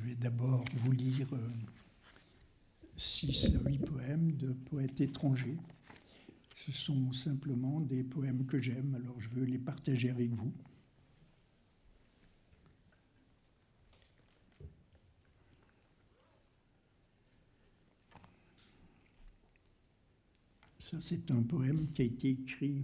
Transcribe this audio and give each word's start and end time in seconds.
vais 0.00 0.16
d'abord 0.16 0.64
vous 0.76 0.92
lire 0.92 1.28
euh, 1.32 1.48
six 2.96 3.54
à 3.56 3.68
huit 3.68 3.78
poèmes 3.78 4.32
de 4.32 4.52
poètes 4.52 5.00
étrangers. 5.00 5.56
Ce 6.54 6.72
sont 6.72 7.12
simplement 7.12 7.80
des 7.80 8.04
poèmes 8.04 8.44
que 8.46 8.60
j'aime, 8.60 8.94
alors 8.94 9.18
je 9.20 9.28
veux 9.28 9.44
les 9.44 9.58
partager 9.58 10.10
avec 10.10 10.30
vous. 10.30 10.52
Ça, 20.78 20.98
c'est 21.00 21.30
un 21.30 21.42
poème 21.42 21.92
qui 21.92 22.02
a 22.02 22.04
été 22.04 22.30
écrit 22.30 22.82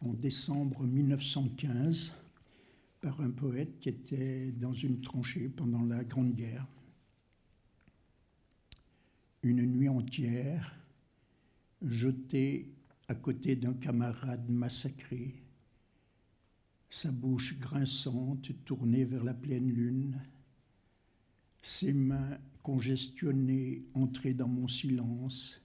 en 0.00 0.12
décembre 0.14 0.84
1915 0.84 2.14
par 3.00 3.20
un 3.20 3.30
poète 3.30 3.78
qui 3.80 3.88
était 3.88 4.52
dans 4.52 4.72
une 4.72 5.00
tranchée 5.00 5.48
pendant 5.48 5.84
la 5.84 6.04
Grande 6.04 6.34
Guerre. 6.34 6.66
Une 9.42 9.64
nuit 9.64 9.88
entière, 9.88 10.74
jeté 11.82 12.74
à 13.08 13.14
côté 13.14 13.56
d'un 13.56 13.74
camarade 13.74 14.50
massacré, 14.50 15.42
sa 16.90 17.12
bouche 17.12 17.58
grinçante 17.58 18.50
tournée 18.64 19.04
vers 19.04 19.24
la 19.24 19.34
pleine 19.34 19.70
lune, 19.70 20.20
ses 21.62 21.92
mains 21.92 22.38
congestionnées 22.62 23.84
entrées 23.94 24.34
dans 24.34 24.48
mon 24.48 24.66
silence, 24.66 25.60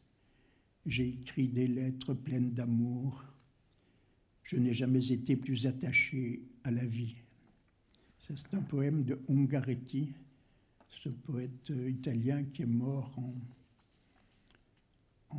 j'ai 0.85 1.07
écrit 1.07 1.47
des 1.47 1.68
lettres 1.68 2.13
pleines 2.13 2.51
d'amour. 2.51 3.23
Je 4.43 4.57
n'ai 4.57 4.73
jamais 4.73 5.12
été 5.12 5.35
plus 5.35 5.65
attaché 5.65 6.43
à 6.63 6.71
la 6.71 6.85
vie. 6.85 7.23
C'est 8.26 8.54
un 8.54 8.62
poème 8.62 9.04
de 9.04 9.20
Ungaretti, 9.27 10.13
ce 10.90 11.10
poète 11.10 11.70
italien 11.70 12.46
qui 12.46 12.62
est 12.62 12.65
mort 12.65 13.13
euh, 15.34 15.38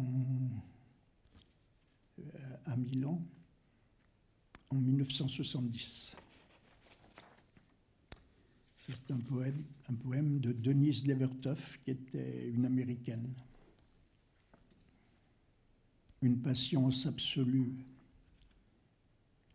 à 2.67 2.77
Milan 2.77 3.27
en 4.69 4.75
1970. 4.75 6.15
C'est 8.77 9.11
un 9.11 9.21
poème, 9.21 9.65
un 9.89 9.95
poème 9.95 10.41
de 10.41 10.53
Denise 10.53 11.07
Levertov, 11.07 11.79
qui 11.87 11.93
était 11.93 12.51
une 12.51 12.67
américaine. 12.67 13.33
Une 16.21 16.43
patience 16.43 17.07
absolue. 17.07 17.73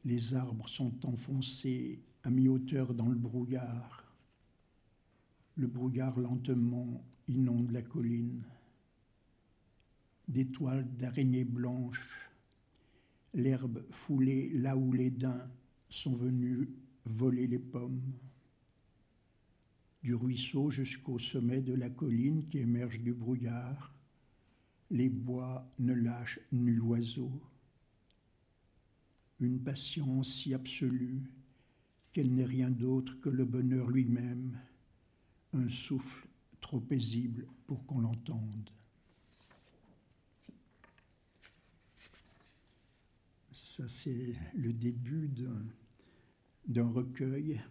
Les 0.04 0.34
arbres 0.34 0.68
sont 0.68 1.06
enfoncés 1.06 2.00
mi-hauteur 2.30 2.94
dans 2.94 3.08
le 3.08 3.16
brouillard. 3.16 4.04
Le 5.56 5.68
brouillard 5.68 6.20
lentement 6.20 7.04
inonde 7.28 7.72
la 7.72 7.82
colline. 7.82 8.44
Des 10.28 10.48
toiles 10.48 10.88
d'araignées 10.98 11.46
blanches, 11.46 12.30
l'herbe 13.34 13.84
foulée 13.92 14.50
là 14.54 14.78
où 14.78 14.94
les 14.94 15.12
daims 15.12 15.50
sont 15.90 16.14
venus 16.14 16.70
voler 17.06 17.48
les 17.48 17.60
pommes. 17.60 18.14
Du 20.02 20.16
ruisseau 20.16 20.70
jusqu'au 20.70 21.20
sommet 21.20 21.62
de 21.62 21.74
la 21.74 21.90
colline 21.90 22.48
qui 22.48 22.60
émerge 22.60 23.02
du 23.02 23.14
brouillard, 23.14 23.94
les 24.92 25.10
bois 25.10 25.70
ne 25.80 25.94
lâchent 25.94 26.40
nul 26.52 26.82
oiseau. 26.82 27.32
Une 29.40 29.60
patience 29.60 30.34
si 30.34 30.54
absolue 30.54 31.22
qu'elle 32.12 32.34
n'est 32.34 32.46
rien 32.46 32.70
d'autre 32.70 33.20
que 33.22 33.30
le 33.30 33.46
bonheur 33.46 33.90
lui-même, 33.90 34.58
un 35.54 35.68
souffle 35.70 36.28
trop 36.62 36.80
paisible 36.80 37.48
pour 37.68 37.86
qu'on 37.86 38.00
l'entende. 38.00 38.70
Ça, 43.52 43.88
c'est 43.88 44.36
le 44.56 44.74
début 44.74 45.30
d'un 46.68 46.88
recueil 46.88 47.62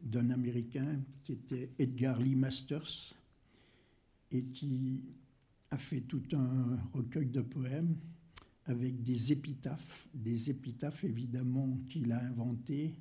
d'un 0.00 0.30
Américain 0.30 1.00
qui 1.24 1.32
était 1.32 1.70
Edgar 1.78 2.18
Lee 2.18 2.34
Masters 2.34 3.14
et 4.32 4.44
qui 4.46 5.04
a 5.70 5.78
fait 5.78 6.00
tout 6.00 6.22
un 6.32 6.76
recueil 6.92 7.26
de 7.26 7.42
poèmes 7.42 7.96
avec 8.66 9.02
des 9.02 9.32
épitaphes, 9.32 10.06
des 10.14 10.50
épitaphes 10.50 11.04
évidemment 11.04 11.78
qu'il 11.88 12.12
a 12.12 12.22
inventées 12.22 12.94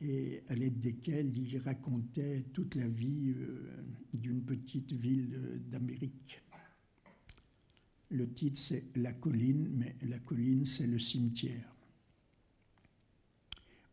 et 0.00 0.42
à 0.48 0.54
l'aide 0.54 0.80
desquelles 0.80 1.36
il 1.36 1.58
racontait 1.58 2.44
toute 2.52 2.74
la 2.74 2.88
vie 2.88 3.34
euh, 3.36 3.84
d'une 4.14 4.42
petite 4.42 4.92
ville 4.92 5.34
euh, 5.34 5.58
d'Amérique. 5.58 6.40
Le 8.10 8.32
titre 8.32 8.58
c'est 8.58 8.84
La 8.96 9.12
colline, 9.12 9.68
mais 9.72 9.96
la 10.08 10.18
colline 10.18 10.66
c'est 10.66 10.86
le 10.86 10.98
cimetière. 10.98 11.72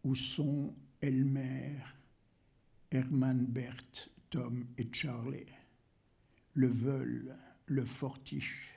Où 0.04 0.16
sont 0.16 0.74
Elmer, 1.02 1.76
Herman 2.90 3.46
Bert, 3.46 4.10
Tom 4.30 4.66
et 4.78 4.88
Charlie, 4.92 5.46
le 6.54 6.68
veul, 6.68 7.36
le 7.68 7.84
fortiche, 7.84 8.74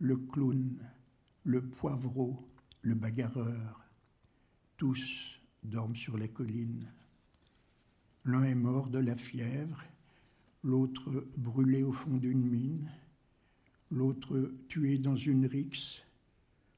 le 0.00 0.16
clown, 0.16 0.78
le 1.48 1.62
poivreau, 1.62 2.46
le 2.82 2.94
bagarreur, 2.94 3.82
tous 4.76 5.40
dorment 5.62 5.96
sur 5.96 6.18
la 6.18 6.28
colline. 6.28 6.92
L'un 8.26 8.44
est 8.44 8.54
mort 8.54 8.90
de 8.90 8.98
la 8.98 9.16
fièvre, 9.16 9.82
l'autre 10.62 11.26
brûlé 11.38 11.82
au 11.82 11.90
fond 11.90 12.18
d'une 12.18 12.44
mine, 12.44 12.90
l'autre 13.90 14.52
tué 14.68 14.98
dans 14.98 15.16
une 15.16 15.46
rixe, 15.46 16.04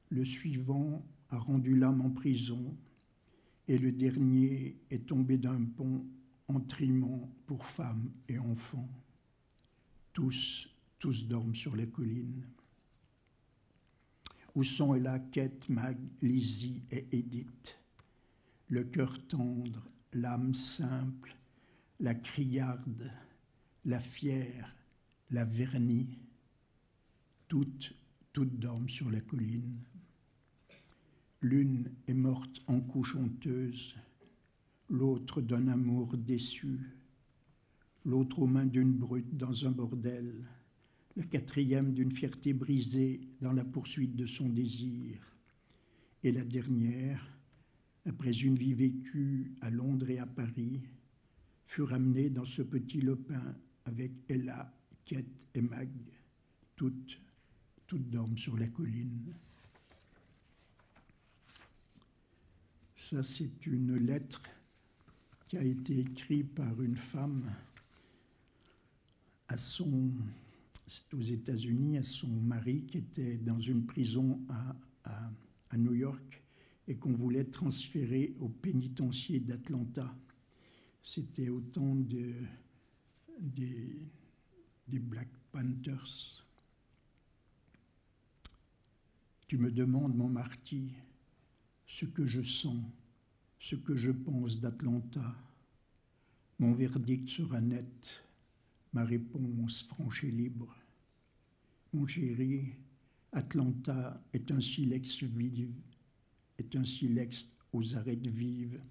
le 0.09 0.23
suivant 0.23 1.05
a 1.31 1.37
rendu 1.37 1.75
l'âme 1.77 1.99
en 1.99 2.09
prison, 2.09 2.77
et 3.67 3.77
le 3.77 3.91
dernier 3.91 4.77
est 4.89 5.05
tombé 5.05 5.37
d'un 5.37 5.65
pont 5.65 6.05
en 6.47 6.61
trimant 6.61 7.29
pour 7.45 7.65
femmes 7.65 8.09
et 8.29 8.39
enfants. 8.39 8.89
Tous, 10.13 10.73
tous 10.97 11.27
dorment 11.27 11.55
sur 11.55 11.75
la 11.75 11.87
colline 11.87 12.47
où 14.55 14.63
sont 14.63 14.93
là 14.93 15.19
Kate, 15.19 15.69
Mag, 15.69 15.97
Lizzie 16.21 16.81
et 16.91 17.07
Edith. 17.11 17.79
Le 18.67 18.83
cœur 18.83 19.25
tendre, 19.27 19.83
l'âme 20.13 20.53
simple, 20.53 21.35
la 21.99 22.15
criarde, 22.15 23.11
la 23.85 23.99
fière, 23.99 24.75
la 25.29 25.45
vernie, 25.45 26.19
toutes, 27.47 27.93
toutes 28.33 28.59
dorment 28.59 28.89
sur 28.89 29.09
la 29.09 29.21
colline. 29.21 29.77
L'une 31.41 31.91
est 32.07 32.13
morte 32.13 32.61
en 32.67 32.79
couche 32.79 33.15
honteuse, 33.15 33.95
l'autre 34.89 35.41
d'un 35.41 35.67
amour 35.67 36.17
déçu, 36.17 36.79
l'autre 38.05 38.39
aux 38.39 38.47
mains 38.47 38.65
d'une 38.65 38.93
brute 38.93 39.35
dans 39.35 39.65
un 39.65 39.71
bordel, 39.71 40.45
la 41.15 41.23
quatrième 41.23 41.93
d'une 41.93 42.11
fierté 42.11 42.53
brisée 42.53 43.21
dans 43.41 43.53
la 43.53 43.65
poursuite 43.65 44.15
de 44.15 44.25
son 44.25 44.49
désir, 44.49 45.19
et 46.23 46.31
la 46.31 46.43
dernière, 46.43 47.27
après 48.05 48.31
une 48.31 48.55
vie 48.55 48.73
vécue 48.73 49.51
à 49.61 49.69
Londres 49.69 50.09
et 50.09 50.19
à 50.19 50.25
Paris, 50.25 50.81
fut 51.65 51.83
ramenée 51.83 52.29
dans 52.29 52.45
ce 52.45 52.61
petit 52.61 53.01
lopin 53.01 53.55
avec 53.85 54.11
Ella, 54.29 54.73
Kate 55.05 55.25
et 55.53 55.61
Mag, 55.61 55.89
toutes, 56.75 57.19
toutes 57.87 58.09
dorment 58.09 58.37
sur 58.37 58.57
la 58.57 58.67
colline. 58.67 59.33
Ça, 62.95 63.23
c'est 63.23 63.65
une 63.65 63.95
lettre 63.97 64.43
qui 65.49 65.57
a 65.57 65.63
été 65.63 65.99
écrite 65.99 66.53
par 66.53 66.81
une 66.81 66.95
femme 66.95 67.51
à 69.47 69.57
son 69.57 70.13
aux 71.13 71.21
États-Unis 71.21 71.97
à 71.97 72.03
son 72.03 72.27
mari 72.27 72.85
qui 72.85 72.97
était 72.97 73.37
dans 73.37 73.59
une 73.59 73.85
prison 73.85 74.41
à, 74.49 74.75
New 75.77 75.93
York 75.93 76.43
et 76.87 76.97
qu'on 76.97 77.13
voulait 77.13 77.45
transférer 77.45 78.35
au 78.39 78.49
pénitencier 78.49 79.39
d'Atlanta. 79.39 80.13
C'était 81.01 81.47
au 81.47 81.61
temps 81.61 81.95
de, 81.95 82.33
des, 83.39 83.97
des 84.89 84.99
Black 84.99 85.29
Panthers. 85.53 86.45
Tu 89.47 89.57
me 89.57 89.71
demandes, 89.71 90.15
mon 90.15 90.27
marty, 90.27 90.91
ce 91.87 92.05
que 92.05 92.27
je 92.27 92.41
sens, 92.41 92.83
ce 93.59 93.75
que 93.75 93.95
je 93.95 94.11
pense 94.11 94.59
d'Atlanta. 94.59 95.35
Mon 96.59 96.73
verdict 96.73 97.29
sera 97.29 97.61
net, 97.61 98.25
ma 98.93 99.05
réponse 99.05 99.83
franche 99.83 100.25
et 100.25 100.31
libre. 100.31 100.80
Mon 101.93 102.07
chéri, 102.07 102.73
Atlanta 103.33 104.23
est 104.31 104.49
un 104.49 104.61
silex 104.61 105.23
vive, 105.23 105.75
est 106.57 106.73
un 106.77 106.85
silex 106.85 107.49
aux 107.73 107.95
arêtes 107.95 108.27
vives, 108.27 108.81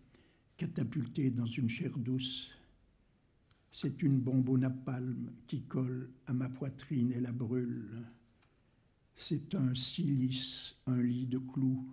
catapulté 0.58 1.30
dans 1.30 1.46
une 1.46 1.70
chair 1.70 1.96
douce. 1.96 2.50
C'est 3.70 4.02
une 4.02 4.20
bombe 4.20 4.50
au 4.50 4.58
napalm 4.58 5.32
qui 5.46 5.62
colle 5.62 6.10
à 6.26 6.34
ma 6.34 6.50
poitrine 6.50 7.10
et 7.12 7.20
la 7.20 7.32
brûle. 7.32 8.06
C'est 9.14 9.54
un 9.54 9.74
silice, 9.74 10.76
un 10.86 11.00
lit 11.00 11.26
de 11.26 11.38
clous, 11.38 11.88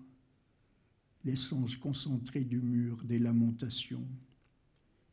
l'essence 1.24 1.77
concentrée 1.77 2.44
du 2.44 2.60
mur 2.60 3.01
des 3.06 3.19
lamentations. 3.19 4.07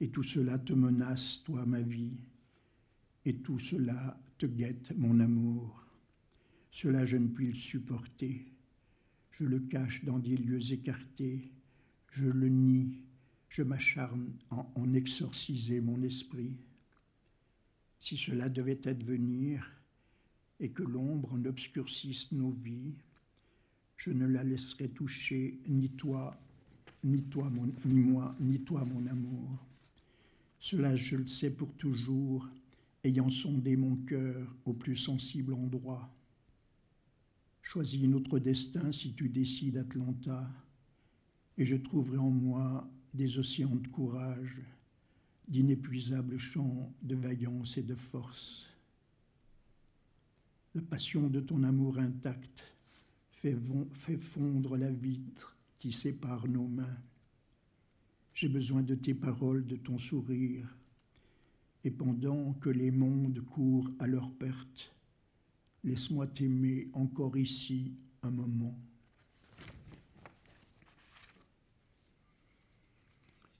Et 0.00 0.08
tout 0.08 0.24
cela 0.24 0.58
te 0.58 0.72
menace, 0.72 1.44
toi, 1.44 1.64
ma 1.64 1.82
vie, 1.82 2.16
et 3.24 3.36
tout 3.36 3.60
cela 3.60 4.20
te 4.38 4.46
guette, 4.46 4.92
mon 4.96 5.20
amour. 5.20 5.83
Cela, 6.74 7.06
je 7.06 7.16
ne 7.16 7.28
puis 7.28 7.46
le 7.46 7.54
supporter. 7.54 8.44
Je 9.30 9.44
le 9.44 9.60
cache 9.60 10.04
dans 10.04 10.18
des 10.18 10.36
lieux 10.36 10.72
écartés, 10.72 11.52
je 12.10 12.24
le 12.24 12.48
nie, 12.48 12.98
je 13.48 13.62
m'acharne 13.62 14.32
à 14.50 14.66
en 14.74 14.92
exorciser 14.92 15.80
mon 15.80 16.02
esprit. 16.02 16.56
Si 18.00 18.16
cela 18.16 18.48
devait 18.48 18.88
advenir 18.88 19.70
et 20.58 20.70
que 20.70 20.82
l'ombre 20.82 21.34
en 21.34 21.44
obscurcisse 21.44 22.32
nos 22.32 22.50
vies, 22.50 22.96
je 23.96 24.10
ne 24.10 24.26
la 24.26 24.42
laisserai 24.42 24.88
toucher 24.88 25.60
ni 25.68 25.90
toi, 25.90 26.36
ni 27.04 27.22
toi, 27.22 27.52
ni 27.84 28.00
moi, 28.00 28.34
ni 28.40 28.58
toi, 28.62 28.84
mon 28.84 29.06
amour. 29.06 29.64
Cela, 30.58 30.96
je 30.96 31.18
le 31.18 31.26
sais 31.28 31.50
pour 31.50 31.72
toujours, 31.74 32.50
ayant 33.04 33.30
sondé 33.30 33.76
mon 33.76 33.94
cœur 33.94 34.56
au 34.64 34.72
plus 34.72 34.96
sensible 34.96 35.54
endroit. 35.54 36.13
Choisis 37.64 38.06
notre 38.06 38.38
destin 38.38 38.92
si 38.92 39.14
tu 39.14 39.30
décides 39.30 39.78
Atlanta, 39.78 40.48
et 41.56 41.64
je 41.64 41.74
trouverai 41.74 42.18
en 42.18 42.30
moi 42.30 42.88
des 43.14 43.38
océans 43.38 43.74
de 43.74 43.88
courage, 43.88 44.60
d'inépuisables 45.48 46.36
champs 46.36 46.92
de 47.02 47.16
vaillance 47.16 47.78
et 47.78 47.82
de 47.82 47.94
force. 47.94 48.68
La 50.74 50.82
passion 50.82 51.28
de 51.28 51.40
ton 51.40 51.64
amour 51.64 51.98
intact 51.98 52.62
fait, 53.32 53.56
fait 53.92 54.18
fondre 54.18 54.76
la 54.76 54.92
vitre 54.92 55.56
qui 55.78 55.90
sépare 55.90 56.46
nos 56.46 56.68
mains. 56.68 56.98
J'ai 58.34 58.50
besoin 58.50 58.82
de 58.82 58.94
tes 58.94 59.14
paroles, 59.14 59.66
de 59.66 59.76
ton 59.76 59.96
sourire, 59.96 60.68
et 61.82 61.90
pendant 61.90 62.52
que 62.54 62.70
les 62.70 62.90
mondes 62.90 63.40
courent 63.40 63.90
à 63.98 64.06
leur 64.06 64.30
perte, 64.32 64.93
laisse-moi 65.84 66.26
t'aimer 66.26 66.88
encore 66.94 67.36
ici 67.36 67.92
un 68.22 68.30
moment. 68.30 68.78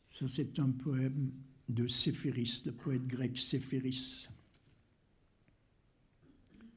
Ça, 0.09 0.29
c'est 0.29 0.59
un 0.59 0.71
poème 0.71 1.33
de 1.69 1.87
Séphéris, 1.87 2.63
le 2.67 2.73
poète 2.73 3.07
grec 3.07 3.37
Séphéris. 3.39 4.29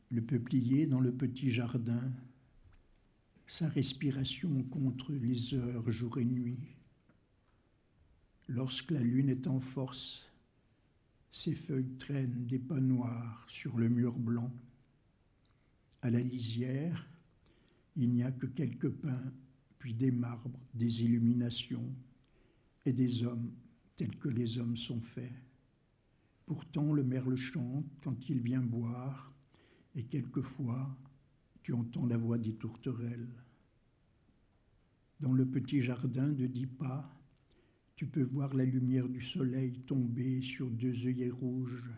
Le 0.09 0.21
peuplier 0.21 0.87
dans 0.87 1.01
le 1.01 1.11
petit 1.11 1.51
jardin, 1.51 2.11
sa 3.45 3.69
respiration 3.69 4.63
contre 4.63 5.11
les 5.13 5.53
heures 5.53 5.91
jour 5.91 6.17
et 6.17 6.25
nuit. 6.25 6.59
Lorsque 8.47 8.91
la 8.91 9.01
lune 9.01 9.29
est 9.29 9.47
en 9.47 9.59
force, 9.59 10.29
ses 11.29 11.53
feuilles 11.53 11.97
traînent 11.97 12.47
des 12.47 12.59
pas 12.59 12.79
noirs 12.79 13.45
sur 13.49 13.77
le 13.77 13.89
mur 13.89 14.13
blanc. 14.13 14.51
À 16.07 16.09
la 16.09 16.21
lisière, 16.21 17.05
il 17.97 18.13
n'y 18.13 18.23
a 18.23 18.31
que 18.31 18.45
quelques 18.45 18.89
pins, 18.89 19.33
puis 19.77 19.93
des 19.93 20.09
marbres, 20.09 20.57
des 20.73 21.03
illuminations 21.03 21.93
et 22.85 22.93
des 22.93 23.25
hommes 23.25 23.51
tels 23.97 24.15
que 24.15 24.29
les 24.29 24.57
hommes 24.57 24.77
sont 24.77 25.01
faits. 25.01 25.33
Pourtant 26.45 26.93
le 26.93 27.03
merle 27.03 27.35
chante 27.35 27.91
quand 28.01 28.29
il 28.29 28.39
vient 28.39 28.61
boire, 28.61 29.33
et 29.95 30.05
quelquefois 30.05 30.97
tu 31.61 31.73
entends 31.73 32.05
la 32.05 32.15
voix 32.15 32.37
des 32.37 32.55
tourterelles. 32.55 33.43
Dans 35.19 35.33
le 35.33 35.45
petit 35.45 35.81
jardin 35.81 36.29
de 36.29 36.47
dix 36.47 36.67
pas, 36.67 37.21
tu 37.97 38.07
peux 38.07 38.23
voir 38.23 38.53
la 38.53 38.63
lumière 38.63 39.09
du 39.09 39.19
soleil 39.19 39.81
tomber 39.81 40.41
sur 40.41 40.71
deux 40.71 41.05
œillets 41.05 41.31
rouges, 41.31 41.89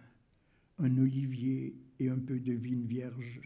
un 0.79 0.97
olivier 0.97 1.79
et 1.99 2.09
un 2.09 2.17
peu 2.17 2.39
de 2.39 2.53
vigne 2.53 2.87
vierge. 2.87 3.39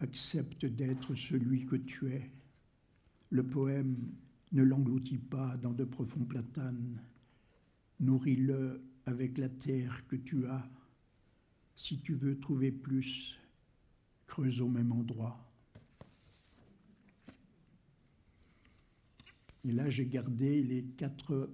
Accepte 0.00 0.66
d'être 0.66 1.14
celui 1.14 1.66
que 1.66 1.76
tu 1.76 2.08
es. 2.08 2.30
Le 3.30 3.46
poème 3.46 3.96
ne 4.52 4.62
l'engloutis 4.62 5.18
pas 5.18 5.56
dans 5.58 5.72
de 5.72 5.84
profonds 5.84 6.24
platanes. 6.24 7.00
Nourris-le 8.00 8.82
avec 9.06 9.38
la 9.38 9.48
terre 9.48 10.06
que 10.08 10.16
tu 10.16 10.46
as. 10.46 10.68
Si 11.76 12.00
tu 12.00 12.14
veux 12.14 12.38
trouver 12.38 12.72
plus, 12.72 13.38
creuse 14.26 14.60
au 14.60 14.68
même 14.68 14.92
endroit. 14.92 15.50
Et 19.64 19.72
là, 19.72 19.90
j'ai 19.90 20.06
gardé 20.06 20.62
les 20.62 20.84
quatre 20.84 21.50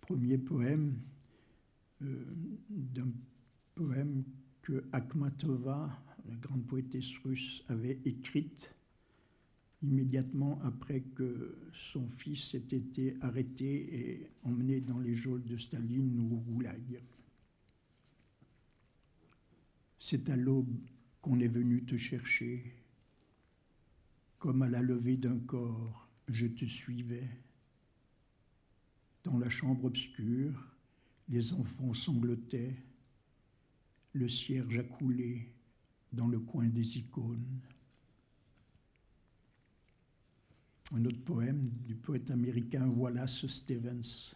premiers 0.00 0.38
poèmes 0.38 0.98
euh, 2.02 2.24
d'un 2.68 3.12
poème 3.74 4.24
que 4.62 4.84
Akhmatova, 4.92 5.88
la 6.30 6.36
grande 6.36 6.64
poétesse 6.66 7.18
russe, 7.24 7.64
avait 7.68 7.98
écrite 8.04 8.72
immédiatement 9.82 10.60
après 10.62 11.00
que 11.00 11.58
son 11.72 12.06
fils 12.06 12.54
ait 12.54 12.58
été 12.58 13.16
arrêté 13.20 13.98
et 13.98 14.30
emmené 14.44 14.80
dans 14.80 14.98
les 14.98 15.14
geôles 15.14 15.44
de 15.44 15.56
Staline 15.56 16.20
ou 16.20 16.36
au 16.36 16.38
Goulag. 16.38 17.02
C'est 19.98 20.30
à 20.30 20.36
l'aube 20.36 20.78
qu'on 21.20 21.40
est 21.40 21.48
venu 21.48 21.84
te 21.84 21.96
chercher, 21.96 22.74
comme 24.38 24.62
à 24.62 24.68
la 24.68 24.82
levée 24.82 25.16
d'un 25.16 25.38
corps, 25.38 26.08
je 26.28 26.46
te 26.46 26.64
suivais. 26.64 27.28
Dans 29.24 29.38
la 29.38 29.48
chambre 29.48 29.86
obscure, 29.86 30.64
les 31.28 31.52
enfants 31.52 31.92
sanglotaient, 31.92 32.76
le 34.12 34.28
cierge 34.28 34.78
a 34.78 34.82
coulé 34.82 35.48
dans 36.12 36.28
le 36.28 36.40
coin 36.40 36.66
des 36.66 36.98
icônes. 36.98 37.60
un 40.92 41.04
autre 41.04 41.22
poème 41.24 41.70
du 41.86 41.94
poète 41.94 42.30
américain 42.30 42.88
Wallace 42.88 43.46
Stevens, 43.46 44.34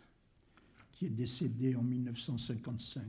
qui 0.93 1.07
est 1.07 1.11
décédé 1.11 1.75
en 1.75 1.83
1955. 1.83 3.05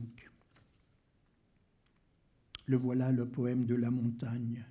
Le 2.66 2.76
voilà 2.76 3.12
le 3.12 3.28
poème 3.28 3.64
de 3.64 3.76
la 3.76 3.90
montagne, 3.90 4.64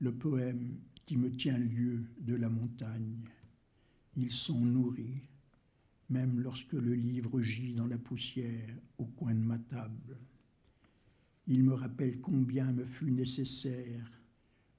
le 0.00 0.12
poème 0.12 0.78
qui 1.06 1.16
me 1.16 1.30
tient 1.32 1.58
lieu 1.58 2.04
de 2.20 2.36
la 2.36 2.48
montagne. 2.48 3.16
Ils 4.16 4.30
sont 4.30 4.60
nourris, 4.60 5.22
même 6.08 6.38
lorsque 6.40 6.74
le 6.74 6.94
livre 6.94 7.42
gît 7.42 7.74
dans 7.74 7.88
la 7.88 7.98
poussière 7.98 8.76
au 8.98 9.06
coin 9.06 9.34
de 9.34 9.40
ma 9.40 9.58
table. 9.58 10.16
Il 11.46 11.62
me 11.62 11.74
rappelle 11.74 12.20
combien 12.20 12.72
me 12.72 12.84
fut 12.84 13.10
nécessaire 13.10 14.10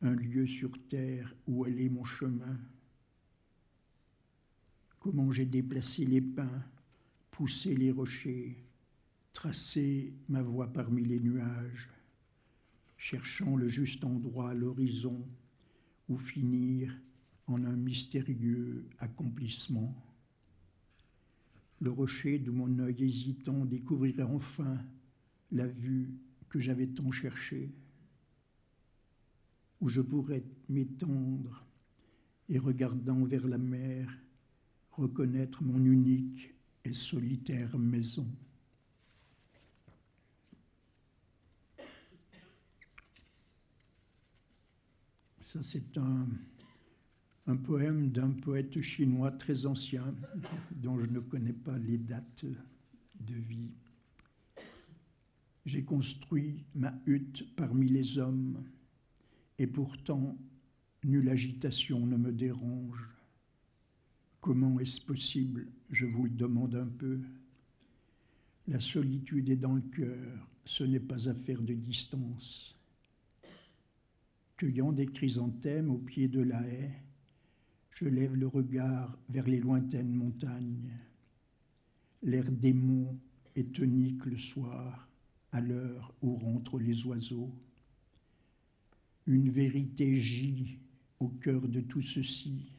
un 0.01 0.13
lieu 0.13 0.45
sur 0.45 0.71
terre 0.87 1.33
où 1.47 1.63
aller 1.63 1.89
mon 1.89 2.03
chemin 2.03 2.57
comment 5.07 5.31
j'ai 5.31 5.45
déplacé 5.45 6.05
les 6.05 6.19
pins, 6.19 6.63
poussé 7.31 7.73
les 7.75 7.91
rochers, 7.91 8.61
tracé 9.31 10.13
ma 10.27 10.41
voie 10.41 10.67
parmi 10.67 11.05
les 11.05 11.21
nuages, 11.21 11.89
cherchant 12.97 13.55
le 13.55 13.69
juste 13.69 14.03
endroit 14.03 14.49
à 14.49 14.53
l'horizon 14.53 15.25
où 16.09 16.17
finir 16.17 16.93
en 17.47 17.63
un 17.63 17.77
mystérieux 17.77 18.89
accomplissement. 18.99 19.95
Le 21.79 21.91
rocher 21.91 22.39
d'où 22.39 22.51
mon 22.51 22.79
œil 22.79 23.03
hésitant 23.03 23.63
découvrirait 23.63 24.23
enfin 24.23 24.83
la 25.53 25.67
vue 25.67 26.09
que 26.49 26.59
j'avais 26.59 26.87
tant 26.87 27.11
cherchée, 27.11 27.71
où 29.81 29.89
je 29.89 30.01
pourrais 30.01 30.43
m'étendre 30.69 31.65
et 32.49 32.59
regardant 32.59 33.23
vers 33.25 33.47
la 33.47 33.57
mer, 33.57 34.17
reconnaître 34.91 35.63
mon 35.63 35.83
unique 35.83 36.53
et 36.83 36.93
solitaire 36.93 37.77
maison. 37.77 38.27
Ça, 45.39 45.61
c'est 45.61 45.97
un, 45.97 46.27
un 47.45 47.55
poème 47.55 48.11
d'un 48.11 48.31
poète 48.31 48.81
chinois 48.81 49.31
très 49.31 49.65
ancien, 49.65 50.13
dont 50.71 50.99
je 50.99 51.05
ne 51.05 51.19
connais 51.19 51.53
pas 51.53 51.77
les 51.77 51.97
dates 51.97 52.45
de 53.19 53.33
vie. 53.33 53.71
J'ai 55.67 55.83
construit 55.83 56.63
ma 56.75 56.97
hutte 57.05 57.53
parmi 57.57 57.89
les 57.89 58.17
hommes, 58.19 58.63
et 59.59 59.67
pourtant 59.67 60.37
nulle 61.03 61.27
agitation 61.27 62.05
ne 62.05 62.15
me 62.15 62.31
dérange. 62.31 63.09
Comment 64.39 64.79
est-ce 64.79 65.01
possible, 65.01 65.67
je 65.89 66.05
vous 66.05 66.23
le 66.23 66.29
demande 66.29 66.73
un 66.73 66.87
peu, 66.87 67.19
La 68.69 68.79
solitude 68.79 69.49
est 69.49 69.57
dans 69.57 69.73
le 69.73 69.81
cœur, 69.81 70.47
ce 70.63 70.85
n'est 70.85 71.01
pas 71.01 71.27
affaire 71.27 71.61
de 71.61 71.73
distance. 71.73 72.79
Cueillant 74.55 74.93
des 74.93 75.07
chrysanthèmes 75.07 75.89
au 75.89 75.97
pied 75.97 76.29
de 76.29 76.43
la 76.43 76.65
haie, 76.65 77.03
je 77.91 78.05
lève 78.05 78.35
le 78.35 78.47
regard 78.47 79.19
vers 79.27 79.49
les 79.49 79.59
lointaines 79.59 80.13
montagnes. 80.13 80.97
L'air 82.23 82.49
démon 82.49 83.19
est 83.57 83.73
tonique 83.75 84.25
le 84.25 84.37
soir, 84.37 85.06
à 85.51 85.61
l'heure 85.61 86.13
où 86.21 86.35
rentrent 86.35 86.79
les 86.79 87.05
oiseaux. 87.05 87.53
Une 89.25 89.49
vérité 89.49 90.15
gît 90.15 90.79
au 91.19 91.29
cœur 91.29 91.67
de 91.67 91.81
tout 91.81 92.01
ceci. 92.01 92.71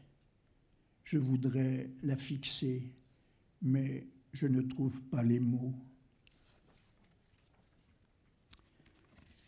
Je 1.04 1.18
voudrais 1.18 1.90
la 2.02 2.16
fixer, 2.16 2.92
mais 3.62 4.06
je 4.32 4.46
ne 4.46 4.62
trouve 4.62 5.02
pas 5.04 5.22
les 5.22 5.40
mots. 5.40 5.74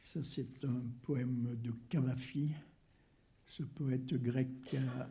Ça, 0.02 0.22
c'est 0.24 0.64
un 0.64 0.82
poème 1.02 1.56
de 1.62 1.72
Cavafi, 1.88 2.50
ce 3.46 3.62
poète 3.62 4.14
grec 4.14 4.48
qui 4.64 4.76
a, 4.76 5.08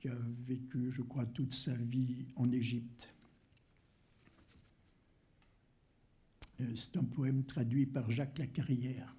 qui 0.00 0.08
a, 0.08 0.18
vécu, 0.46 0.92
je 0.92 1.02
crois, 1.02 1.24
toute 1.26 1.54
sa 1.54 1.74
vie 1.74 2.26
en 2.36 2.50
Égypte. 2.52 3.08
Euh, 6.53 6.53
c'est 6.74 6.96
un 6.96 7.04
poème 7.04 7.44
traduit 7.44 7.86
par 7.86 8.10
Jacques 8.10 8.38
Lacarrière. 8.38 9.14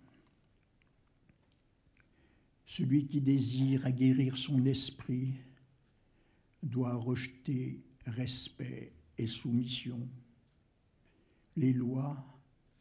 Celui 2.66 3.08
qui 3.08 3.22
désire 3.22 3.86
aguerrir 3.86 4.38
son 4.38 4.66
esprit 4.66 5.34
doit 6.64 6.96
rejeter 6.96 7.84
respect 8.06 8.92
et 9.18 9.28
soumission. 9.28 10.08
Les 11.56 11.74
lois, 11.74 12.26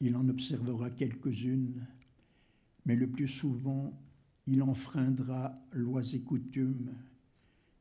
il 0.01 0.17
en 0.17 0.29
observera 0.29 0.91
quelques-unes, 0.91 1.87
mais 2.87 2.97
le 2.97 3.09
plus 3.09 3.29
souvent, 3.29 3.93
il 4.47 4.63
enfreindra 4.63 5.59
lois 5.73 6.03
et 6.13 6.21
coutumes, 6.21 6.93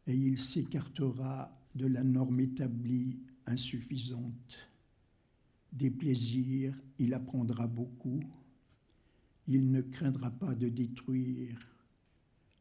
et 0.07 0.15
il 0.15 0.37
s'écartera 0.37 1.51
de 1.75 1.87
la 1.87 2.03
norme 2.03 2.39
établie 2.41 3.19
insuffisante. 3.45 4.72
Des 5.73 5.89
plaisirs, 5.89 6.79
il 6.99 7.15
apprendra 7.15 7.65
beaucoup. 7.65 8.21
Il 9.47 9.71
ne 9.71 9.81
craindra 9.81 10.29
pas 10.29 10.53
de 10.53 10.69
détruire. 10.69 11.57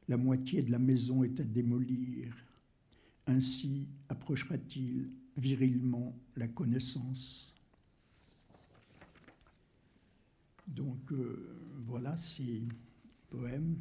La 0.09 0.17
moitié 0.17 0.63
de 0.63 0.71
la 0.71 0.79
maison 0.79 1.23
est 1.23 1.39
à 1.39 1.45
démolir. 1.45 2.35
Ainsi 3.27 3.87
approchera-t-il 4.09 5.11
virilement 5.37 6.19
la 6.37 6.49
connaissance. 6.49 7.55
Donc 10.67 11.13
euh, 11.13 11.55
voilà 11.85 12.17
ces 12.17 12.63
poèmes 13.29 13.77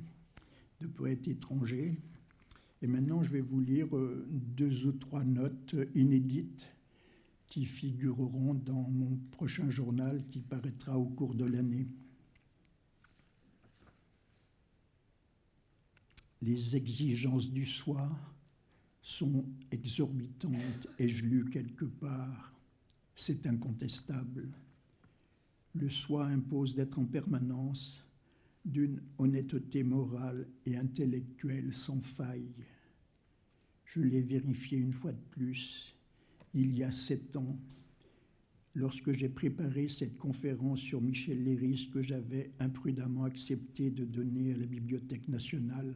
de 0.81 0.87
poètes 0.87 1.29
étrangers. 1.29 1.97
Et 2.81 2.87
maintenant, 2.87 3.23
je 3.23 3.29
vais 3.29 3.41
vous 3.41 3.61
lire 3.61 3.95
euh, 3.95 4.27
deux 4.29 4.87
ou 4.87 4.91
trois 4.91 5.23
notes 5.23 5.75
inédites 5.95 6.67
qui 7.51 7.65
figureront 7.65 8.53
dans 8.53 8.89
mon 8.89 9.17
prochain 9.31 9.69
journal 9.69 10.25
qui 10.31 10.39
paraîtra 10.39 10.97
au 10.97 11.07
cours 11.07 11.35
de 11.35 11.43
l'année. 11.43 11.85
Les 16.41 16.77
exigences 16.77 17.51
du 17.51 17.65
soir 17.65 18.33
sont 19.01 19.43
exorbitantes, 19.69 20.87
ai-je 20.97 21.25
lu 21.25 21.49
quelque 21.49 21.83
part. 21.83 22.53
C'est 23.15 23.45
incontestable. 23.45 24.47
Le 25.75 25.89
soi 25.89 26.27
impose 26.27 26.73
d'être 26.73 26.99
en 26.99 27.05
permanence 27.05 28.07
d'une 28.63 29.01
honnêteté 29.17 29.83
morale 29.83 30.47
et 30.65 30.77
intellectuelle 30.77 31.73
sans 31.73 31.99
faille. 31.99 32.55
Je 33.83 33.99
l'ai 33.99 34.21
vérifié 34.21 34.77
une 34.77 34.93
fois 34.93 35.11
de 35.11 35.25
plus, 35.31 35.97
il 36.53 36.77
y 36.77 36.83
a 36.83 36.91
sept 36.91 37.35
ans, 37.35 37.57
lorsque 38.75 39.11
j'ai 39.11 39.29
préparé 39.29 39.87
cette 39.87 40.17
conférence 40.17 40.79
sur 40.79 41.01
Michel 41.01 41.43
Léris 41.43 41.89
que 41.93 42.01
j'avais 42.01 42.51
imprudemment 42.59 43.23
accepté 43.23 43.89
de 43.89 44.05
donner 44.05 44.53
à 44.53 44.57
la 44.57 44.65
Bibliothèque 44.65 45.27
nationale 45.27 45.95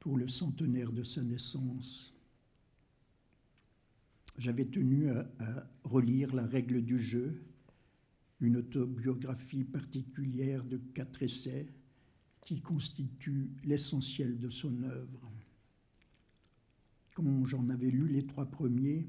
pour 0.00 0.16
le 0.16 0.28
centenaire 0.28 0.92
de 0.92 1.02
sa 1.02 1.22
naissance. 1.22 2.14
J'avais 4.38 4.66
tenu 4.66 5.10
à, 5.10 5.26
relire 5.84 6.34
La 6.34 6.46
règle 6.46 6.82
du 6.82 6.98
jeu, 6.98 7.42
une 8.40 8.58
autobiographie 8.58 9.64
particulière 9.64 10.64
de 10.64 10.76
quatre 10.76 11.22
essais 11.22 11.66
qui 12.44 12.60
constitue 12.60 13.50
l'essentiel 13.64 14.38
de 14.38 14.50
son 14.50 14.82
œuvre. 14.82 15.30
Quand 17.14 17.44
j'en 17.46 17.68
avais 17.70 17.90
lu 17.90 18.08
les 18.08 18.26
trois 18.26 18.46
premiers, 18.46 19.08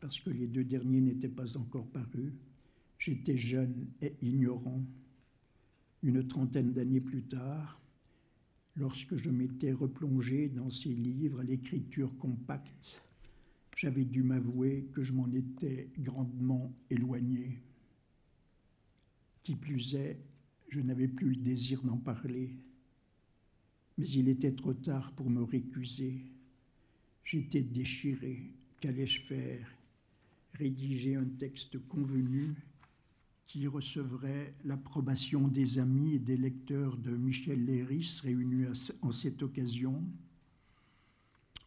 parce 0.00 0.20
que 0.20 0.30
les 0.30 0.46
deux 0.46 0.64
derniers 0.64 1.00
n'étaient 1.00 1.28
pas 1.28 1.56
encore 1.56 1.86
parus, 1.88 2.32
j'étais 2.98 3.36
jeune 3.36 3.88
et 4.00 4.14
ignorant. 4.22 4.84
Une 6.02 6.26
trentaine 6.26 6.72
d'années 6.72 7.00
plus 7.00 7.24
tard, 7.24 7.80
lorsque 8.76 9.16
je 9.16 9.30
m'étais 9.30 9.72
replongé 9.72 10.48
dans 10.48 10.70
ces 10.70 10.90
livres 10.90 11.40
à 11.40 11.44
l'écriture 11.44 12.16
compacte, 12.18 13.02
j'avais 13.76 14.04
dû 14.04 14.22
m'avouer 14.22 14.88
que 14.92 15.02
je 15.02 15.12
m'en 15.12 15.30
étais 15.32 15.90
grandement 15.98 16.72
éloigné. 16.90 17.62
Qui 19.42 19.56
plus 19.56 19.94
est, 19.94 20.20
je 20.68 20.80
n'avais 20.80 21.08
plus 21.08 21.30
le 21.30 21.36
désir 21.36 21.82
d'en 21.82 21.96
parler. 21.96 22.56
Mais 23.96 24.08
il 24.08 24.28
était 24.28 24.52
trop 24.52 24.74
tard 24.74 25.12
pour 25.12 25.30
me 25.30 25.42
récuser. 25.42 26.24
J'étais 27.24 27.62
déchiré. 27.62 28.52
Qu'allais-je 28.80 29.22
faire? 29.22 29.77
Rédiger 30.58 31.14
un 31.14 31.24
texte 31.24 31.78
convenu 31.86 32.52
qui 33.46 33.68
recevrait 33.68 34.54
l'approbation 34.64 35.46
des 35.46 35.78
amis 35.78 36.16
et 36.16 36.18
des 36.18 36.36
lecteurs 36.36 36.96
de 36.96 37.16
Michel 37.16 37.64
Léris 37.64 38.18
réunis 38.24 38.66
en 39.00 39.12
cette 39.12 39.44
occasion, 39.44 40.02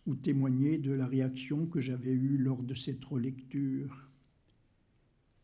ou 0.05 0.15
témoigner 0.15 0.77
de 0.77 0.91
la 0.91 1.07
réaction 1.07 1.67
que 1.67 1.79
j'avais 1.79 2.11
eue 2.11 2.37
lors 2.37 2.63
de 2.63 2.73
cette 2.73 3.05
relecture. 3.05 4.09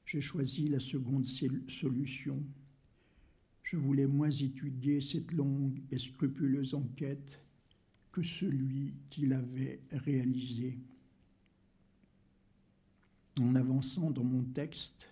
J'ai 0.06 0.20
choisi 0.20 0.68
la 0.68 0.82
seconde 0.82 1.26
solution. 1.26 2.44
Je 3.64 3.78
voulais 3.78 4.08
moins 4.08 4.30
étudier 4.30 5.00
cette 5.00 5.32
longue 5.32 5.82
et 5.90 5.98
scrupuleuse 5.98 6.74
enquête 6.74 7.42
que 8.12 8.24
celui 8.24 8.94
qui 9.10 9.26
l'avait 9.26 9.80
réalisée. 9.92 10.78
En 13.40 13.56
avançant 13.56 14.10
dans 14.12 14.24
mon 14.24 14.44
texte, 14.44 15.08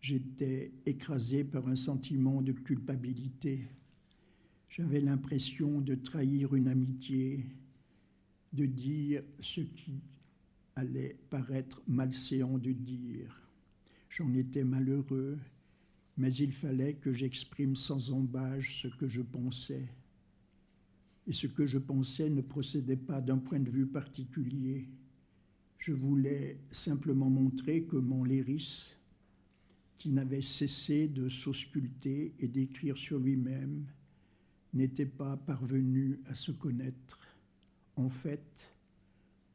J'étais 0.00 0.72
écrasé 0.86 1.44
par 1.44 1.68
un 1.68 1.74
sentiment 1.74 2.40
de 2.40 2.52
culpabilité. 2.52 3.68
J'avais 4.70 5.00
l'impression 5.00 5.80
de 5.80 5.94
trahir 5.94 6.54
une 6.54 6.68
amitié, 6.68 7.44
de 8.54 8.64
dire 8.64 9.22
ce 9.40 9.60
qui 9.60 10.00
allait 10.74 11.18
paraître 11.28 11.82
malséant 11.86 12.56
de 12.56 12.72
dire. 12.72 13.42
J'en 14.08 14.32
étais 14.32 14.64
malheureux, 14.64 15.38
mais 16.16 16.32
il 16.34 16.52
fallait 16.52 16.94
que 16.94 17.12
j'exprime 17.12 17.76
sans 17.76 18.10
embâche 18.10 18.80
ce 18.82 18.88
que 18.88 19.06
je 19.06 19.20
pensais. 19.20 19.86
Et 21.26 21.34
ce 21.34 21.46
que 21.46 21.66
je 21.66 21.78
pensais 21.78 22.30
ne 22.30 22.40
procédait 22.40 22.96
pas 22.96 23.20
d'un 23.20 23.38
point 23.38 23.60
de 23.60 23.70
vue 23.70 23.86
particulier. 23.86 24.88
Je 25.80 25.94
voulais 25.94 26.58
simplement 26.70 27.30
montrer 27.30 27.84
que 27.84 27.96
mon 27.96 28.22
lyris, 28.22 28.96
qui 29.96 30.10
n'avait 30.10 30.42
cessé 30.42 31.08
de 31.08 31.30
s'ausculter 31.30 32.34
et 32.38 32.48
d'écrire 32.48 32.98
sur 32.98 33.18
lui-même, 33.18 33.86
n'était 34.74 35.06
pas 35.06 35.38
parvenu 35.38 36.20
à 36.26 36.34
se 36.34 36.52
connaître. 36.52 37.18
En 37.96 38.10
fait, 38.10 38.74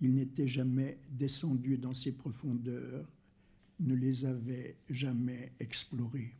il 0.01 0.15
n'était 0.15 0.47
jamais 0.47 0.97
descendu 1.11 1.77
dans 1.77 1.93
ses 1.93 2.11
profondeurs, 2.11 3.07
ne 3.79 3.93
les 3.93 4.25
avait 4.25 4.77
jamais 4.89 5.53
explorées. 5.59 6.33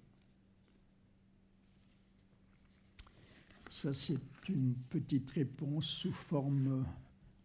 Ça, 3.70 3.94
c'est 3.94 4.18
une 4.50 4.74
petite 4.90 5.30
réponse 5.30 5.86
sous 5.86 6.14
forme 6.14 6.86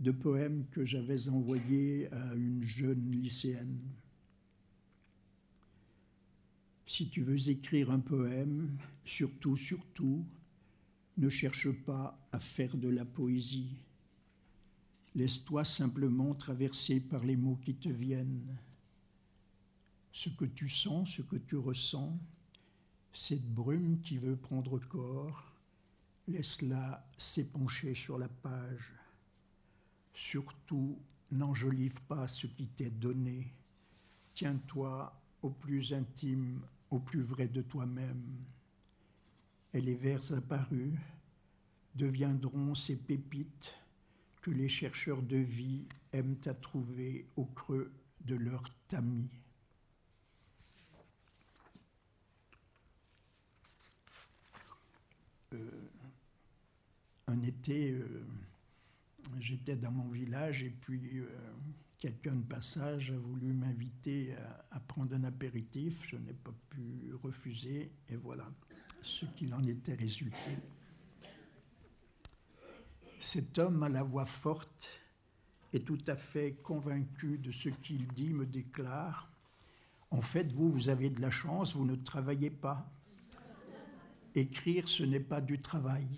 de 0.00 0.11
poème 0.11 0.64
que 0.71 0.85
j'avais 0.85 1.28
envoyé 1.28 2.11
à 2.12 2.35
une 2.35 2.62
jeune 2.62 3.11
lycéenne. 3.11 3.78
Si 6.87 7.09
tu 7.11 7.23
veux 7.23 7.50
écrire 7.50 7.90
un 7.90 8.00
poème, 8.00 8.78
surtout, 9.04 9.57
surtout, 9.57 10.26
ne 11.19 11.28
cherche 11.28 11.71
pas 11.71 12.19
à 12.33 12.40
faire 12.40 12.76
de 12.78 12.88
la 12.88 13.04
poésie. 13.04 13.76
Laisse-toi 15.14 15.64
simplement 15.64 16.35
traverser 16.35 17.00
par 17.00 17.25
les 17.25 17.37
mots 17.37 17.59
qui 17.62 17.75
te 17.75 17.88
viennent. 17.88 18.57
ce 20.12 20.28
que 20.30 20.45
tu 20.45 20.69
sens, 20.69 21.11
ce 21.11 21.23
que 21.23 21.37
tu 21.37 21.57
ressens, 21.57 22.19
cette 23.12 23.49
brume 23.54 24.00
qui 24.00 24.19
veut 24.19 24.37
prendre 24.37 24.78
corps, 24.78 25.52
laisse-la 26.26 27.07
s'épancher 27.16 27.95
sur 27.95 28.19
la 28.19 28.28
page. 28.28 29.00
Surtout, 30.12 30.99
n'enjolive 31.31 32.02
pas 32.02 32.29
ce 32.29 32.47
qui 32.47 32.69
t'est 32.69 32.90
donné. 32.90 33.52
Tiens-toi 34.35 35.12
au 35.43 35.50
plus 35.50 35.93
intime, 35.93 36.61
au 36.90 36.99
plus 36.99 37.23
vrai 37.23 37.49
de 37.49 37.62
toi-même. 37.62 38.45
Et 39.73 39.81
les 39.81 39.95
vers 39.95 40.33
apparus 40.33 40.95
deviendront 41.95 42.75
ces 42.75 42.97
pépites 42.97 43.75
que 44.40 44.50
les 44.50 44.69
chercheurs 44.69 45.23
de 45.23 45.37
vie 45.37 45.87
aiment 46.12 46.40
à 46.47 46.55
trouver 46.55 47.26
au 47.37 47.45
creux 47.45 47.93
de 48.25 48.35
leur 48.35 48.62
tamis. 48.88 49.29
Euh, 55.52 55.90
un 57.26 57.43
été, 57.43 57.90
euh, 57.90 58.25
j'étais 59.39 59.77
dans 59.77 59.93
mon 59.93 60.09
village 60.09 60.63
et 60.63 60.71
puis 60.71 61.19
euh, 61.19 61.27
quelqu'un 61.99 62.35
de 62.35 62.45
passage 62.45 63.11
a 63.11 63.19
voulu 63.19 63.53
m'inviter 63.53 64.35
à, 64.71 64.81
prendre 64.81 65.15
un 65.15 65.25
apéritif. 65.25 66.03
Je 66.09 66.17
n'ai 66.17 66.33
pas 66.33 66.55
pu 66.71 67.13
refuser 67.23 67.93
et 68.09 68.17
voilà 68.17 68.51
ce 69.03 69.27
qu'il 69.27 69.55
en 69.55 69.63
était 69.65 69.95
résulté. 69.95 70.57
Cet 73.19 73.59
homme 73.59 73.83
à 73.83 73.89
la 73.89 74.03
voix 74.03 74.27
forte 74.27 74.89
et 75.73 75.83
tout 75.83 76.03
à 76.07 76.17
fait 76.17 76.55
convaincu 76.63 77.39
de 77.39 77.53
ce 77.53 77.69
qu'il 77.69 78.09
dit 78.09 78.31
me 78.31 78.47
déclare, 78.47 79.31
en 80.11 80.21
fait, 80.21 80.51
vous, 80.53 80.71
vous 80.71 80.89
avez 80.89 81.11
de 81.11 81.21
la 81.21 81.31
chance, 81.31 81.77
vous 81.77 81.85
ne 81.85 81.95
travaillez 81.95 82.51
pas. 82.51 82.91
Écrire, 84.35 84.89
ce 84.89 85.05
n'est 85.05 85.21
pas 85.21 85.41
du 85.41 85.61
travail. 85.61 86.09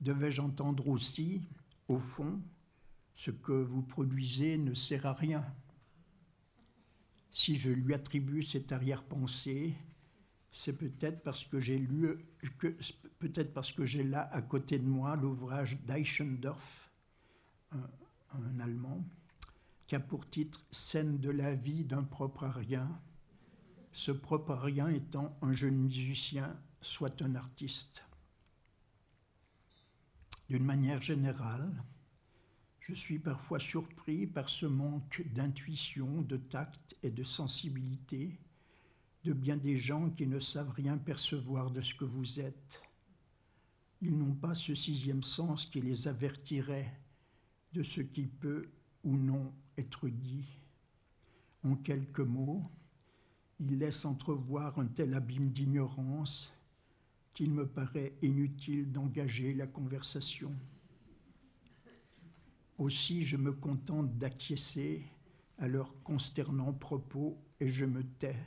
Devais-je 0.00 0.42
entendre 0.42 0.88
aussi, 0.88 1.40
au 1.88 1.98
fond, 1.98 2.40
ce 3.14 3.30
que 3.30 3.52
vous 3.52 3.82
produisez 3.82 4.58
ne 4.58 4.74
sert 4.74 5.06
à 5.06 5.12
rien. 5.12 5.44
Si 7.30 7.56
je 7.56 7.70
lui 7.70 7.94
attribue 7.94 8.42
cette 8.42 8.72
arrière-pensée, 8.72 9.74
c'est 10.50 10.78
peut-être 10.78 11.22
parce 11.22 11.44
que 11.44 11.58
j'ai 11.60 11.78
là 14.04 14.28
à 14.32 14.40
côté 14.40 14.78
de 14.78 14.86
moi 14.86 15.16
l'ouvrage 15.16 15.80
d'Eichendorff, 15.82 16.92
un, 17.72 18.60
Allemand, 18.60 19.04
qui 19.86 19.96
a 19.96 20.00
pour 20.00 20.28
titre 20.30 20.64
Scène 20.70 21.18
de 21.18 21.30
la 21.30 21.54
vie 21.54 21.84
d'un 21.84 22.04
propre 22.04 22.46
rien, 22.46 22.88
ce 23.92 24.12
propre 24.12 24.54
rien 24.54 24.88
étant 24.88 25.36
un 25.42 25.52
jeune 25.52 25.76
musicien, 25.76 26.56
soit 26.80 27.22
un 27.22 27.34
artiste. 27.34 28.04
D'une 30.48 30.64
manière 30.64 31.00
générale, 31.00 31.72
je 32.80 32.92
suis 32.92 33.18
parfois 33.18 33.58
surpris 33.58 34.26
par 34.26 34.48
ce 34.48 34.66
manque 34.66 35.22
d'intuition, 35.32 36.22
de 36.22 36.36
tact 36.36 36.96
et 37.02 37.10
de 37.10 37.22
sensibilité 37.22 38.38
de 39.24 39.32
bien 39.32 39.56
des 39.56 39.78
gens 39.78 40.10
qui 40.10 40.26
ne 40.26 40.38
savent 40.38 40.72
rien 40.72 40.98
percevoir 40.98 41.70
de 41.70 41.80
ce 41.80 41.94
que 41.94 42.04
vous 42.04 42.40
êtes. 42.40 42.82
Ils 44.02 44.16
n'ont 44.16 44.34
pas 44.34 44.54
ce 44.54 44.74
sixième 44.74 45.22
sens 45.22 45.64
qui 45.64 45.80
les 45.80 46.08
avertirait 46.08 47.00
de 47.72 47.82
ce 47.82 48.02
qui 48.02 48.26
peut 48.26 48.68
ou 49.02 49.16
non 49.16 49.52
être 49.78 50.08
dit. 50.08 50.46
En 51.62 51.74
quelques 51.74 52.20
mots, 52.20 52.70
ils 53.60 53.78
laissent 53.78 54.04
entrevoir 54.04 54.78
un 54.78 54.86
tel 54.86 55.14
abîme 55.14 55.50
d'ignorance 55.50 56.52
qu'il 57.34 57.52
me 57.52 57.66
paraît 57.66 58.14
inutile 58.22 58.90
d'engager 58.90 59.52
la 59.54 59.66
conversation. 59.66 60.52
Aussi 62.78 63.24
je 63.24 63.36
me 63.36 63.52
contente 63.52 64.16
d'acquiescer 64.16 65.04
à 65.58 65.68
leurs 65.68 66.02
consternants 66.02 66.72
propos 66.72 67.38
et 67.60 67.68
je 67.68 67.84
me 67.84 68.02
tais. 68.02 68.38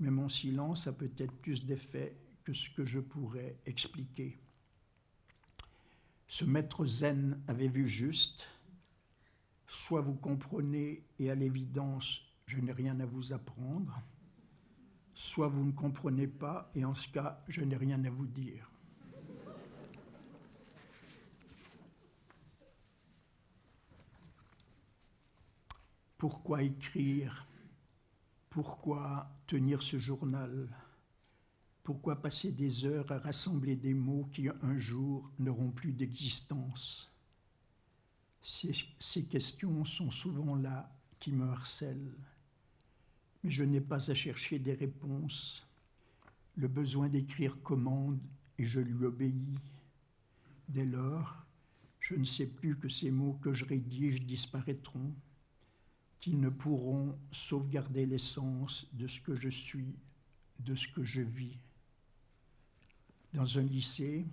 Mais 0.00 0.10
mon 0.10 0.28
silence 0.28 0.86
a 0.86 0.92
peut-être 0.92 1.34
plus 1.34 1.64
d'effet 1.64 2.16
que 2.44 2.52
ce 2.52 2.70
que 2.70 2.86
je 2.86 3.00
pourrais 3.00 3.58
expliquer. 3.66 4.38
Ce 6.26 6.44
maître 6.44 6.86
zen 6.86 7.42
avait 7.46 7.68
vu 7.68 7.88
juste. 7.88 8.46
Soit 9.66 10.00
vous 10.00 10.14
comprenez 10.14 11.04
et 11.18 11.30
à 11.30 11.34
l'évidence, 11.34 12.26
je 12.46 12.58
n'ai 12.58 12.72
rien 12.72 13.00
à 13.00 13.06
vous 13.06 13.32
apprendre, 13.32 14.00
soit 15.18 15.48
vous 15.48 15.64
ne 15.64 15.72
comprenez 15.72 16.28
pas 16.28 16.70
et 16.76 16.84
en 16.84 16.94
ce 16.94 17.08
cas, 17.08 17.38
je 17.48 17.64
n'ai 17.64 17.76
rien 17.76 18.02
à 18.04 18.08
vous 18.08 18.28
dire. 18.28 18.70
Pourquoi 26.16 26.62
écrire? 26.62 27.48
Pourquoi 28.48 29.28
tenir 29.48 29.82
ce 29.82 29.98
journal? 29.98 30.68
Pourquoi 31.82 32.22
passer 32.22 32.52
des 32.52 32.84
heures 32.84 33.10
à 33.10 33.18
rassembler 33.18 33.74
des 33.74 33.94
mots 33.94 34.28
qui 34.32 34.48
un 34.48 34.78
jour 34.78 35.32
n'auront 35.40 35.72
plus 35.72 35.92
d'existence? 35.92 37.12
Ces, 38.40 39.24
questions 39.24 39.84
sont 39.84 40.12
souvent 40.12 40.54
là 40.54 40.96
qui 41.18 41.32
me 41.32 41.48
harcèlent. 41.48 42.14
Mais 43.44 43.50
je 43.50 43.64
n'ai 43.64 43.80
pas 43.80 44.10
à 44.10 44.14
chercher 44.14 44.58
des 44.58 44.74
réponses. 44.74 45.66
Le 46.56 46.68
besoin 46.68 47.08
d'écrire 47.08 47.62
commande 47.62 48.18
et 48.58 48.66
je 48.66 48.80
lui 48.80 49.06
obéis. 49.06 49.58
Dès 50.68 50.84
lors, 50.84 51.46
je 52.00 52.14
ne 52.14 52.24
sais 52.24 52.46
plus 52.46 52.76
que 52.76 52.88
ces 52.88 53.10
mots 53.10 53.38
que 53.42 53.54
je 53.54 53.64
rédige 53.64 54.22
disparaîtront 54.22 55.14
qu'ils 56.20 56.40
ne 56.40 56.48
pourront 56.48 57.16
sauvegarder 57.30 58.06
l'essence 58.06 58.86
de 58.92 59.06
ce 59.06 59.20
que 59.20 59.36
je 59.36 59.48
suis, 59.48 59.94
de 60.58 60.74
ce 60.74 60.88
que 60.88 61.04
je 61.04 61.22
vis. 61.22 61.58
Dans 63.34 63.58
un 63.58 63.62
lycée, 63.62 64.26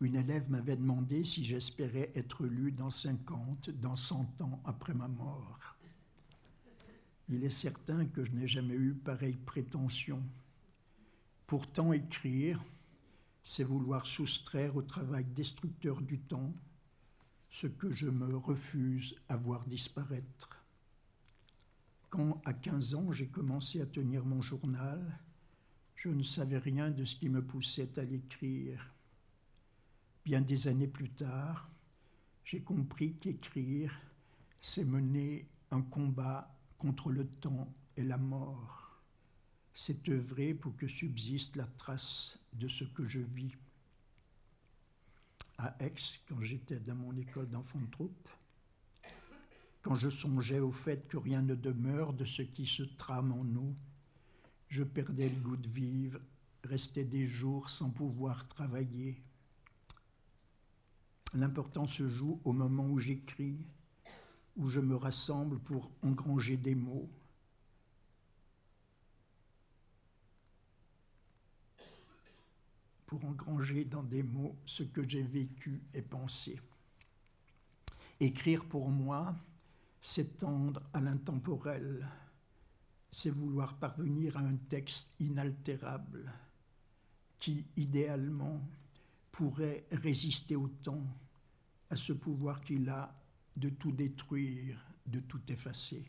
une 0.00 0.16
élève 0.16 0.50
m'avait 0.50 0.76
demandé 0.76 1.24
si 1.24 1.44
j'espérais 1.44 2.12
être 2.14 2.44
lu 2.44 2.70
dans 2.72 2.90
50, 2.90 3.70
dans 3.70 3.96
100 3.96 4.40
ans 4.42 4.60
après 4.64 4.92
ma 4.92 5.08
mort. 5.08 5.75
Il 7.28 7.44
est 7.44 7.50
certain 7.50 8.06
que 8.06 8.24
je 8.24 8.32
n'ai 8.32 8.46
jamais 8.46 8.74
eu 8.74 8.94
pareille 8.94 9.36
prétention. 9.36 10.22
Pourtant, 11.46 11.92
écrire, 11.92 12.62
c'est 13.42 13.64
vouloir 13.64 14.06
soustraire 14.06 14.76
au 14.76 14.82
travail 14.82 15.24
destructeur 15.24 16.00
du 16.00 16.20
temps 16.20 16.54
ce 17.50 17.66
que 17.66 17.92
je 17.92 18.08
me 18.08 18.36
refuse 18.36 19.16
à 19.28 19.36
voir 19.36 19.64
disparaître. 19.66 20.64
Quand, 22.10 22.40
à 22.44 22.52
15 22.52 22.94
ans, 22.94 23.12
j'ai 23.12 23.28
commencé 23.28 23.80
à 23.80 23.86
tenir 23.86 24.24
mon 24.24 24.42
journal, 24.42 25.18
je 25.94 26.10
ne 26.10 26.22
savais 26.22 26.58
rien 26.58 26.90
de 26.90 27.04
ce 27.04 27.16
qui 27.16 27.28
me 27.28 27.44
poussait 27.44 27.98
à 27.98 28.04
l'écrire. 28.04 28.92
Bien 30.24 30.40
des 30.40 30.68
années 30.68 30.88
plus 30.88 31.10
tard, 31.10 31.70
j'ai 32.44 32.62
compris 32.62 33.14
qu'écrire, 33.14 33.98
c'est 34.60 34.84
mener 34.84 35.48
un 35.70 35.82
combat 35.82 36.55
contre 36.78 37.10
le 37.10 37.26
temps 37.26 37.72
et 37.96 38.04
la 38.04 38.18
mort. 38.18 39.00
C'est 39.74 40.08
œuvrer 40.08 40.54
pour 40.54 40.76
que 40.76 40.86
subsiste 40.86 41.56
la 41.56 41.66
trace 41.66 42.38
de 42.52 42.68
ce 42.68 42.84
que 42.84 43.04
je 43.04 43.20
vis 43.20 43.52
à 45.58 45.74
Aix 45.80 45.94
quand 46.28 46.40
j'étais 46.42 46.80
dans 46.80 46.94
mon 46.94 47.16
école 47.16 47.48
d'enfants 47.48 47.80
de 47.80 47.90
troupe, 47.90 48.28
quand 49.82 49.96
je 49.96 50.08
songeais 50.08 50.60
au 50.60 50.72
fait 50.72 51.06
que 51.08 51.16
rien 51.16 51.42
ne 51.42 51.54
demeure 51.54 52.12
de 52.12 52.24
ce 52.24 52.42
qui 52.42 52.66
se 52.66 52.82
trame 52.82 53.32
en 53.32 53.44
nous, 53.44 53.74
je 54.68 54.82
perdais 54.82 55.28
le 55.28 55.40
goût 55.40 55.56
de 55.56 55.68
vivre, 55.68 56.20
restais 56.64 57.04
des 57.04 57.26
jours 57.26 57.70
sans 57.70 57.90
pouvoir 57.90 58.48
travailler. 58.48 59.22
L'important 61.34 61.86
se 61.86 62.08
joue 62.08 62.40
au 62.44 62.52
moment 62.52 62.88
où 62.88 62.98
j'écris, 62.98 63.64
où 64.56 64.68
je 64.68 64.80
me 64.80 64.96
rassemble 64.96 65.58
pour 65.60 65.90
engranger 66.02 66.56
des 66.56 66.74
mots, 66.74 67.08
pour 73.06 73.24
engranger 73.24 73.84
dans 73.84 74.02
des 74.02 74.22
mots 74.22 74.56
ce 74.64 74.82
que 74.82 75.06
j'ai 75.08 75.22
vécu 75.22 75.82
et 75.94 76.02
pensé. 76.02 76.60
Écrire 78.18 78.64
pour 78.64 78.88
moi, 78.90 79.36
c'est 80.00 80.38
tendre 80.38 80.82
à 80.92 81.00
l'intemporel, 81.00 82.08
c'est 83.10 83.30
vouloir 83.30 83.76
parvenir 83.76 84.36
à 84.36 84.40
un 84.40 84.56
texte 84.56 85.10
inaltérable 85.20 86.32
qui, 87.38 87.66
idéalement, 87.76 88.60
pourrait 89.30 89.86
résister 89.92 90.56
au 90.56 90.68
temps, 90.68 91.06
à 91.90 91.96
ce 91.96 92.12
pouvoir 92.12 92.62
qu'il 92.62 92.88
a 92.88 93.14
de 93.56 93.70
tout 93.70 93.92
détruire, 93.92 94.78
de 95.06 95.20
tout 95.20 95.40
effacer. 95.48 96.04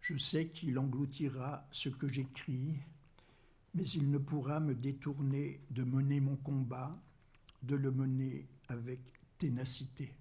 Je 0.00 0.16
sais 0.16 0.48
qu'il 0.48 0.78
engloutira 0.78 1.66
ce 1.70 1.88
que 1.88 2.08
j'écris, 2.08 2.76
mais 3.74 3.84
il 3.90 4.10
ne 4.10 4.18
pourra 4.18 4.60
me 4.60 4.74
détourner 4.74 5.60
de 5.70 5.84
mener 5.84 6.20
mon 6.20 6.36
combat, 6.36 6.98
de 7.62 7.76
le 7.76 7.90
mener 7.90 8.48
avec 8.68 9.00
ténacité. 9.38 10.14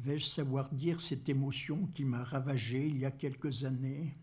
Vais-je 0.00 0.26
savoir 0.26 0.68
dire 0.70 1.00
cette 1.00 1.28
émotion 1.28 1.86
qui 1.94 2.04
m'a 2.04 2.24
ravagé 2.24 2.86
il 2.88 2.98
y 2.98 3.06
a 3.06 3.10
quelques 3.10 3.64
années, 3.64 4.14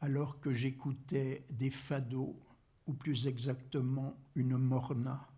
alors 0.00 0.40
que 0.40 0.52
j'écoutais 0.52 1.46
des 1.50 1.70
fados, 1.70 2.36
ou 2.86 2.94
plus 2.94 3.26
exactement 3.26 4.16
une 4.34 4.56
morna, 4.56 5.28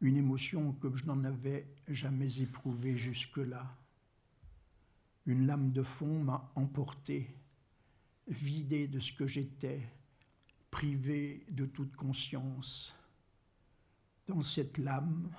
une 0.00 0.16
émotion 0.16 0.72
que 0.72 0.94
je 0.94 1.04
n'en 1.04 1.24
avais 1.24 1.66
jamais 1.88 2.40
éprouvée 2.40 2.96
jusque-là. 2.96 3.76
Une 5.26 5.46
lame 5.46 5.72
de 5.72 5.82
fond 5.82 6.22
m'a 6.22 6.50
emporté, 6.54 7.34
vidé 8.28 8.88
de 8.88 9.00
ce 9.00 9.12
que 9.12 9.26
j'étais, 9.26 9.86
privé 10.70 11.44
de 11.50 11.66
toute 11.66 11.94
conscience. 11.96 12.94
Dans 14.26 14.42
cette 14.42 14.78
lame 14.78 15.30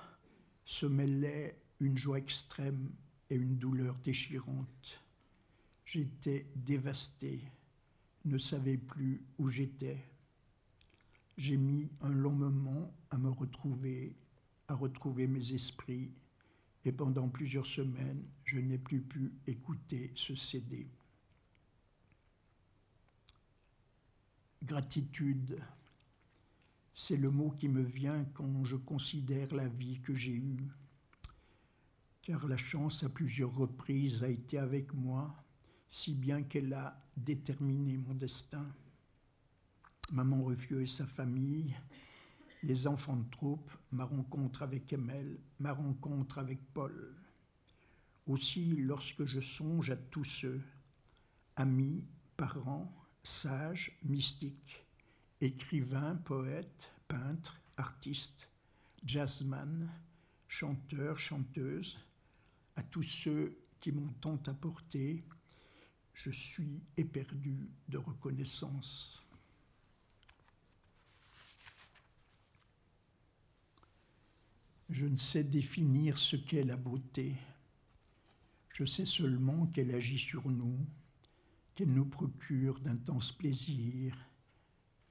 se 0.64 0.86
mêlait 0.86 1.58
une 1.80 1.98
joie 1.98 2.18
extrême 2.18 2.90
et 3.30 3.34
une 3.34 3.56
douleur 3.58 3.96
déchirante. 3.98 5.00
J'étais 5.84 6.46
dévasté, 6.54 7.42
ne 8.24 8.38
savais 8.38 8.76
plus 8.76 9.22
où 9.38 9.48
j'étais. 9.48 10.11
J'ai 11.36 11.56
mis 11.56 11.90
un 12.00 12.12
long 12.12 12.34
moment 12.34 12.94
à 13.10 13.18
me 13.18 13.30
retrouver, 13.30 14.16
à 14.68 14.74
retrouver 14.74 15.26
mes 15.26 15.52
esprits, 15.52 16.12
et 16.84 16.92
pendant 16.92 17.28
plusieurs 17.28 17.66
semaines, 17.66 18.24
je 18.44 18.58
n'ai 18.58 18.78
plus 18.78 19.00
pu 19.00 19.32
écouter 19.46 20.12
ce 20.14 20.34
CD. 20.34 20.88
Gratitude, 24.62 25.58
c'est 26.94 27.16
le 27.16 27.30
mot 27.30 27.50
qui 27.50 27.68
me 27.68 27.82
vient 27.82 28.24
quand 28.34 28.64
je 28.64 28.76
considère 28.76 29.54
la 29.54 29.68
vie 29.68 30.00
que 30.00 30.14
j'ai 30.14 30.36
eue 30.36 30.70
car 32.22 32.46
la 32.46 32.56
chance 32.56 33.02
à 33.02 33.08
plusieurs 33.08 33.54
reprises 33.54 34.22
a 34.22 34.28
été 34.28 34.56
avec 34.58 34.94
moi, 34.94 35.34
si 35.88 36.14
bien 36.14 36.42
qu'elle 36.42 36.72
a 36.72 36.96
déterminé 37.16 37.96
mon 37.96 38.14
destin. 38.14 38.66
Maman 40.12 40.42
Refieux 40.44 40.82
et 40.82 40.86
sa 40.86 41.06
famille, 41.06 41.74
les 42.62 42.86
enfants 42.86 43.16
de 43.16 43.30
troupe, 43.30 43.72
ma 43.92 44.04
rencontre 44.04 44.62
avec 44.62 44.92
Emel, 44.92 45.38
ma 45.58 45.72
rencontre 45.72 46.38
avec 46.38 46.60
Paul. 46.74 47.16
Aussi, 48.26 48.76
lorsque 48.76 49.24
je 49.24 49.40
songe 49.40 49.88
à 49.88 49.96
tous 49.96 50.24
ceux, 50.24 50.60
amis, 51.56 52.04
parents, 52.36 52.92
sages, 53.22 53.98
mystiques, 54.04 54.84
écrivains, 55.40 56.16
poètes, 56.16 56.92
peintres, 57.08 57.58
artistes, 57.78 58.50
jazzman, 59.02 59.90
chanteurs, 60.46 61.18
chanteuses, 61.18 61.98
à 62.76 62.82
tous 62.82 63.02
ceux 63.02 63.56
qui 63.80 63.92
m'ont 63.92 64.12
tant 64.20 64.40
apporté, 64.46 65.24
je 66.12 66.30
suis 66.30 66.82
éperdu 66.98 67.70
de 67.88 67.96
reconnaissance. 67.96 69.26
Je 74.92 75.06
ne 75.06 75.16
sais 75.16 75.42
définir 75.42 76.18
ce 76.18 76.36
qu'est 76.36 76.64
la 76.64 76.76
beauté. 76.76 77.34
Je 78.74 78.84
sais 78.84 79.06
seulement 79.06 79.66
qu'elle 79.68 79.94
agit 79.94 80.18
sur 80.18 80.50
nous, 80.50 80.86
qu'elle 81.74 81.94
nous 81.94 82.04
procure 82.04 82.78
d'intenses 82.78 83.32
plaisirs, 83.32 84.14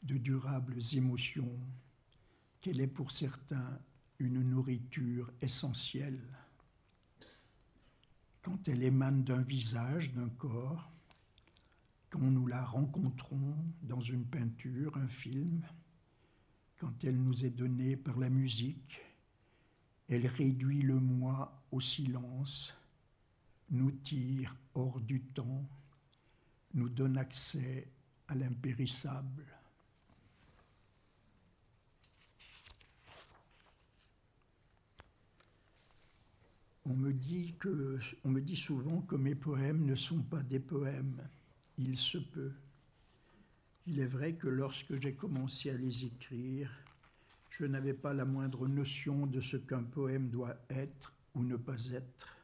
de 0.03 0.17
durables 0.17 0.77
émotions, 0.93 1.59
qu'elle 2.61 2.79
est 2.79 2.87
pour 2.87 3.11
certains 3.11 3.79
une 4.19 4.43
nourriture 4.43 5.31
essentielle 5.41 6.21
quand 8.43 8.67
elle 8.67 8.83
émane 8.83 9.23
d'un 9.23 9.41
visage, 9.41 10.13
d'un 10.13 10.29
corps, 10.29 10.91
quand 12.11 12.19
nous 12.19 12.45
la 12.45 12.63
rencontrons 12.63 13.55
dans 13.81 14.01
une 14.01 14.25
peinture, 14.25 14.95
un 14.97 15.07
film, 15.07 15.63
quand 16.77 17.03
elle 17.03 17.21
nous 17.21 17.45
est 17.45 17.51
donnée 17.51 17.97
par 17.97 18.17
la 18.17 18.29
musique, 18.29 19.10
elle 20.11 20.27
réduit 20.27 20.81
le 20.81 20.95
moi 20.95 21.63
au 21.71 21.79
silence, 21.79 22.77
nous 23.69 23.91
tire 23.91 24.53
hors 24.75 24.99
du 24.99 25.21
temps, 25.21 25.65
nous 26.73 26.89
donne 26.89 27.17
accès 27.17 27.87
à 28.27 28.35
l'impérissable. 28.35 29.45
On 36.85 36.93
me, 36.93 37.13
dit 37.13 37.53
on 38.25 38.29
me 38.31 38.41
dit 38.41 38.57
souvent 38.57 39.01
que 39.01 39.15
mes 39.15 39.35
poèmes 39.35 39.85
ne 39.85 39.95
sont 39.95 40.23
pas 40.23 40.43
des 40.43 40.59
poèmes. 40.59 41.25
Il 41.77 41.97
se 41.97 42.17
peut. 42.17 42.51
Il 43.87 43.99
est 43.99 44.07
vrai 44.07 44.33
que 44.33 44.49
lorsque 44.49 44.99
j'ai 45.01 45.13
commencé 45.13 45.69
à 45.69 45.77
les 45.77 46.03
écrire, 46.03 46.69
je 47.51 47.65
n'avais 47.65 47.93
pas 47.93 48.13
la 48.13 48.25
moindre 48.25 48.67
notion 48.67 49.27
de 49.27 49.41
ce 49.41 49.57
qu'un 49.57 49.83
poème 49.83 50.29
doit 50.29 50.55
être 50.69 51.13
ou 51.35 51.43
ne 51.43 51.57
pas 51.57 51.91
être. 51.91 52.37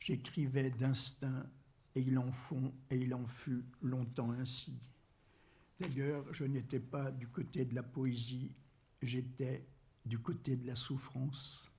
J'écrivais 0.00 0.70
d'instinct 0.70 1.46
et 1.94 2.00
il 2.00 2.18
en 2.18 2.32
fond 2.32 2.74
et 2.90 2.96
il 2.96 3.14
en 3.14 3.24
fut 3.24 3.64
longtemps 3.82 4.32
ainsi. 4.32 4.74
D'ailleurs, 5.78 6.24
je 6.32 6.44
n'étais 6.44 6.80
pas 6.80 7.12
du 7.12 7.28
côté 7.28 7.64
de 7.64 7.74
la 7.74 7.84
poésie, 7.84 8.54
j'étais 9.00 9.64
du 10.04 10.18
côté 10.18 10.56
de 10.56 10.66
la 10.66 10.74
souffrance. 10.74 11.70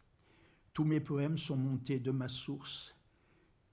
Tous 0.71 0.86
mes 0.86 1.01
poèmes 1.01 1.38
sont 1.38 1.57
montés 1.57 1.99
de 1.99 2.12
ma 2.12 2.29
source 2.29 2.95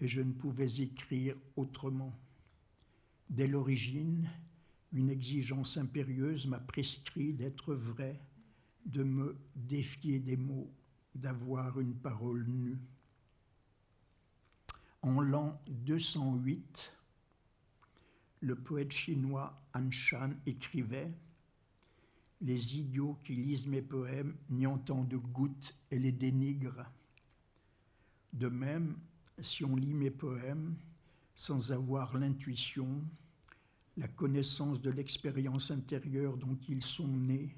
et 0.00 0.08
je 0.08 0.20
ne 0.20 0.32
pouvais 0.32 0.80
écrire 0.80 1.36
autrement. 1.54 2.18
Dès 3.30 3.46
l'origine, 3.46 4.28
une 4.92 5.10
exigence 5.10 5.76
impérieuse 5.76 6.46
m'a 6.46 6.60
prescrit 6.60 7.32
d'être 7.32 7.74
vrai, 7.74 8.20
de 8.84 9.02
me 9.02 9.36
défier 9.54 10.18
des 10.20 10.36
mots, 10.36 10.70
d'avoir 11.14 11.80
une 11.80 11.94
parole 11.94 12.44
nue. 12.46 12.78
En 15.02 15.20
l'an 15.20 15.60
208, 15.68 16.92
le 18.40 18.54
poète 18.56 18.92
chinois 18.92 19.62
Han 19.74 19.90
Shan 19.90 20.30
écrivait 20.46 21.12
les 22.40 22.76
idiots 22.76 23.18
qui 23.24 23.34
lisent 23.34 23.66
mes 23.66 23.82
poèmes 23.82 24.36
n'y 24.50 24.66
entendent 24.66 25.14
goutte 25.14 25.76
et 25.90 25.98
les 25.98 26.12
dénigrent. 26.12 26.84
De 28.32 28.48
même, 28.48 28.98
si 29.40 29.64
on 29.64 29.76
lit 29.76 29.94
mes 29.94 30.10
poèmes 30.10 30.76
sans 31.34 31.72
avoir 31.72 32.16
l'intuition, 32.18 33.02
la 33.96 34.08
connaissance 34.08 34.82
de 34.82 34.90
l'expérience 34.90 35.70
intérieure 35.70 36.36
dont 36.36 36.58
ils 36.68 36.82
sont 36.82 37.08
nés, 37.08 37.56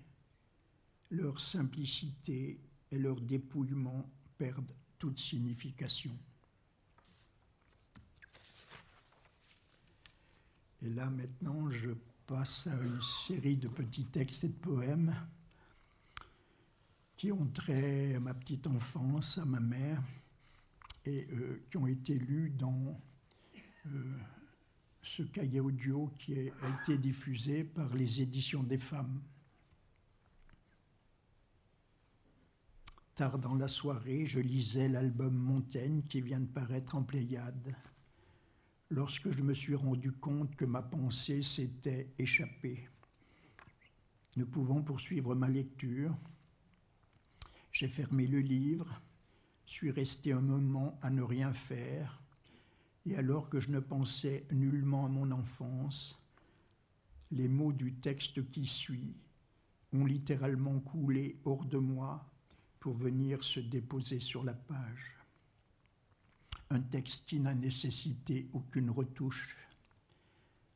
leur 1.11 1.40
simplicité 1.40 2.61
et 2.90 2.99
leur 2.99 3.21
dépouillement 3.21 4.09
perdent 4.38 4.75
toute 4.99 5.19
signification. 5.19 6.16
Et 10.83 10.90
là 10.90 11.09
maintenant, 11.11 11.71
je 11.71 11.90
passe 12.27 12.66
à 12.66 12.75
une 12.75 13.03
série 13.03 13.57
de 13.57 13.69
petits 13.69 14.07
textes 14.07 14.45
et 14.45 14.49
de 14.49 14.55
poèmes 14.55 15.14
qui 17.16 17.33
ont 17.33 17.47
trait 17.47 18.14
à 18.14 18.21
ma 18.21 18.35
petite 18.35 18.66
enfance, 18.66 19.38
à 19.38 19.45
ma 19.45 19.61
mère, 19.61 20.03
et 21.07 21.27
euh, 21.33 21.62
qui 21.71 21.77
ont 21.77 21.87
été 21.87 22.19
lus 22.19 22.51
dans 22.51 23.01
euh, 23.87 24.19
ce 25.03 25.23
cahier 25.23 25.61
audio 25.61 26.12
qui 26.19 26.38
a 26.38 26.83
été 26.83 26.99
diffusé 26.99 27.64
par 27.64 27.95
les 27.95 28.21
éditions 28.21 28.62
des 28.62 28.79
femmes. 28.79 29.23
Tard 33.16 33.38
dans 33.38 33.55
la 33.55 33.66
soirée, 33.66 34.26
je 34.26 34.40
lisais 34.40 34.90
l'album 34.90 35.35
Montaigne 35.35 36.02
qui 36.07 36.20
vient 36.20 36.40
de 36.40 36.44
paraître 36.44 36.96
en 36.96 37.02
Pléiade 37.02 37.74
lorsque 38.90 39.31
je 39.31 39.42
me 39.42 39.55
suis 39.55 39.74
rendu 39.74 40.12
compte 40.12 40.55
que 40.55 40.66
ma 40.66 40.83
pensée 40.83 41.40
s'était 41.40 42.12
échappée. 42.18 42.90
Ne 44.37 44.44
pouvant 44.44 44.83
poursuivre 44.83 45.35
ma 45.35 45.48
lecture, 45.48 46.14
j'ai 47.72 47.88
fermé 47.88 48.26
le 48.26 48.40
livre, 48.40 49.00
suis 49.64 49.90
resté 49.90 50.33
un 50.33 50.42
moment 50.42 50.98
à 51.00 51.09
ne 51.09 51.22
rien 51.22 51.55
faire, 51.55 52.20
et 53.07 53.16
alors 53.16 53.48
que 53.48 53.61
je 53.61 53.70
ne 53.70 53.81
pensais 53.81 54.46
nullement 54.52 55.07
à 55.07 55.09
mon 55.09 55.31
enfance, 55.31 56.20
les 57.31 57.48
mots 57.48 57.72
du 57.72 57.94
texte 57.94 58.50
qui 58.50 58.66
suit 58.66 59.16
ont 59.94 60.05
littéralement 60.05 60.81
coulé 60.81 61.40
hors 61.46 61.64
de 61.64 61.79
moi 61.79 62.31
pour 62.81 62.95
venir 62.95 63.43
se 63.43 63.61
déposer 63.61 64.21
sur 64.21 64.45
la 64.45 64.55
page. 64.55 65.12
un 66.71 66.81
texte 66.81 67.27
qui 67.29 67.39
n'a 67.39 67.55
nécessité 67.55 68.49
aucune 68.53 68.91
retouche. 68.91 69.57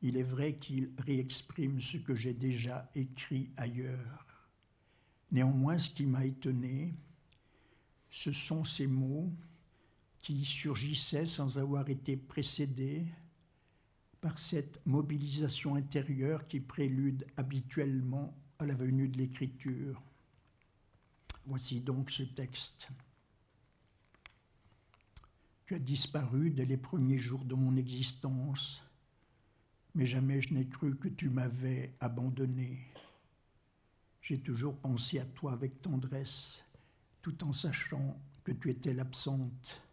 Il 0.01 0.15
est 0.15 0.23
vrai 0.23 0.55
qu'il 0.55 0.91
réexprime 0.97 1.81
ce 1.81 1.97
que 1.97 2.15
j'ai 2.15 2.33
déjà 2.33 2.89
écrit 2.95 3.51
ailleurs. 3.57 4.25
Néanmoins, 5.31 5.77
ce 5.77 5.89
qui 5.89 6.05
m'a 6.05 6.25
étonné, 6.25 6.93
ce 8.09 8.31
sont 8.31 8.63
ces 8.63 8.87
mots 8.87 9.31
qui 10.19 10.45
surgissaient 10.45 11.25
sans 11.25 11.57
avoir 11.57 11.89
été 11.89 12.15
précédés 12.15 13.05
par 14.21 14.37
cette 14.37 14.85
mobilisation 14.85 15.75
intérieure 15.75 16.47
qui 16.47 16.59
prélude 16.59 17.25
habituellement 17.37 18.37
à 18.59 18.65
la 18.65 18.75
venue 18.75 19.07
de 19.07 19.17
l'écriture. 19.17 20.01
Voici 21.51 21.81
donc 21.81 22.11
ce 22.11 22.23
texte. 22.23 22.87
Tu 25.65 25.75
as 25.75 25.79
disparu 25.79 26.49
dès 26.49 26.63
les 26.63 26.77
premiers 26.77 27.17
jours 27.17 27.43
de 27.43 27.55
mon 27.55 27.75
existence, 27.75 28.81
mais 29.93 30.05
jamais 30.05 30.39
je 30.39 30.53
n'ai 30.53 30.65
cru 30.65 30.95
que 30.95 31.09
tu 31.09 31.29
m'avais 31.29 31.93
abandonné. 31.99 32.87
J'ai 34.21 34.39
toujours 34.39 34.77
pensé 34.77 35.19
à 35.19 35.25
toi 35.25 35.51
avec 35.51 35.81
tendresse, 35.81 36.63
tout 37.21 37.43
en 37.43 37.51
sachant 37.51 38.17
que 38.45 38.53
tu 38.53 38.69
étais 38.69 38.93
l'absente, 38.93 39.83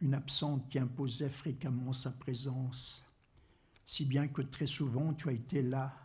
une 0.00 0.14
absente 0.14 0.68
qui 0.68 0.80
imposait 0.80 1.30
fréquemment 1.30 1.92
sa 1.92 2.10
présence, 2.10 3.06
si 3.86 4.04
bien 4.04 4.26
que 4.26 4.42
très 4.42 4.66
souvent 4.66 5.14
tu 5.14 5.28
as 5.28 5.34
été 5.34 5.62
là, 5.62 5.96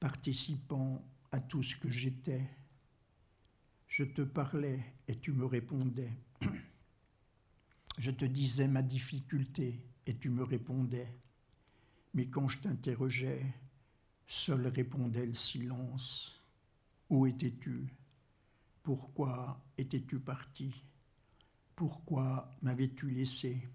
participant 0.00 1.04
à 1.32 1.38
tout 1.38 1.62
ce 1.62 1.76
que 1.76 1.90
j'étais. 1.90 2.48
Je 3.96 4.02
te 4.02 4.22
parlais 4.22 4.82
et 5.06 5.20
tu 5.20 5.30
me 5.30 5.46
répondais. 5.46 6.10
Je 7.96 8.10
te 8.10 8.24
disais 8.24 8.66
ma 8.66 8.82
difficulté 8.82 9.86
et 10.04 10.16
tu 10.16 10.30
me 10.30 10.42
répondais. 10.42 11.16
Mais 12.12 12.26
quand 12.26 12.48
je 12.48 12.58
t'interrogeais, 12.58 13.46
seul 14.26 14.66
répondait 14.66 15.26
le 15.26 15.32
silence. 15.32 16.42
Où 17.08 17.24
étais-tu? 17.28 17.94
Pourquoi 18.82 19.64
étais-tu 19.78 20.18
parti? 20.18 20.74
Pourquoi 21.76 22.50
m'avais-tu 22.62 23.10
laissé? 23.10 23.68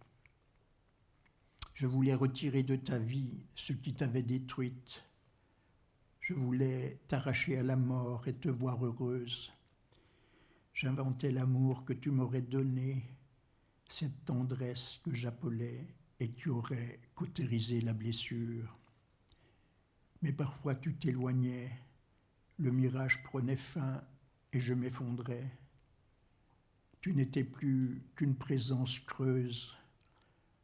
Je 1.76 1.88
voulais 1.88 2.14
retirer 2.14 2.64
de 2.64 2.76
ta 2.76 2.98
vie 2.98 3.48
ce 3.56 3.72
qui 3.72 3.94
t'avait 3.94 4.24
détruite. 4.24 5.02
Je 6.20 6.34
voulais 6.34 7.00
t'arracher 7.08 7.58
à 7.58 7.64
la 7.64 7.78
mort 7.78 8.28
et 8.28 8.36
te 8.36 8.50
voir 8.50 8.86
heureuse. 8.86 9.54
J'inventais 10.82 11.32
l'amour 11.32 11.84
que 11.84 11.92
tu 11.92 12.10
m'aurais 12.10 12.42
donné, 12.42 13.04
cette 13.90 14.24
tendresse 14.24 15.02
que 15.04 15.14
j'appelais 15.14 15.86
et 16.22 16.32
qui 16.32 16.48
aurait 16.48 17.02
cautérisé 17.16 17.82
la 17.82 17.92
blessure. 17.92 18.80
Mais 20.22 20.32
parfois 20.32 20.76
tu 20.76 20.96
t'éloignais 20.96 21.70
le 22.60 22.72
mirage 22.72 23.22
prenait 23.24 23.58
fin 23.58 24.02
et 24.54 24.62
je 24.62 24.74
m'effondrais. 24.74 25.52
Tu 27.02 27.14
n'étais 27.14 27.44
plus 27.44 28.02
qu'une 28.16 28.38
présence 28.38 29.00
creuse, 29.00 29.76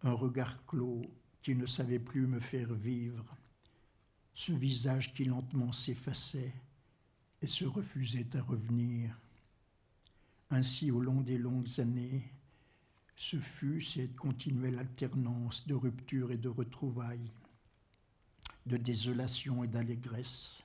un 0.01 0.13
regard 0.13 0.65
clos 0.65 1.01
qui 1.41 1.55
ne 1.55 1.65
savait 1.65 1.99
plus 1.99 2.25
me 2.25 2.39
faire 2.39 2.73
vivre, 2.73 3.35
ce 4.33 4.53
visage 4.53 5.13
qui 5.13 5.25
lentement 5.25 5.73
s'effaçait 5.73 6.53
et 7.41 7.47
se 7.47 7.65
refusait 7.65 8.33
à 8.37 8.41
revenir. 8.41 9.19
Ainsi, 10.55 10.89
au 10.89 11.01
long 11.01 11.19
des 11.19 11.37
longues 11.37 11.81
années, 11.81 12.31
ce 13.17 13.35
fut 13.35 13.81
cette 13.81 14.15
continuelle 14.15 14.79
alternance 14.79 15.67
de 15.67 15.73
rupture 15.73 16.31
et 16.31 16.37
de 16.37 16.47
retrouvailles, 16.47 17.33
de 18.65 18.77
désolation 18.77 19.65
et 19.65 19.67
d'allégresse, 19.67 20.63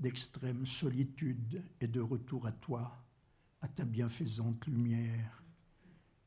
d'extrême 0.00 0.66
solitude 0.66 1.62
et 1.80 1.86
de 1.86 2.00
retour 2.00 2.48
à 2.48 2.50
toi, 2.50 2.92
à 3.60 3.68
ta 3.68 3.84
bienfaisante 3.84 4.66
lumière. 4.66 5.44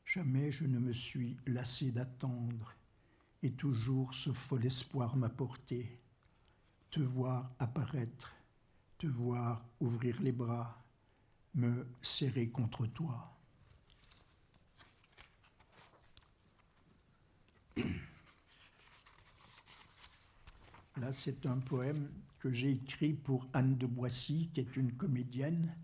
Jamais 0.06 0.50
je 0.50 0.64
ne 0.64 0.78
me 0.78 0.94
suis 0.94 1.36
lassé 1.46 1.92
d'attendre, 1.92 2.74
et 3.42 3.52
toujours 3.52 4.14
ce 4.14 4.32
fol 4.32 4.64
espoir 4.64 5.14
m'a 5.16 5.28
porté, 5.28 6.00
te 6.90 7.00
voir 7.00 7.54
apparaître, 7.58 8.34
te 8.96 9.06
voir 9.06 9.62
ouvrir 9.78 10.22
les 10.22 10.32
bras, 10.32 10.81
me 11.54 11.86
serrer 12.00 12.48
contre 12.48 12.86
toi. 12.86 13.28
Là, 20.96 21.10
c'est 21.10 21.46
un 21.46 21.58
poème 21.58 22.10
que 22.38 22.50
j'ai 22.50 22.72
écrit 22.72 23.12
pour 23.14 23.46
Anne 23.52 23.76
de 23.76 23.86
Boissy, 23.86 24.50
qui 24.52 24.60
est 24.60 24.76
une 24.76 24.92
comédienne 24.92 25.74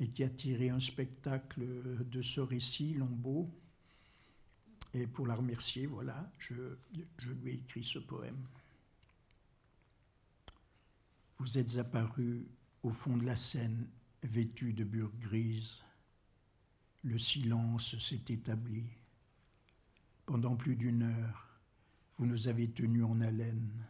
et 0.00 0.08
qui 0.08 0.24
a 0.24 0.28
tiré 0.28 0.70
un 0.70 0.80
spectacle 0.80 1.64
de 2.04 2.22
ce 2.22 2.40
récit, 2.40 2.94
Lambeau. 2.94 3.48
Et 4.92 5.06
pour 5.06 5.26
la 5.26 5.34
remercier, 5.34 5.86
voilà, 5.86 6.30
je, 6.38 6.54
je 7.18 7.32
lui 7.32 7.52
ai 7.52 7.54
écrit 7.54 7.84
ce 7.84 7.98
poème. 7.98 8.46
Vous 11.38 11.58
êtes 11.58 11.78
apparu 11.78 12.46
au 12.82 12.90
fond 12.90 13.16
de 13.16 13.24
la 13.24 13.36
Seine, 13.36 13.88
vêtu 14.24 14.72
de 14.72 14.84
bure 14.84 15.12
grise. 15.20 15.82
Le 17.02 17.18
silence 17.18 17.98
s'est 17.98 18.24
établi. 18.28 18.84
Pendant 20.26 20.56
plus 20.56 20.76
d'une 20.76 21.02
heure, 21.02 21.48
vous 22.16 22.26
nous 22.26 22.48
avez 22.48 22.70
tenus 22.70 23.04
en 23.04 23.20
haleine 23.20 23.84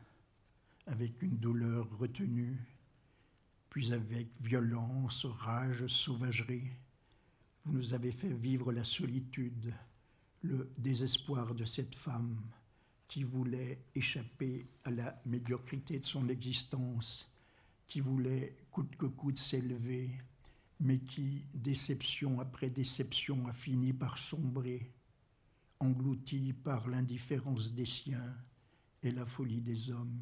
avec 0.86 1.22
une 1.22 1.36
douleur 1.38 1.88
retenue, 1.98 2.58
puis 3.70 3.92
avec 3.92 4.28
violence, 4.40 5.24
rage, 5.24 5.86
sauvagerie, 5.86 6.70
vous 7.64 7.72
nous 7.72 7.94
avez 7.94 8.12
fait 8.12 8.32
vivre 8.32 8.72
la 8.72 8.84
solitude, 8.84 9.72
le 10.42 10.70
désespoir 10.76 11.54
de 11.54 11.64
cette 11.64 11.94
femme 11.94 12.38
qui 13.08 13.22
voulait 13.22 13.78
échapper 13.94 14.66
à 14.84 14.90
la 14.90 15.20
médiocrité 15.24 15.98
de 15.98 16.04
son 16.04 16.28
existence, 16.28 17.33
voulait 18.00 18.54
coûte 18.70 18.96
que 18.96 19.06
coûte 19.06 19.38
s'élever, 19.38 20.10
mais 20.80 20.98
qui, 20.98 21.44
déception 21.54 22.40
après 22.40 22.70
déception, 22.70 23.46
a 23.46 23.52
fini 23.52 23.92
par 23.92 24.18
sombrer, 24.18 24.90
engloutie 25.80 26.52
par 26.52 26.88
l'indifférence 26.88 27.72
des 27.72 27.86
siens 27.86 28.34
et 29.02 29.12
la 29.12 29.26
folie 29.26 29.60
des 29.60 29.90
hommes 29.90 30.18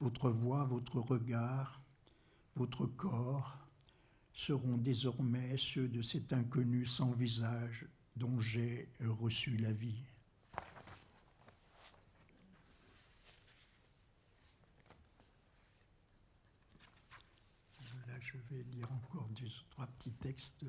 votre 0.00 0.30
voix, 0.30 0.64
votre 0.64 0.98
regard, 0.98 1.80
votre 2.56 2.86
corps 2.86 3.58
seront 4.32 4.78
désormais 4.78 5.56
ceux 5.56 5.88
de 5.88 6.00
cet 6.00 6.32
inconnu 6.32 6.86
sans 6.86 7.10
visage 7.12 7.86
dont 8.16 8.40
j'ai 8.40 8.88
reçu 9.00 9.56
la 9.58 9.72
vie. 9.72 10.02
Là, 18.08 18.16
je 18.50 18.56
vais 18.56 18.64
lire 18.64 18.90
encore 18.92 19.28
deux 19.28 19.46
ou 19.46 19.64
trois 19.70 19.86
petits 19.86 20.12
textes. 20.12 20.64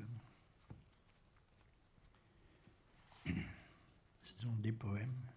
Ce 4.22 4.40
sont 4.40 4.52
des 4.56 4.72
poèmes 4.72 5.32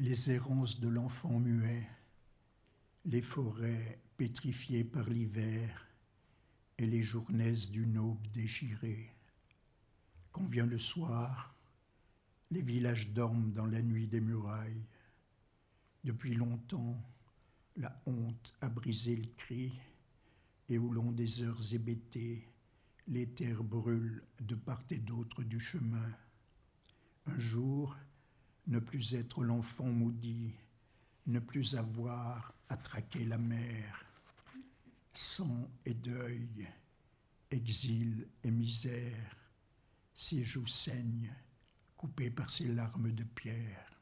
les 0.00 0.30
errances 0.30 0.78
de 0.78 0.88
l'enfant 0.88 1.40
muet, 1.40 1.88
les 3.04 3.20
forêts 3.22 4.00
pétrifiées 4.16 4.84
par 4.84 5.10
l'hiver 5.10 5.88
et 6.78 6.86
les 6.86 7.02
journées 7.02 7.54
d'une 7.72 7.98
aube 7.98 8.24
déchirée. 8.28 9.12
Quand 10.30 10.46
vient 10.46 10.66
le 10.66 10.78
soir, 10.78 11.56
les 12.52 12.62
villages 12.62 13.10
dorment 13.10 13.52
dans 13.52 13.66
la 13.66 13.82
nuit 13.82 14.06
des 14.06 14.20
murailles. 14.20 14.86
Depuis 16.04 16.34
longtemps, 16.34 17.02
la 17.76 18.00
honte 18.06 18.54
a 18.60 18.68
brisé 18.68 19.16
le 19.16 19.26
cri, 19.36 19.72
et 20.68 20.78
au 20.78 20.92
long 20.92 21.12
des 21.12 21.42
heures 21.42 21.60
hébétées, 21.72 22.46
les 23.06 23.26
terres 23.26 23.64
brûlent 23.64 24.22
de 24.40 24.54
part 24.54 24.84
et 24.90 24.98
d'autre 24.98 25.42
du 25.42 25.60
chemin. 25.60 26.12
Un 27.26 27.38
jour, 27.38 27.96
ne 28.66 28.78
plus 28.78 29.14
être 29.14 29.42
l'enfant 29.42 29.86
maudit, 29.86 30.54
ne 31.26 31.38
plus 31.38 31.76
avoir 31.76 32.54
à 32.68 32.76
traquer 32.76 33.24
la 33.24 33.38
mer. 33.38 34.04
Sang 35.14 35.70
et 35.84 35.94
deuil, 35.94 36.68
exil 37.50 38.28
et 38.44 38.50
misère, 38.50 39.36
ses 40.14 40.44
joues 40.44 40.66
saignent, 40.66 41.32
coupées 41.96 42.30
par 42.30 42.50
ses 42.50 42.68
larmes 42.68 43.12
de 43.12 43.24
pierre. 43.24 44.00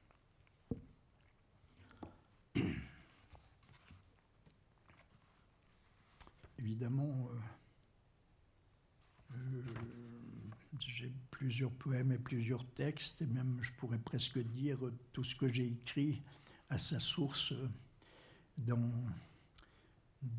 Évidemment, 6.67 7.29
euh, 9.31 9.37
euh, 9.37 9.63
J'ai 10.81 11.13
plusieurs 11.31 11.71
poèmes 11.71 12.11
et 12.11 12.19
plusieurs 12.19 12.67
textes, 12.73 13.23
et 13.23 13.27
même 13.27 13.57
je 13.63 13.71
pourrais 13.75 14.01
presque 14.01 14.41
dire 14.41 14.81
tout 15.13 15.23
ce 15.23 15.37
que 15.37 15.47
j'ai 15.47 15.69
écrit 15.69 16.25
à 16.69 16.77
sa 16.77 16.99
source 16.99 17.55
dans, 18.59 18.93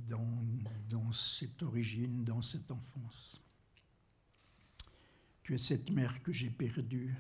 dans, 0.10 0.44
dans 0.90 1.14
cette 1.14 1.64
origine, 1.64 2.26
dans 2.26 2.42
cette 2.42 2.72
enfance. 2.72 3.42
Tu 5.44 5.56
es 5.56 5.58
cette 5.58 5.92
mère 5.92 6.22
que 6.24 6.34
j'ai 6.34 6.50
perdue, 6.50 7.16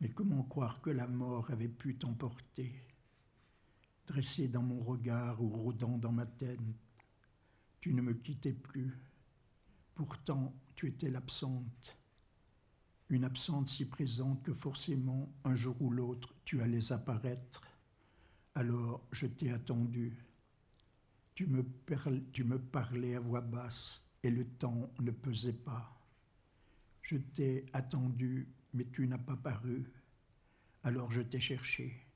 mais 0.00 0.10
comment 0.10 0.44
croire 0.44 0.80
que 0.80 0.90
la 0.90 1.08
mort 1.08 1.50
avait 1.50 1.66
pu 1.66 1.96
t'emporter 1.96 2.72
Dressée 4.06 4.46
dans 4.46 4.62
mon 4.62 4.80
regard 4.84 5.42
ou 5.42 5.48
rôdant 5.48 5.98
dans 5.98 6.12
ma 6.12 6.26
tête, 6.26 6.60
tu 7.84 7.92
ne 7.92 8.00
me 8.00 8.14
quittais 8.14 8.54
plus. 8.54 8.98
Pourtant, 9.94 10.54
tu 10.74 10.88
étais 10.88 11.10
l'absente. 11.10 11.98
Une 13.10 13.24
absente 13.24 13.68
si 13.68 13.84
présente 13.84 14.42
que 14.42 14.54
forcément, 14.54 15.30
un 15.44 15.54
jour 15.54 15.76
ou 15.82 15.90
l'autre, 15.90 16.34
tu 16.46 16.62
allais 16.62 16.92
apparaître. 16.92 17.60
Alors, 18.54 19.06
je 19.12 19.26
t'ai 19.26 19.50
attendu. 19.50 20.16
Tu 21.34 21.46
me, 21.46 21.62
parlais 22.58 23.16
à 23.16 23.20
voix 23.20 23.42
basse 23.42 24.08
et 24.22 24.30
le 24.30 24.46
temps 24.46 24.90
ne 25.00 25.10
pesait 25.10 25.52
pas. 25.52 25.94
Je 27.02 27.18
t'ai 27.18 27.66
attendu, 27.74 28.48
mais 28.72 28.86
tu 28.86 29.06
n'as 29.06 29.18
pas 29.18 29.36
paru. 29.36 29.92
Alors 30.84 31.10
je 31.10 31.20
t'ai 31.20 31.38
cherché. 31.38 32.06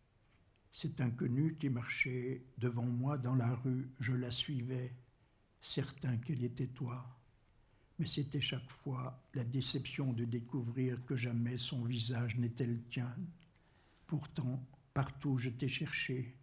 Cet 0.73 1.03
inconnu 1.03 1.59
qui 1.59 1.69
marchait 1.69 2.47
devant 2.57 2.87
moi 2.87 3.19
dans 3.19 3.35
la 3.35 3.55
rue, 3.55 3.91
je 4.01 4.15
la 4.15 4.31
suivais, 4.31 4.95
certain 5.61 6.17
qu'elle 6.19 6.45
était 6.45 6.69
toi. 6.69 7.05
Mais 7.99 8.07
c'était 8.07 8.41
chaque 8.41 8.71
fois 8.71 9.21
la 9.35 9.45
déception 9.45 10.13
de 10.13 10.25
découvrir 10.25 11.05
que 11.05 11.17
jamais 11.17 11.59
son 11.59 11.85
visage 11.85 12.37
n'était 12.37 12.67
le 12.67 12.83
tien. 12.85 13.15
Pourtant, 14.07 14.63
partout 14.95 15.39
je 15.39 15.51
t'ai 15.51 15.69
cherché, 15.69 16.37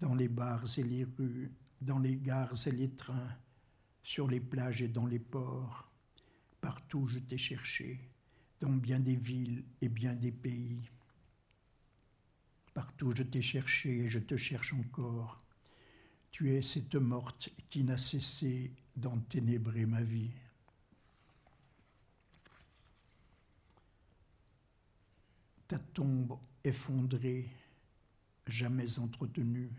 dans 0.00 0.14
les 0.14 0.28
bars 0.28 0.64
et 0.78 0.82
les 0.82 1.04
rues, 1.04 1.52
dans 1.80 1.98
les 1.98 2.16
gares 2.16 2.66
et 2.66 2.72
les 2.72 2.90
trains, 2.90 3.36
sur 4.02 4.26
les 4.26 4.40
plages 4.40 4.82
et 4.82 4.88
dans 4.88 5.06
les 5.06 5.20
ports. 5.20 5.88
Partout 6.60 7.06
je 7.06 7.18
t'ai 7.20 7.38
cherché, 7.38 8.00
dans 8.60 8.72
bien 8.72 9.00
des 9.00 9.16
villes 9.16 9.64
et 9.80 9.88
bien 9.88 10.14
des 10.14 10.32
pays. 10.32 10.90
Partout 12.74 13.12
je 13.14 13.22
t'ai 13.22 13.42
cherché 13.42 13.98
et 13.98 14.08
je 14.08 14.18
te 14.18 14.36
cherche 14.36 14.72
encore. 14.72 15.41
Tu 16.32 16.50
es 16.50 16.62
cette 16.62 16.94
morte 16.94 17.50
qui 17.68 17.84
n'a 17.84 17.98
cessé 17.98 18.72
d'enténébrer 18.96 19.84
ma 19.84 20.02
vie. 20.02 20.30
Ta 25.68 25.78
tombe 25.78 26.38
effondrée, 26.64 27.50
jamais 28.46 28.98
entretenue, 28.98 29.70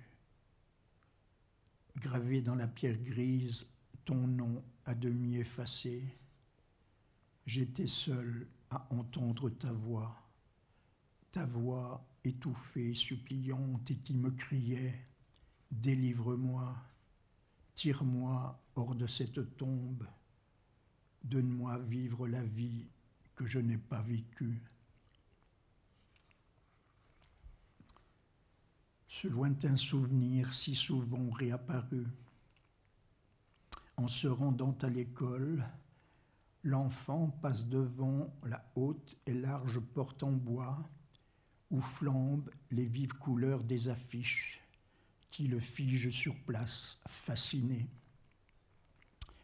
gravée 1.97 2.43
dans 2.43 2.55
la 2.55 2.67
pierre 2.67 3.01
grise, 3.01 3.71
ton 4.05 4.27
nom 4.27 4.63
à 4.85 4.93
demi 4.93 5.37
effacé. 5.37 6.03
J'étais 7.47 7.87
seul 7.87 8.47
à 8.69 8.87
entendre 8.91 9.49
ta 9.49 9.73
voix, 9.73 10.15
ta 11.31 11.47
voix 11.47 12.05
étouffée, 12.23 12.93
suppliante 12.93 13.89
et 13.89 13.97
qui 13.97 14.13
me 14.13 14.29
criait 14.29 15.12
Délivre-moi, 15.81 16.77
tire-moi 17.73 18.61
hors 18.75 18.93
de 18.93 19.07
cette 19.07 19.57
tombe, 19.57 20.05
donne-moi 21.23 21.79
vivre 21.79 22.27
la 22.27 22.43
vie 22.43 22.85
que 23.35 23.47
je 23.47 23.57
n'ai 23.59 23.79
pas 23.79 24.01
vécue. 24.03 24.61
Ce 29.07 29.27
lointain 29.27 29.75
souvenir 29.75 30.53
si 30.53 30.75
souvent 30.75 31.31
réapparu, 31.31 32.05
en 33.97 34.07
se 34.07 34.27
rendant 34.27 34.77
à 34.83 34.89
l'école, 34.89 35.67
l'enfant 36.61 37.29
passe 37.41 37.67
devant 37.67 38.31
la 38.45 38.63
haute 38.75 39.17
et 39.25 39.33
large 39.33 39.79
porte 39.79 40.21
en 40.21 40.31
bois 40.31 40.87
où 41.71 41.81
flambent 41.81 42.51
les 42.69 42.85
vives 42.85 43.17
couleurs 43.17 43.63
des 43.63 43.87
affiches 43.89 44.62
qui 45.33 45.47
le 45.47 45.59
figent 45.59 46.11
sur 46.11 46.35
place, 46.45 47.01
fasciné. 47.07 47.89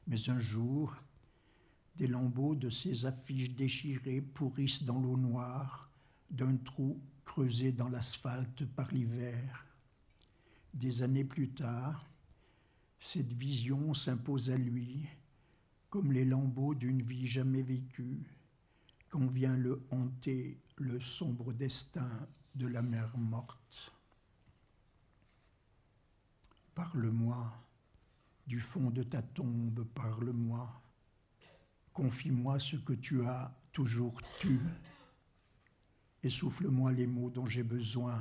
Mais 0.05 0.29
un 0.29 0.39
jour, 0.39 0.95
des 1.95 2.05
lambeaux 2.05 2.53
de 2.53 2.69
ces 2.69 3.07
affiches 3.07 3.55
déchirées 3.55 4.21
pourrissent 4.21 4.83
dans 4.83 4.99
l'eau 4.99 5.17
noire 5.17 5.89
d'un 6.29 6.57
trou 6.57 7.01
creusé 7.25 7.71
dans 7.71 7.89
l'asphalte 7.89 8.65
par 8.67 8.91
l'hiver. 8.91 9.65
Des 10.75 11.01
années 11.01 11.25
plus 11.25 11.49
tard, 11.49 12.05
cette 12.99 13.33
vision 13.33 13.95
s'impose 13.95 14.51
à 14.51 14.57
lui 14.57 15.07
comme 15.89 16.11
les 16.11 16.25
lambeaux 16.25 16.75
d'une 16.75 17.01
vie 17.01 17.25
jamais 17.25 17.63
vécue, 17.63 18.27
quand 19.09 19.25
vient 19.25 19.57
le 19.57 19.83
hanter 19.89 20.61
le 20.75 20.99
sombre 20.99 21.51
destin 21.51 22.27
de 22.53 22.67
la 22.67 22.83
mer 22.83 23.17
morte. 23.17 23.91
Parle-moi, 26.79 27.51
du 28.47 28.61
fond 28.61 28.89
de 28.89 29.03
ta 29.03 29.21
tombe, 29.21 29.83
parle-moi, 29.93 30.81
confie-moi 31.91 32.57
ce 32.57 32.77
que 32.77 32.93
tu 32.93 33.21
as 33.25 33.53
toujours 33.73 34.17
tu, 34.39 34.61
et 36.23 36.29
souffle-moi 36.29 36.93
les 36.93 37.05
mots 37.05 37.29
dont 37.29 37.47
j'ai 37.47 37.63
besoin 37.63 38.17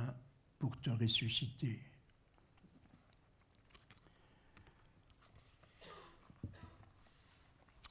pour 0.59 0.77
te 0.81 0.89
ressusciter. 0.89 1.79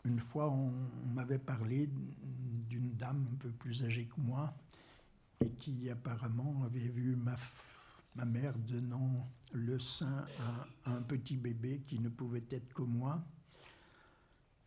Une 0.04 0.20
fois, 0.20 0.50
on, 0.50 0.70
m'avait 1.14 1.38
parlé 1.38 1.88
d'une 2.68 2.94
dame 2.94 3.26
un 3.32 3.36
peu 3.36 3.50
plus 3.52 3.84
âgée 3.84 4.04
que 4.04 4.20
moi 4.20 4.54
et 5.40 5.48
qui 5.48 5.88
apparemment 5.88 6.62
avait 6.64 6.88
vu 6.88 7.16
ma, 7.16 7.36
ma 8.16 8.26
mère 8.26 8.52
donnant 8.58 9.26
le 9.52 9.78
sein 9.78 10.26
à, 10.84 10.90
un 10.92 11.02
petit 11.02 11.36
bébé 11.36 11.82
qui 11.86 11.98
ne 11.98 12.08
pouvait 12.08 12.44
être 12.50 12.72
que 12.74 12.82
moi. 12.82 13.24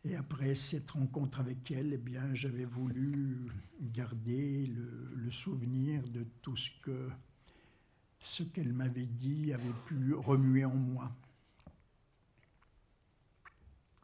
Et 0.03 0.15
après 0.15 0.55
cette 0.55 0.89
rencontre 0.91 1.39
avec 1.39 1.69
elle, 1.71 1.93
eh 1.93 1.97
bien, 1.97 2.33
j'avais 2.33 2.65
voulu 2.65 3.51
garder 3.79 4.65
le, 4.67 5.11
le, 5.15 5.31
souvenir 5.31 6.07
de 6.07 6.25
tout 6.41 6.57
ce 6.57 6.71
que 6.81 7.09
ce 8.19 8.43
qu'elle 8.43 8.73
m'avait 8.73 9.05
dit 9.05 9.53
avait 9.53 9.73
pu 9.87 10.13
remuer 10.13 10.65
en 10.65 10.75
moi. 10.75 11.11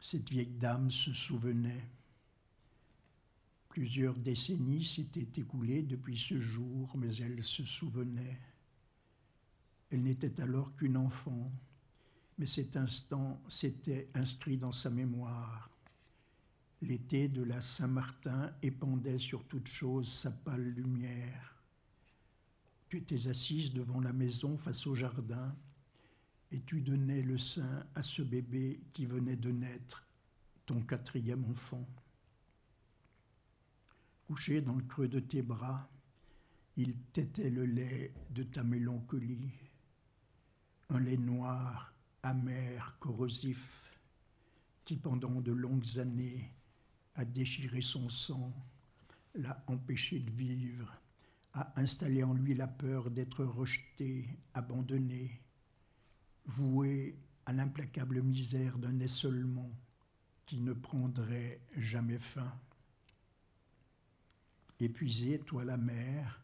Cette 0.00 0.30
vieille 0.30 0.46
dame 0.46 0.90
se 0.90 1.12
souvenait. 1.12 1.84
Plusieurs 3.68 4.14
décennies 4.14 4.84
s'étaient 4.84 5.40
écoulées 5.40 5.82
depuis 5.82 6.18
ce 6.18 6.40
jour, 6.40 6.90
mais 6.96 7.14
elle 7.16 7.44
se 7.44 7.64
souvenait. 7.64 8.38
Elle 9.90 10.02
n'était 10.02 10.40
alors 10.40 10.74
qu'une 10.76 10.96
enfant, 10.96 11.50
mais 12.36 12.46
cet 12.46 12.76
instant 12.76 13.42
s'était 13.48 14.10
inscrit 14.14 14.58
dans 14.58 14.72
sa 14.72 14.90
mémoire. 14.90 15.70
L'été 16.82 17.28
de 17.28 17.42
la 17.42 17.60
Saint-Martin 17.60 18.52
épandait 18.62 19.18
sur 19.18 19.44
toute 19.46 19.70
chose 19.70 20.08
sa 20.08 20.30
pâle 20.30 20.62
lumière. 20.62 21.56
Tu 22.88 22.98
étais 22.98 23.28
assise 23.28 23.72
devant 23.72 24.00
la 24.00 24.12
maison 24.12 24.56
face 24.56 24.86
au 24.86 24.94
jardin, 24.94 25.56
et 26.50 26.60
tu 26.60 26.80
donnais 26.80 27.22
le 27.22 27.36
sein 27.36 27.86
à 27.94 28.02
ce 28.02 28.22
bébé 28.22 28.80
qui 28.92 29.06
venait 29.06 29.36
de 29.36 29.50
naître, 29.50 30.06
ton 30.64 30.80
quatrième 30.82 31.44
enfant. 31.46 31.86
Couché 34.26 34.60
dans 34.60 34.76
le 34.76 34.84
creux 34.84 35.08
de 35.08 35.20
tes 35.20 35.42
bras, 35.42 35.90
il 36.76 36.96
tétait 37.12 37.50
le 37.50 37.64
lait 37.64 38.14
de 38.30 38.44
ta 38.44 38.62
mélancolie, 38.62 39.50
un 40.90 41.00
lait 41.00 41.16
noir, 41.18 41.92
amer, 42.22 42.96
corrosif, 42.98 43.98
qui 44.84 44.96
pendant 44.96 45.40
de 45.40 45.52
longues 45.52 45.98
années 45.98 46.50
a 47.14 47.24
déchiré 47.24 47.82
son 47.82 48.08
sang, 48.08 48.54
l'a 49.34 49.62
empêché 49.66 50.18
de 50.20 50.30
vivre, 50.30 50.90
a 51.52 51.78
installé 51.78 52.22
en 52.22 52.32
lui 52.32 52.54
la 52.54 52.68
peur 52.68 53.10
d'être 53.10 53.44
rejeté, 53.44 54.28
abandonné, 54.54 55.42
voué 56.46 57.18
à 57.44 57.52
l'implacable 57.52 58.22
misère 58.22 58.78
d'un 58.78 58.98
essolement 59.00 59.70
qui 60.46 60.60
ne 60.60 60.72
prendrait 60.72 61.60
jamais 61.76 62.18
fin. 62.18 62.52
Épuisé, 64.80 65.40
toi 65.40 65.64
la 65.64 65.76
mère, 65.76 66.42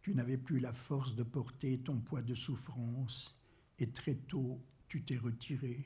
tu 0.00 0.14
n'avais 0.14 0.38
plus 0.38 0.58
la 0.58 0.72
force 0.72 1.14
de 1.14 1.22
porter 1.22 1.78
ton 1.78 2.00
poids 2.00 2.22
de 2.22 2.34
souffrance 2.34 3.38
et 3.82 3.90
très 3.90 4.14
tôt 4.14 4.60
tu 4.86 5.02
t'es 5.02 5.18
retiré. 5.18 5.84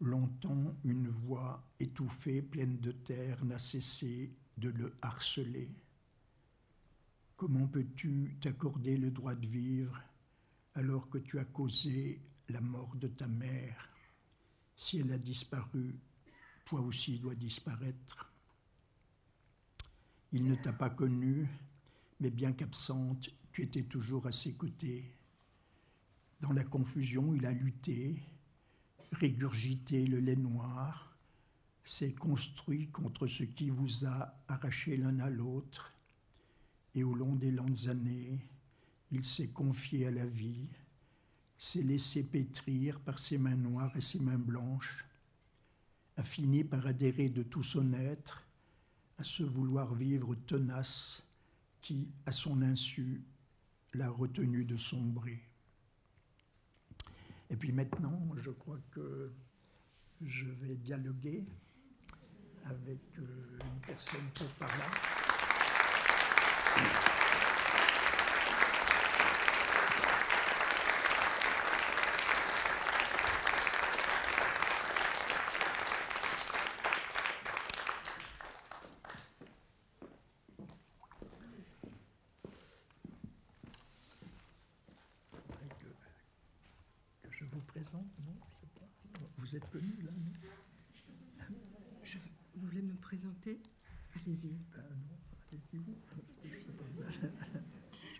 Longtemps, 0.00 0.76
une 0.84 1.08
voix 1.08 1.66
étouffée, 1.80 2.42
pleine 2.42 2.78
de 2.78 2.92
terre, 2.92 3.42
n'a 3.42 3.58
cessé 3.58 4.34
de 4.58 4.68
le 4.68 4.94
harceler. 5.00 5.70
Comment 7.36 7.66
peux-tu 7.68 8.36
t'accorder 8.40 8.98
le 8.98 9.10
droit 9.10 9.34
de 9.34 9.46
vivre 9.46 9.98
alors 10.74 11.08
que 11.08 11.18
tu 11.18 11.38
as 11.38 11.46
causé 11.46 12.20
la 12.50 12.60
mort 12.60 12.94
de 12.96 13.08
ta 13.08 13.26
mère? 13.26 13.88
Si 14.76 14.98
elle 14.98 15.12
a 15.12 15.18
disparu, 15.18 15.98
toi 16.66 16.82
aussi 16.82 17.18
dois 17.18 17.34
disparaître. 17.34 18.30
Il 20.32 20.44
ne 20.44 20.56
t'a 20.56 20.74
pas 20.74 20.90
connue, 20.90 21.48
mais 22.20 22.30
bien 22.30 22.52
qu'absente, 22.52 23.30
tu 23.52 23.62
étais 23.62 23.84
toujours 23.84 24.26
à 24.26 24.32
ses 24.32 24.52
côtés. 24.52 25.16
Dans 26.40 26.52
la 26.52 26.64
confusion, 26.64 27.34
il 27.34 27.46
a 27.46 27.52
lutté, 27.52 28.22
régurgité 29.12 30.06
le 30.06 30.18
lait 30.18 30.36
noir, 30.36 31.16
s'est 31.82 32.12
construit 32.12 32.88
contre 32.88 33.26
ce 33.26 33.44
qui 33.44 33.70
vous 33.70 34.04
a 34.04 34.34
arraché 34.48 34.96
l'un 34.96 35.18
à 35.20 35.30
l'autre, 35.30 35.94
et 36.94 37.04
au 37.04 37.14
long 37.14 37.34
des 37.34 37.50
lentes 37.50 37.86
années, 37.88 38.38
il 39.12 39.24
s'est 39.24 39.48
confié 39.48 40.08
à 40.08 40.10
la 40.10 40.26
vie, 40.26 40.68
s'est 41.56 41.82
laissé 41.82 42.22
pétrir 42.22 43.00
par 43.00 43.18
ses 43.18 43.38
mains 43.38 43.56
noires 43.56 43.96
et 43.96 44.00
ses 44.00 44.18
mains 44.18 44.38
blanches, 44.38 45.06
a 46.16 46.24
fini 46.24 46.64
par 46.64 46.86
adhérer 46.86 47.28
de 47.28 47.42
tout 47.42 47.62
son 47.62 47.92
être 47.92 48.46
à 49.18 49.24
ce 49.24 49.42
vouloir 49.42 49.94
vivre 49.94 50.34
tenace 50.34 51.22
qui, 51.80 52.08
à 52.26 52.32
son 52.32 52.60
insu, 52.62 53.22
l'a 53.94 54.10
retenu 54.10 54.64
de 54.64 54.76
sombrer. 54.76 55.40
Et 57.50 57.56
puis 57.56 57.72
maintenant, 57.72 58.28
je 58.36 58.50
crois 58.50 58.80
que 58.90 59.32
je 60.20 60.46
vais 60.46 60.74
dialoguer 60.74 61.44
avec 62.64 63.00
euh, 63.18 63.58
une 63.62 63.80
personne 63.86 64.28
qui 64.34 64.44
par 64.58 64.68
là. 64.68 64.84
Vous 89.38 89.56
êtes 89.56 89.70
connu 89.70 90.02
là, 90.02 90.10
Je, 92.02 92.18
Vous 92.54 92.66
voulez 92.66 92.82
me 92.82 92.96
présenter 92.96 93.60
Allez-y. 94.14 94.50
Ben 94.74 94.82
non, 95.08 95.16
allez-y 95.52 95.76
vous. 95.78 95.96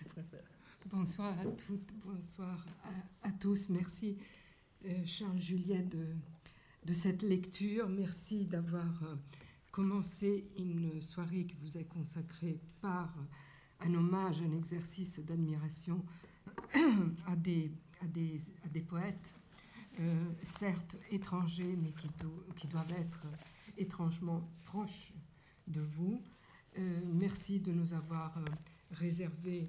Je 0.01 0.05
préfère. 0.09 0.45
Bonsoir 1.17 1.39
à 1.39 1.45
toutes, 1.45 1.95
bonsoir 2.05 2.67
à, 3.23 3.33
tous. 3.33 3.71
Merci 3.71 4.19
euh, 4.85 5.07
Charles 5.07 5.41
Juliet 5.41 5.83
de, 6.85 6.93
cette 6.93 7.23
lecture. 7.23 7.89
Merci 7.89 8.45
d'avoir 8.45 9.03
euh, 9.03 9.14
commencé 9.71 10.47
une 10.59 11.01
soirée 11.01 11.47
qui 11.47 11.57
vous 11.62 11.79
est 11.79 11.89
consacrée 11.89 12.61
par 12.83 13.14
un 13.81 13.95
hommage, 13.95 14.43
un 14.43 14.55
exercice 14.55 15.21
d'admiration 15.21 16.05
à 17.27 17.35
des, 17.35 17.73
à, 18.03 18.07
des, 18.09 18.83
poètes 18.83 19.35
euh, 19.99 20.33
certes 20.43 20.97
étrangers, 21.11 21.79
mais 21.83 21.95
qui, 22.57 22.67
doivent 22.69 22.93
être 22.93 23.23
étrangement 23.79 24.47
proches 24.64 25.14
de 25.67 25.81
vous. 25.81 26.21
Merci 27.07 27.61
de 27.61 27.73
nous 27.73 27.95
avoir 27.95 28.39
réservé 28.91 29.67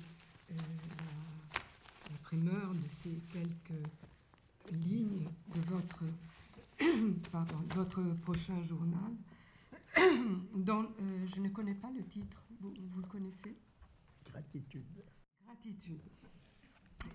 primeur 2.27 2.73
de 2.73 2.89
ces 2.89 3.21
quelques 3.29 3.87
lignes 4.85 5.29
de 5.53 5.61
votre, 5.61 6.03
pardon, 7.31 7.55
votre 7.73 8.03
prochain 8.21 8.61
journal, 8.63 9.13
dont 10.53 10.89
je 11.25 11.39
ne 11.39 11.47
connais 11.47 11.75
pas 11.75 11.89
le 11.89 12.03
titre. 12.03 12.43
Vous, 12.59 12.73
vous 12.89 12.99
le 12.99 13.07
connaissez? 13.07 13.55
Gratitude. 14.29 14.83
Gratitude. 15.45 16.01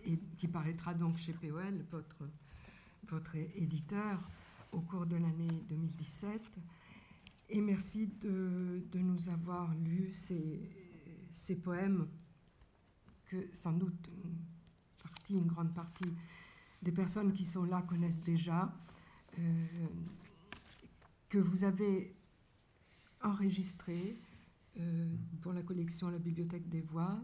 Et 0.06 0.18
qui 0.38 0.48
paraîtra 0.48 0.94
donc 0.94 1.18
chez 1.18 1.34
POL, 1.34 1.84
votre 1.90 2.24
votre 3.10 3.36
éditeur 3.36 4.18
au 4.70 4.80
cours 4.80 5.04
de 5.04 5.16
l'année 5.16 5.62
2017. 5.68 6.40
Et 7.50 7.60
merci 7.60 8.06
de, 8.06 8.82
de 8.90 8.98
nous 8.98 9.28
avoir 9.28 9.74
lu 9.74 10.10
ces, 10.12 10.70
ces, 11.30 11.56
poèmes 11.56 12.08
que 13.26 13.48
sans 13.52 13.72
doute 13.72 14.08
une 15.38 15.46
grande 15.46 15.74
partie 15.74 16.12
des 16.82 16.92
personnes 16.92 17.32
qui 17.32 17.44
sont 17.44 17.64
là 17.64 17.82
connaissent 17.82 18.24
déjà, 18.24 18.74
euh, 19.38 19.66
que 21.28 21.38
vous 21.38 21.64
avez 21.64 22.14
enregistrés 23.22 24.20
euh, 24.78 25.08
pour 25.40 25.52
la 25.52 25.62
collection 25.62 26.10
La 26.10 26.18
Bibliothèque 26.18 26.68
des 26.68 26.80
Voix 26.80 27.22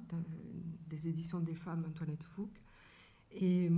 des 0.86 1.08
éditions 1.08 1.40
des 1.40 1.54
femmes 1.54 1.84
Antoinette 1.88 2.22
Fouque. 2.22 2.60
Et 3.30 3.70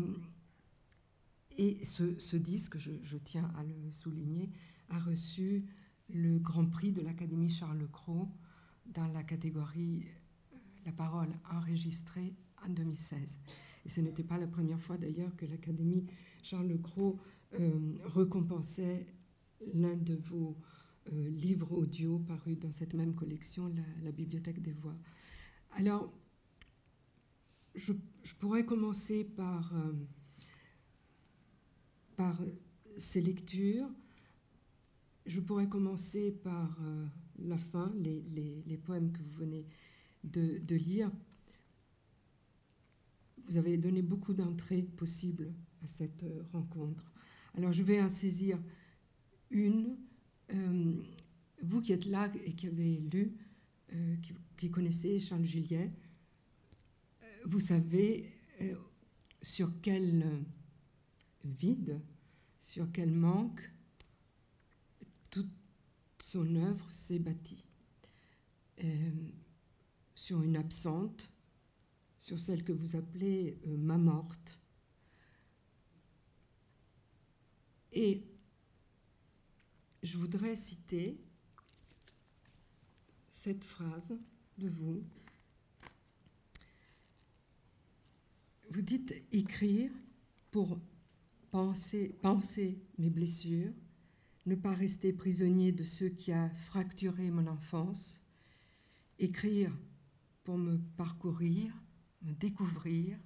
ce, 1.84 2.36
disque, 2.36 2.78
je, 2.78 3.16
tiens 3.18 3.50
à 3.56 3.62
le 3.62 3.92
souligner, 3.92 4.50
a 4.88 4.98
reçu 4.98 5.64
le 6.08 6.38
Grand 6.38 6.66
Prix 6.66 6.92
de 6.92 7.02
l'Académie 7.02 7.48
Charles 7.48 7.86
Cros 7.90 8.28
dans 8.86 9.06
la 9.08 9.22
catégorie 9.22 10.04
euh, 10.52 10.56
La 10.86 10.92
parole 10.92 11.32
enregistrée 11.50 12.34
en 12.64 12.68
2016. 12.70 13.40
Et 13.84 13.88
ce 13.88 14.00
n'était 14.00 14.24
pas 14.24 14.38
la 14.38 14.46
première 14.46 14.80
fois 14.80 14.96
d'ailleurs 14.98 15.34
que 15.36 15.46
l'Académie 15.46 16.06
Charles 16.42 16.78
Cros 16.80 17.18
euh, 17.58 17.94
récompensait 18.14 19.06
l'un 19.74 19.96
de 19.96 20.14
vos 20.14 20.56
euh, 21.12 21.30
livres 21.30 21.72
audio 21.72 22.18
parus 22.18 22.58
dans 22.58 22.70
cette 22.70 22.94
même 22.94 23.14
collection, 23.14 23.72
la, 24.02 24.12
Bibliothèque 24.12 24.60
des 24.62 24.72
Voix. 24.72 24.96
Alors, 25.72 26.12
je, 27.74 27.92
pourrais 28.38 28.64
commencer 28.64 29.24
par 29.24 29.72
par 32.20 32.38
ces 32.98 33.22
lectures. 33.22 33.88
Je 35.24 35.40
pourrais 35.40 35.68
commencer 35.68 36.32
par 36.32 36.76
euh, 36.82 37.06
la 37.38 37.56
fin, 37.56 37.90
les, 37.96 38.76
poèmes 38.84 39.10
que 39.10 39.22
vous 39.22 39.38
venez 39.38 39.66
de, 40.24 40.74
lire. 40.74 41.10
Vous 43.50 43.58
avez 43.58 43.76
donné 43.76 44.00
beaucoup 44.00 44.32
d'entrées 44.32 44.80
possibles 44.82 45.52
à 45.84 45.86
cette 45.86 46.22
euh, 46.22 46.42
rencontre. 46.54 47.12
Alors 47.54 47.72
je 47.72 47.82
vais 47.82 48.00
en 48.00 48.08
saisir 48.08 48.58
une. 49.50 49.98
Euh, 50.54 50.94
vous 51.62 51.82
qui 51.82 51.92
êtes 51.92 52.06
là 52.06 52.32
et 52.46 52.54
qui 52.54 52.68
avez 52.68 52.96
lu, 53.12 53.36
qui, 54.22 54.32
qui, 54.56 54.70
connaissez 54.70 55.20
Charles 55.20 55.44
Juliet, 55.44 55.92
vous 57.44 57.60
savez 57.60 58.32
sur 59.42 59.70
quel 59.82 60.24
vide, 61.44 62.00
sur 62.58 62.90
quel 62.92 63.10
manque 63.10 63.70
toute 65.30 65.50
son 66.18 66.54
œuvre 66.56 66.86
s'est 66.90 67.18
bâtie. 67.18 67.64
Euh, 68.84 69.10
sur 70.14 70.42
une 70.42 70.56
absente, 70.56 71.30
sur 72.30 72.38
celle 72.38 72.62
que 72.62 72.70
vous 72.70 72.94
appelez 72.94 73.58
euh, 73.66 73.76
ma 73.76 73.98
morte. 73.98 74.56
Et 77.92 78.22
je 80.04 80.16
voudrais 80.16 80.54
citer 80.54 81.18
cette 83.30 83.64
phrase 83.64 84.16
de 84.58 84.68
vous. 84.68 85.02
Vous 88.70 88.82
dites 88.82 89.12
écrire 89.32 89.90
pour 90.52 90.78
penser, 91.50 92.16
penser 92.22 92.78
mes 92.96 93.10
blessures, 93.10 93.72
ne 94.46 94.54
pas 94.54 94.72
rester 94.72 95.12
prisonnier 95.12 95.72
de 95.72 95.82
ce 95.82 96.04
qui 96.04 96.30
a 96.30 96.48
fracturé 96.50 97.32
mon 97.32 97.48
enfance, 97.48 98.22
écrire 99.18 99.76
pour 100.44 100.58
me 100.58 100.78
parcourir, 100.96 101.74
me 102.22 102.32
découvrir, 102.32 103.16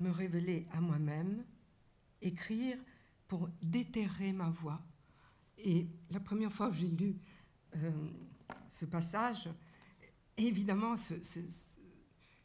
me 0.00 0.10
révéler 0.10 0.66
à 0.72 0.80
moi-même, 0.80 1.44
écrire 2.20 2.78
pour 3.28 3.48
déterrer 3.62 4.32
ma 4.32 4.50
voix. 4.50 4.80
Et 5.58 5.86
la 6.10 6.20
première 6.20 6.52
fois 6.52 6.70
que 6.70 6.76
j'ai 6.76 6.88
lu 6.88 7.16
euh, 7.76 7.90
ce 8.68 8.84
passage, 8.84 9.48
évidemment, 10.36 10.94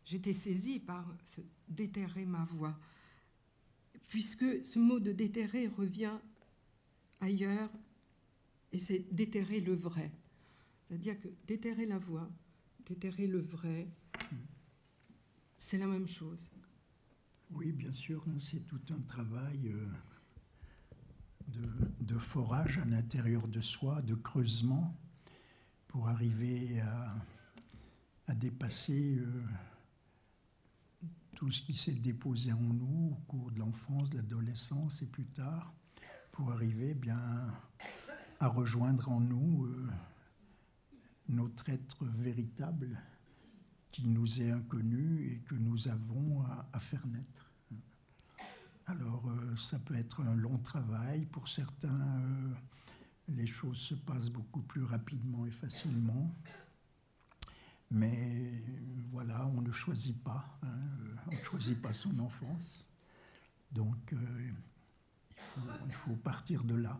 j'étais 0.05 0.33
saisie 0.33 0.79
par 0.79 1.05
ce 1.25 1.41
déterrer 1.67 2.25
ma 2.25 2.43
voix 2.45 2.77
puisque 4.11 4.65
ce 4.65 4.77
mot 4.77 4.99
de 4.99 5.13
déterrer 5.13 5.67
revient 5.67 6.17
ailleurs, 7.21 7.69
et 8.73 8.77
c'est 8.77 9.05
déterrer 9.09 9.61
le 9.61 9.73
vrai. 9.73 10.11
C'est-à-dire 10.83 11.17
que 11.21 11.29
déterrer 11.47 11.85
la 11.85 11.97
voix, 11.97 12.29
déterrer 12.85 13.27
le 13.27 13.39
vrai, 13.39 13.87
c'est 15.61 15.77
la 15.77 15.85
même 15.85 16.07
chose. 16.07 16.51
Oui, 17.51 17.71
bien 17.71 17.91
sûr, 17.91 18.25
hein, 18.27 18.39
c'est 18.39 18.65
tout 18.65 18.81
un 18.89 18.99
travail 19.01 19.67
euh, 19.67 19.87
de, 21.99 22.17
forage 22.17 22.79
à 22.79 22.85
l'intérieur 22.85 23.47
de 23.47 23.61
soi, 23.61 24.01
de 24.01 24.15
creusement, 24.15 24.97
pour 25.87 26.09
arriver 26.09 26.81
à, 26.81 27.15
dépasser 28.33 29.17
euh, 29.19 29.43
tout 31.35 31.51
ce 31.51 31.61
qui 31.61 31.75
s'est 31.75 31.91
déposé 31.91 32.53
en 32.53 32.61
nous 32.61 33.11
au 33.11 33.21
cours 33.27 33.51
de 33.51 33.59
l'enfance, 33.59 34.09
de 34.09 34.17
l'adolescence 34.17 35.03
et 35.03 35.07
plus 35.07 35.27
tard, 35.27 35.73
pour 36.31 36.51
arriver 36.51 36.95
bien 36.95 37.53
à 38.39 38.47
rejoindre 38.47 39.09
en 39.11 39.19
nous 39.19 39.65
euh, 39.65 39.89
notre 41.27 41.69
être 41.69 42.05
véritable 42.05 42.97
qui 43.91 44.07
nous 44.07 44.41
est 44.41 44.51
inconnu 44.51 45.31
et 45.31 45.39
que 45.39 45.55
nous 45.55 45.87
avons 45.87 46.43
à, 46.73 46.79
faire 46.79 47.05
naître. 47.07 47.51
Alors 48.85 49.29
euh, 49.29 49.55
ça 49.57 49.79
peut 49.79 49.95
être 49.95 50.21
un 50.21 50.35
long 50.35 50.57
travail, 50.57 51.25
pour 51.25 51.47
certains 51.47 52.19
euh, 52.19 52.53
les 53.29 53.47
choses 53.47 53.77
se 53.77 53.95
passent 53.95 54.29
beaucoup 54.29 54.61
plus 54.61 54.83
rapidement 54.83 55.45
et 55.45 55.51
facilement, 55.51 56.33
mais 57.89 58.63
voilà, 59.09 59.45
on 59.47 59.61
ne 59.61 59.71
choisit 59.71 60.21
pas, 60.23 60.57
hein, 60.63 60.79
on 61.27 61.35
ne 61.35 61.43
choisit 61.43 61.81
pas 61.81 61.93
son 61.93 62.17
enfance, 62.19 62.87
donc 63.71 64.13
il 65.87 65.93
faut 65.93 66.15
partir 66.15 66.63
de 66.63 66.75
là. 66.75 66.99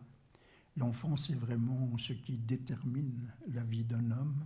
L'enfance 0.78 1.30
est 1.30 1.36
vraiment 1.36 1.98
ce 1.98 2.14
qui 2.14 2.38
détermine 2.38 3.32
la 3.48 3.64
vie 3.64 3.84
d'un 3.84 4.12
homme, 4.12 4.46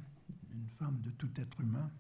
d'une 0.50 0.68
femme, 0.70 1.00
de 1.02 1.12
tout 1.12 1.30
être 1.36 1.62
humain. 1.62 1.92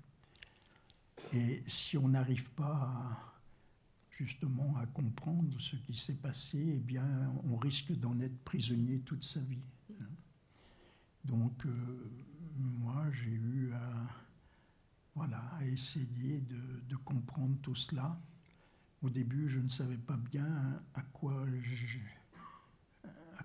Et 1.33 1.63
si 1.67 1.97
on 1.97 2.09
n'arrive 2.09 2.51
pas 2.51 3.35
justement 4.09 4.75
à 4.77 4.85
comprendre 4.85 5.59
ce 5.59 5.75
qui 5.75 5.95
s'est 5.95 6.15
passé, 6.15 6.75
eh 6.77 6.79
bien, 6.79 7.33
on 7.43 7.57
risque 7.57 7.91
d'en 7.93 8.19
être 8.19 8.37
prisonnier 8.43 8.99
toute 8.99 9.23
sa 9.23 9.41
vie. 9.41 9.63
Donc, 11.25 11.65
euh, 11.65 12.11
moi, 12.57 13.09
j'ai 13.11 13.33
eu 13.33 13.73
à, 13.73 14.07
voilà, 15.15 15.39
à 15.55 15.65
essayer 15.65 16.41
de, 16.41 16.95
comprendre 17.03 17.57
tout 17.61 17.75
cela. 17.75 18.19
Au 19.01 19.09
début, 19.09 19.47
je 19.49 19.59
ne 19.59 19.67
savais 19.67 19.97
pas 19.97 20.17
bien 20.17 20.81
à 20.93 21.01
quoi 21.01 21.45
je, 21.61 21.99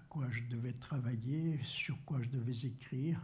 quoi 0.08 0.28
je 0.30 0.42
devais 0.44 0.72
travailler, 0.72 1.60
sur 1.62 2.02
quoi 2.04 2.22
je 2.22 2.28
devais 2.28 2.66
écrire. 2.66 3.20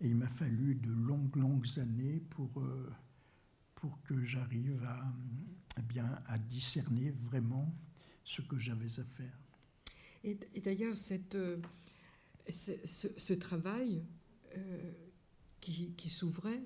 Et 0.00 0.08
il 0.08 0.16
m'a 0.16 0.28
fallu 0.28 0.74
de 0.74 0.90
longues, 0.90 1.36
longues 1.36 1.78
années 1.78 2.22
pour, 2.30 2.50
euh, 2.60 2.90
pour 3.78 4.02
que 4.02 4.24
j'arrive 4.24 4.82
à, 4.84 5.14
eh 5.78 5.82
bien, 5.82 6.20
à 6.26 6.36
discerner 6.36 7.10
vraiment 7.10 7.72
ce 8.24 8.42
que 8.42 8.58
j'avais 8.58 8.98
à 8.98 9.04
faire. 9.04 9.38
Et, 10.24 10.36
d'ailleurs, 10.60 10.96
cette, 10.96 11.36
euh, 11.36 11.58
ce, 12.48 13.34
travail 13.34 14.02
euh, 14.56 14.92
qui, 15.60 15.92
qui 15.92 16.08
s'ouvrait 16.08 16.62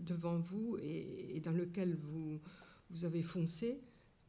devant 0.00 0.40
vous 0.40 0.76
et, 0.82 1.40
dans 1.44 1.52
lequel 1.52 1.94
vous, 1.94 2.40
vous 2.90 3.04
avez 3.04 3.22
foncé, 3.22 3.80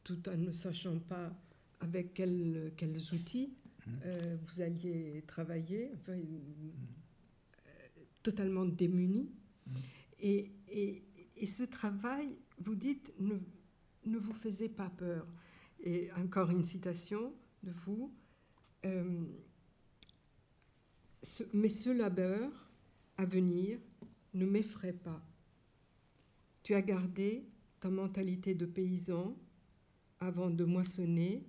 tout 0.04 0.28
en 0.28 0.36
ne 0.36 0.52
sachant 0.52 1.00
pas 1.00 1.36
avec 1.80 2.14
quels, 2.14 2.72
quels 2.76 3.12
outils, 3.12 3.54
euh, 4.04 4.36
vous 4.46 4.60
alliez 4.60 5.24
travailler, 5.26 5.90
enfin, 5.94 6.12
euh, 6.12 6.18
totalement 8.22 8.64
démuni. 8.64 9.28
Et, 10.20 10.52
et, 10.68 11.02
et, 11.40 11.46
ce 11.46 11.62
travail, 11.64 12.36
vous 12.58 12.74
dites, 12.74 13.12
ne, 13.18 14.18
vous 14.18 14.32
faisait 14.32 14.68
pas 14.68 14.90
peur. 14.90 15.26
Et 15.80 16.12
encore 16.12 16.50
une 16.50 16.64
citation 16.64 17.32
de 17.62 17.70
vous. 17.70 18.12
Euh, 18.84 19.24
mais 21.52 21.68
ce 21.68 21.90
labeur 21.90 22.70
à 23.16 23.24
venir 23.24 23.78
ne 24.34 24.46
m'effraie 24.46 24.92
pas. 24.92 25.22
Tu 26.62 26.74
as 26.74 26.82
gardé 26.82 27.48
ta 27.80 27.90
mentalité 27.90 28.54
de 28.54 28.66
paysan 28.66 29.36
avant 30.20 30.50
de 30.50 30.64
moissonner, 30.64 31.46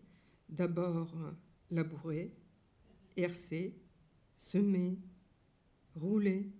d'abord 0.49 1.13
labourer, 1.69 2.33
hercer, 3.17 3.75
semer, 4.37 4.97
rouler, 5.95 6.51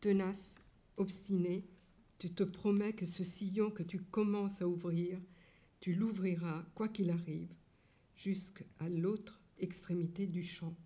tenace, 0.00 0.60
obstiné, 0.96 1.64
tu 2.20 2.30
te 2.30 2.44
promets 2.44 2.92
que 2.92 3.04
ce 3.04 3.24
sillon 3.24 3.72
que 3.72 3.82
tu 3.82 3.98
commences 3.98 4.62
à 4.62 4.68
ouvrir, 4.68 5.18
tu 5.80 5.94
l'ouvriras, 5.94 6.64
quoi 6.76 6.88
qu'il 6.88 7.10
arrive, 7.10 7.48
jusqu'à 8.14 8.64
l'autre 8.88 9.40
extrémité 9.58 10.28
du 10.28 10.44
champ. 10.44 10.76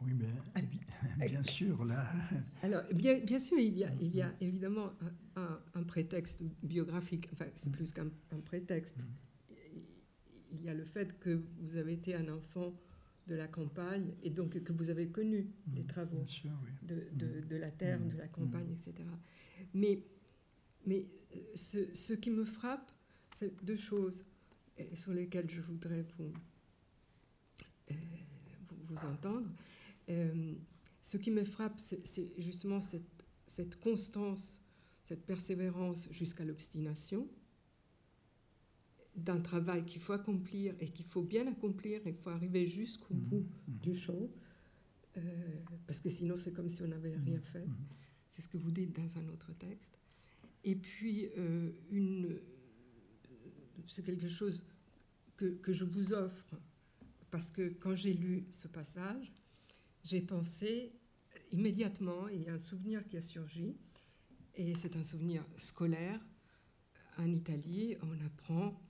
Oui, 0.00 0.12
mais 0.14 1.28
bien 1.28 1.42
sûr, 1.42 1.84
là. 1.84 2.06
Alors, 2.62 2.82
bien, 2.92 3.18
bien 3.18 3.38
sûr, 3.38 3.58
il 3.58 3.76
y 3.76 3.84
a, 3.84 3.90
il 4.00 4.14
y 4.14 4.22
a 4.22 4.32
évidemment 4.40 4.92
un, 5.34 5.82
prétexte 5.82 6.42
biographique, 6.62 7.28
enfin, 7.32 7.46
c'est 7.56 7.72
plus 7.72 7.92
qu'un 7.92 8.10
prétexte. 8.44 8.98
Mm 8.98 9.02
il 10.54 10.64
y 10.64 10.68
a 10.68 10.74
le 10.74 10.84
fait 10.84 11.18
que 11.18 11.42
vous 11.58 11.76
avez 11.76 11.92
été 11.92 12.14
un 12.14 12.28
enfant 12.28 12.72
de 13.26 13.34
la 13.34 13.48
campagne 13.48 14.14
et 14.22 14.30
donc 14.30 14.62
que 14.62 14.72
vous 14.72 14.90
avez 14.90 15.08
connu 15.08 15.50
les 15.74 15.82
mmh, 15.82 15.86
travaux 15.86 16.24
de, 16.82 16.94
mmh. 16.94 17.46
de, 17.48 17.56
la 17.56 17.70
terre, 17.70 18.00
de 18.00 18.16
la 18.18 18.26
mmh. 18.26 18.30
campagne, 18.30 18.70
etc. 18.70 19.08
Mais, 19.72 20.02
mais 20.86 21.06
euh, 21.34 21.38
ce, 21.54 21.94
ce, 21.94 22.12
qui 22.12 22.30
me 22.30 22.44
frappe, 22.44 22.92
c'est 23.34 23.64
deux 23.64 23.76
choses 23.76 24.24
sur 24.94 25.12
lesquelles 25.12 25.48
je 25.50 25.60
voudrais 25.60 26.04
vous, 26.18 26.32
euh, 27.90 27.94
vous, 28.88 29.06
entendre. 29.06 29.50
Euh, 30.10 30.54
ce 31.00 31.16
qui 31.16 31.30
me 31.30 31.44
frappe, 31.44 31.78
c'est 31.78 32.32
justement 32.38 32.80
cette, 32.80 33.24
cette 33.46 33.80
constance, 33.80 34.64
cette 35.02 35.24
persévérance 35.24 36.08
jusqu'à 36.10 36.44
l'obstination 36.44 37.28
d'un 39.16 39.40
travail 39.40 39.84
qu'il 39.84 40.00
faut 40.00 40.12
accomplir 40.12 40.74
et 40.80 40.88
qu'il 40.88 41.06
faut 41.06 41.22
bien 41.22 41.46
accomplir, 41.46 42.00
il 42.06 42.14
faut 42.14 42.30
arriver 42.30 42.66
jusqu'au 42.66 43.14
mhm. 43.14 43.20
bout 43.20 43.46
mhm. 43.68 43.78
du 43.80 43.94
show, 43.94 44.32
euh, 45.16 45.20
parce 45.86 46.00
que 46.00 46.10
sinon 46.10 46.36
c'est 46.36 46.52
comme 46.52 46.68
si 46.68 46.82
on 46.82 46.88
n'avait 46.88 47.14
rien 47.16 47.36
mhm. 47.36 47.42
fait. 47.42 47.66
C'est 48.28 48.42
ce 48.42 48.48
que 48.48 48.56
vous 48.56 48.72
dites 48.72 48.94
dans 48.94 49.18
un 49.18 49.28
autre 49.28 49.52
texte. 49.52 49.98
Et 50.64 50.74
puis, 50.74 51.28
euh, 51.36 51.70
une, 51.90 52.40
c'est 53.86 54.04
quelque 54.04 54.28
chose 54.28 54.66
que, 55.36 55.46
que, 55.46 55.72
je 55.72 55.84
vous 55.84 56.12
offre, 56.12 56.56
parce 57.30 57.50
que 57.50 57.68
quand 57.68 57.94
j'ai 57.94 58.14
lu 58.14 58.46
ce 58.50 58.66
passage, 58.66 59.30
j'ai 60.02 60.20
pensé 60.20 60.92
immédiatement, 61.52 62.28
il 62.28 62.42
y 62.42 62.48
a 62.48 62.54
un 62.54 62.58
souvenir 62.58 63.06
qui 63.06 63.16
a 63.16 63.22
surgi, 63.22 63.76
et 64.56 64.74
c'est 64.74 64.96
un 64.96 65.04
souvenir 65.04 65.44
scolaire. 65.56 66.20
En 67.18 67.30
Italie, 67.30 67.96
on 68.02 68.24
apprend 68.24 68.80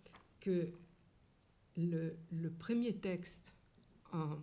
que 0.44 0.68
le, 1.76 2.48
premier 2.58 2.94
texte 2.98 3.56
en, 4.12 4.38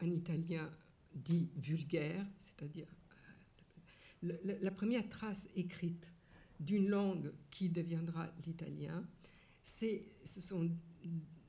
italien 0.00 0.70
dit 1.12 1.50
vulgaire, 1.56 2.24
c'est-à-dire 2.38 2.86
euh, 4.24 4.56
la 4.60 4.70
première 4.70 5.06
trace 5.08 5.48
écrite 5.56 6.10
d'une 6.60 6.88
langue 6.88 7.32
qui 7.50 7.68
deviendra 7.68 8.32
l'italien, 8.46 9.04
ce 9.62 10.00
sont 10.24 10.70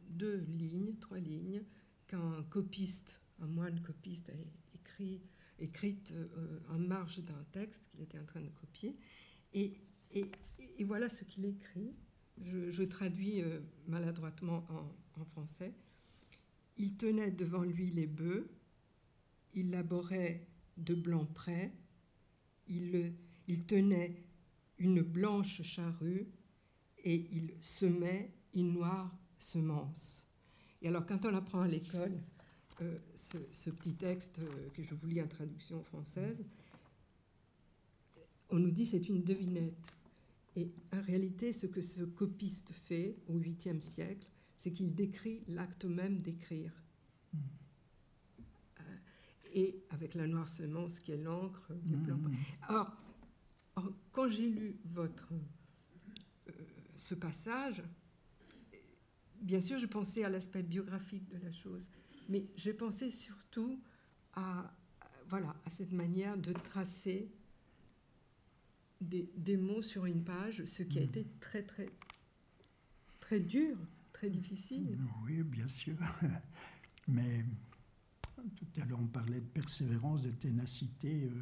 deux 0.10 0.39
lignes, 0.49 0.95
trois 0.99 1.20
lignes, 1.20 1.64
qu'un 2.08 2.43
copiste, 2.49 3.22
un 3.39 3.47
moine 3.47 3.80
copiste 3.82 4.30
a 4.30 4.76
écrit, 4.76 5.22
écrite 5.60 6.12
euh, 6.12 6.60
en 6.70 6.80
marge 6.80 7.20
d'un 7.24 7.45
texte 7.52 7.88
qu'il 7.91 8.02
était 8.02 8.20
en 8.20 8.26
train 8.26 8.41
de 8.41 8.49
copier. 8.49 8.97
et, 9.54 9.80
et 10.12 10.84
voilà 10.84 11.08
ce 11.08 11.24
qu'il 11.24 11.45
écrit 11.45 11.93
je, 12.46 12.84
traduis 12.84 13.42
euh, 13.42 13.60
maladroitement 13.88 14.66
en, 14.70 15.26
français. 15.26 15.74
Il 16.78 16.98
tenait 16.98 17.30
devant 17.30 17.62
lui 17.62 17.92
les 17.92 18.08
bœufs, 18.08 18.50
il 19.54 19.70
laborait 19.70 20.48
de 20.78 20.96
blanc 20.96 21.26
près, 21.26 21.72
il, 22.68 23.14
tenait 23.68 24.24
une 24.80 25.02
blanche 25.04 25.62
charrue 25.62 26.28
et 27.04 27.28
il 27.32 27.54
semait 27.60 28.32
une 28.56 28.74
noire 28.74 29.16
semence. 29.38 30.30
Et 30.82 30.88
alors, 30.88 31.06
quand 31.06 31.24
on 31.26 31.36
apprend 31.36 31.62
à 31.62 31.68
l'école 31.68 32.20
euh, 32.82 32.98
ce, 33.14 33.70
petit 33.70 33.94
texte 33.94 34.39
euh, 34.39 34.70
que 34.74 34.82
je 34.82 34.96
vous 34.96 35.08
lis 35.08 35.22
en 35.22 35.28
traduction 35.28 35.84
française, 35.84 36.44
on 38.50 38.58
nous 38.58 38.72
dit 38.72 38.86
c'est 38.86 39.08
une 39.08 39.24
devinette. 39.24 39.94
Et 40.56 40.72
en 40.93 41.02
réalité, 41.02 41.54
ce 41.54 41.66
que 41.66 41.82
ce 41.82 42.04
copiste 42.04 42.72
fait 42.74 43.18
au 43.28 43.38
8e 43.39 43.80
siècle, 43.80 44.28
c'est 44.58 44.72
qu'il 44.74 44.93
décrit 44.93 45.41
l'acte 45.47 45.86
même 45.86 46.22
d'écrire. 46.22 46.72
et 49.54 49.84
avec 49.89 50.16
la 50.16 50.28
noire 50.28 50.47
semence 50.47 51.02
qui 51.02 51.12
est 51.12 51.18
l'encre 51.18 51.74
Mmh. 51.74 51.95
blanc. 52.06 52.20
Alors, 52.70 52.95
alors, 53.76 53.91
quand 54.14 54.30
j'ai 54.30 54.47
lu 54.49 54.78
votre 54.86 55.34
euh, 55.34 56.52
ce 56.95 57.16
passage, 57.16 57.84
bien 59.41 59.60
sûr, 59.60 59.78
je 59.78 59.88
pensais 59.88 60.24
à 60.24 60.30
l'aspect 60.30 60.64
biographique 60.64 61.28
de 61.28 61.38
la 61.38 61.52
chose, 61.52 61.89
mais 62.30 62.45
j'ai 62.56 62.74
pensé 62.74 63.12
surtout 63.12 63.82
à- 64.34 64.74
voilà 65.28 65.54
à 65.66 65.70
cette 65.70 65.91
manière 65.91 66.38
de 66.38 66.54
tracer 66.54 67.30
des, 69.02 69.30
des 69.36 69.58
mots 69.58 69.82
sur 69.82 70.06
une 70.06 70.24
page, 70.24 70.64
ce 70.66 70.84
qui 70.84 70.99
a 70.99 71.02
Mhm. 71.02 71.08
été 71.08 71.28
très 71.39 71.64
très 71.64 71.89
très 73.20 73.39
dur, 73.39 73.78
très 74.14 74.30
difficile. 74.30 74.97
Oui, 75.24 75.41
bien 75.43 75.68
sûr. 75.68 75.95
Mais 77.08 77.43
tout 78.56 78.82
à 78.82 78.86
l'heure, 78.86 78.99
on 78.99 79.08
parlait 79.08 79.39
de 79.41 79.45
persévérance, 79.47 80.22
de 80.22 80.32
ténacité. 80.32 81.26
euh, 81.26 81.41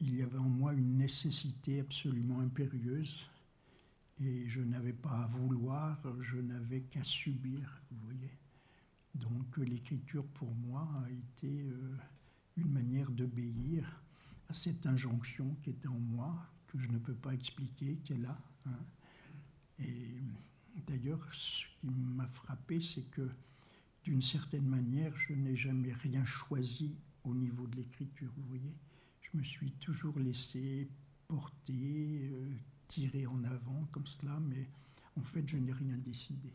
il 0.00 0.14
y 0.16 0.22
avait 0.22 0.36
en 0.38 0.48
moi 0.48 0.74
une 0.74 0.98
nécessité 0.98 1.80
absolument 1.80 2.40
impérieuse. 2.40 3.26
Et 4.20 4.46
je 4.48 4.60
n'avais 4.60 4.92
pas 4.92 5.24
à 5.24 5.26
vouloir, 5.26 6.02
je 6.22 6.38
n'avais 6.38 6.82
qu'à 6.82 7.02
subir, 7.04 7.80
vous 7.90 7.98
voyez. 8.04 8.30
Donc 9.14 9.56
l'écriture, 9.58 10.26
pour 10.26 10.54
moi, 10.54 10.86
a 11.06 11.10
été 11.10 11.62
euh, 11.62 11.96
une 12.58 12.70
manière 12.72 13.10
d'obéir 13.10 14.02
à 14.48 14.54
cette 14.54 14.86
injonction 14.86 15.54
qui 15.62 15.70
était 15.70 15.88
en 15.88 15.98
moi, 15.98 16.46
je 16.78 16.88
ne 16.90 16.98
peux 16.98 17.14
pas 17.14 17.32
expliquer, 17.32 17.96
qui 18.04 18.14
est 18.14 18.18
là. 18.18 18.38
Et 19.78 20.20
D'ailleurs, 20.86 21.26
ce 21.32 21.64
qui 21.80 21.86
m'a 21.86 22.28
frappé, 22.28 22.80
c'est 22.80 23.08
que 23.10 23.28
d'une 24.04 24.22
certaine 24.22 24.66
manière, 24.66 25.16
je 25.16 25.32
n'ai 25.32 25.56
jamais 25.56 25.92
rien 25.92 26.24
choisi 26.24 26.96
au 27.24 27.34
niveau 27.34 27.66
de 27.66 27.76
l'écriture, 27.76 28.30
vous 28.36 28.46
voyez. 28.46 28.74
Je 29.20 29.36
me 29.38 29.42
suis 29.42 29.72
toujours 29.72 30.18
laissé 30.18 30.88
porter, 31.26 32.30
euh, 32.32 32.52
tirer 32.86 33.26
en 33.26 33.42
avant 33.44 33.84
comme 33.90 34.06
cela, 34.06 34.38
mais 34.38 34.68
en 35.16 35.22
fait, 35.22 35.48
je 35.48 35.56
n'ai 35.56 35.72
rien 35.72 35.96
décidé. 35.96 36.52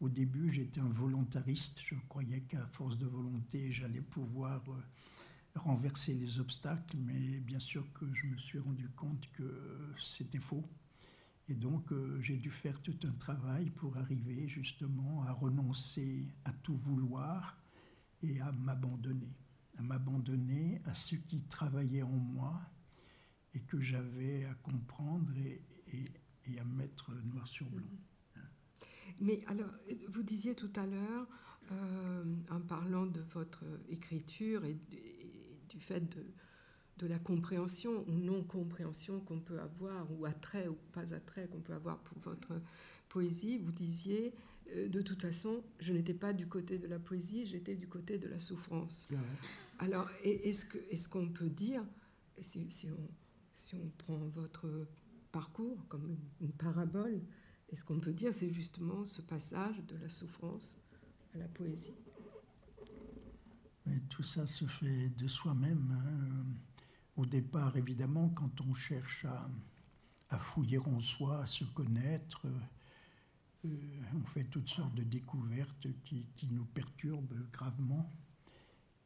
Au 0.00 0.08
début, 0.08 0.50
j'étais 0.50 0.80
un 0.80 0.88
volontariste. 0.88 1.80
Je 1.84 1.96
croyais 2.08 2.42
qu'à 2.42 2.66
force 2.68 2.96
de 2.96 3.06
volonté, 3.06 3.72
j'allais 3.72 4.00
pouvoir 4.00 4.62
euh, 4.68 4.80
renverser 5.56 6.14
les 6.14 6.40
obstacles, 6.40 6.96
mais 6.96 7.40
bien 7.40 7.60
sûr 7.60 7.84
que 7.92 8.06
je 8.14 8.26
me 8.26 8.36
suis 8.36 8.58
rendu 8.58 8.88
compte 8.90 9.28
que 9.32 9.92
c'était 9.98 10.38
faux. 10.38 10.64
Et 11.48 11.54
donc, 11.54 11.92
euh, 11.92 12.20
j'ai 12.20 12.36
dû 12.36 12.50
faire 12.50 12.80
tout 12.82 12.98
un 13.04 13.12
travail 13.12 13.70
pour 13.70 13.96
arriver 13.96 14.48
justement 14.48 15.22
à 15.22 15.32
renoncer 15.32 16.34
à 16.44 16.52
tout 16.52 16.74
vouloir 16.74 17.56
et 18.22 18.40
à 18.40 18.50
m'abandonner. 18.52 19.32
À 19.78 19.82
m'abandonner 19.82 20.80
à 20.86 20.94
ce 20.94 21.14
qui 21.14 21.42
travaillait 21.42 22.02
en 22.02 22.08
moi 22.08 22.60
et 23.54 23.60
que 23.60 23.78
j'avais 23.78 24.44
à 24.46 24.54
comprendre 24.54 25.32
et, 25.36 25.62
à 26.58 26.64
mettre 26.64 27.12
noir 27.24 27.46
sur 27.46 27.68
blanc. 27.70 27.84
Mais 29.20 29.42
alors, 29.46 29.70
vous 30.08 30.22
disiez 30.22 30.54
tout 30.54 30.72
à 30.76 30.86
l'heure, 30.86 31.26
euh, 31.72 32.24
en 32.50 32.60
parlant 32.60 33.06
de 33.06 33.20
votre 33.34 33.64
écriture 33.88 34.64
et, 34.64 34.78
du- 35.76 35.84
fait 35.84 36.00
de, 36.00 36.24
de 36.98 37.06
la 37.06 37.18
compréhension 37.18 38.04
ou 38.08 38.12
non-compréhension 38.12 39.20
qu'on 39.20 39.40
peut 39.40 39.60
avoir, 39.60 40.10
ou 40.12 40.24
attrait 40.24 40.68
ou 40.68 40.76
pas 40.92 41.12
attrait 41.14 41.46
qu'on 41.48 41.60
peut 41.60 41.74
avoir 41.74 41.98
pour 42.02 42.18
votre 42.20 42.60
poésie, 43.08 43.58
vous 43.58 43.72
disiez, 43.72 44.34
euh, 44.74 44.88
de 44.88 45.02
toute 45.02 45.22
façon, 45.22 45.62
je 45.78 45.92
n'étais 45.92 46.14
pas 46.14 46.32
du 46.32 46.46
côté 46.48 46.78
de 46.78 46.86
la 46.88 46.98
poésie, 46.98 47.46
j'étais 47.46 47.76
du 47.76 47.88
côté 47.88 48.18
de 48.18 48.28
la 48.28 48.38
souffrance. 48.38 49.08
Alors, 49.78 50.08
est-ce 50.24 51.08
qu'on 51.08 51.28
peut 51.28 51.50
dire, 51.50 51.84
si, 52.40 52.70
si 52.70 52.90
on, 52.90 53.08
si 53.52 53.76
on 53.76 53.90
prend 53.98 54.18
votre 54.28 54.88
parcours 55.32 55.86
comme 55.88 56.06
une, 56.08 56.18
une 56.40 56.52
parabole, 56.52 57.20
est-ce 57.68 57.84
qu'on 57.84 58.00
peut 58.00 58.12
dire 58.14 58.32
c'est 58.32 58.50
justement 58.50 59.04
ce 59.04 59.20
passage 59.22 59.76
de 59.86 59.96
la 59.98 60.08
souffrance 60.08 60.80
à 61.34 61.38
la 61.38 61.48
poésie? 61.48 61.94
Tout 64.08 64.22
ça 64.22 64.46
se 64.46 64.66
fait 64.66 65.10
de 65.10 65.28
soi-même. 65.28 65.90
hein. 65.92 66.44
Au 67.16 67.24
départ, 67.24 67.76
évidemment, 67.76 68.28
quand 68.30 68.60
on 68.60 68.74
cherche 68.74 69.24
à, 69.24 70.38
fouiller 70.38 70.78
en 70.78 71.00
soi, 71.00 71.40
à 71.40 71.46
se 71.46 71.64
connaître, 71.64 72.46
euh, 72.46 73.66
euh, 73.66 74.02
on 74.14 74.26
fait 74.26 74.44
toutes 74.44 74.68
sortes 74.68 74.94
de 74.94 75.02
découvertes 75.02 75.86
qui, 76.04 76.26
nous 76.50 76.66
perturbent 76.66 77.48
gravement. 77.52 78.12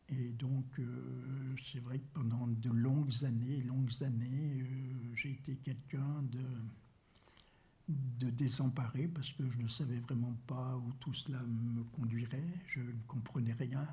Et 0.09 0.33
donc, 0.33 0.81
euh, 0.81 1.55
c'est 1.62 1.78
vrai 1.78 2.01
que 2.01 2.07
pendant 2.14 2.49
de 2.49 2.70
longues 2.70 3.24
années, 3.24 3.62
longues 3.62 4.03
années, 4.03 4.66
j'ai 5.14 5.31
été 5.31 5.55
quelqu'un 5.57 6.22
de, 6.22 6.45
de 7.89 8.31
désemparé 8.31 9.07
parce 9.07 9.31
que 9.33 9.49
je 9.49 9.59
ne 9.59 9.68
savais 9.68 10.01
vraiment 10.01 10.37
pas 10.49 10.76
où 10.78 10.93
tout 10.95 11.14
cela 11.14 11.41
me 11.45 11.85
conduirait. 11.85 12.43
Je 12.66 12.81
ne 12.81 13.03
comprenais 13.07 13.53
rien. 13.53 13.87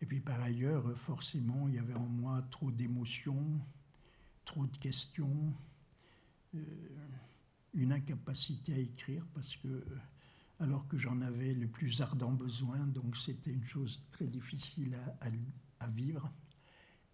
Et 0.00 0.06
puis 0.06 0.20
par 0.20 0.40
ailleurs, 0.40 0.98
forcément, 0.98 1.68
il 1.68 1.74
y 1.74 1.78
avait 1.78 1.94
en 1.94 2.06
moi 2.06 2.40
trop 2.50 2.70
d'émotions, 2.70 3.60
trop 4.44 4.66
de 4.66 4.76
questions, 4.78 5.54
euh, 6.54 6.58
une 7.74 7.92
incapacité 7.92 8.74
à 8.74 8.78
écrire 8.78 9.24
parce 9.34 9.56
que, 9.56 9.84
alors 10.58 10.88
que 10.88 10.98
j'en 10.98 11.20
avais 11.20 11.54
le 11.54 11.68
plus 11.68 12.00
ardent 12.00 12.32
besoin, 12.32 12.86
donc 12.86 13.16
c'était 13.16 13.52
une 13.52 13.64
chose 13.64 14.02
très 14.10 14.26
difficile 14.26 14.98
à, 15.78 15.86
vivre. 15.88 16.32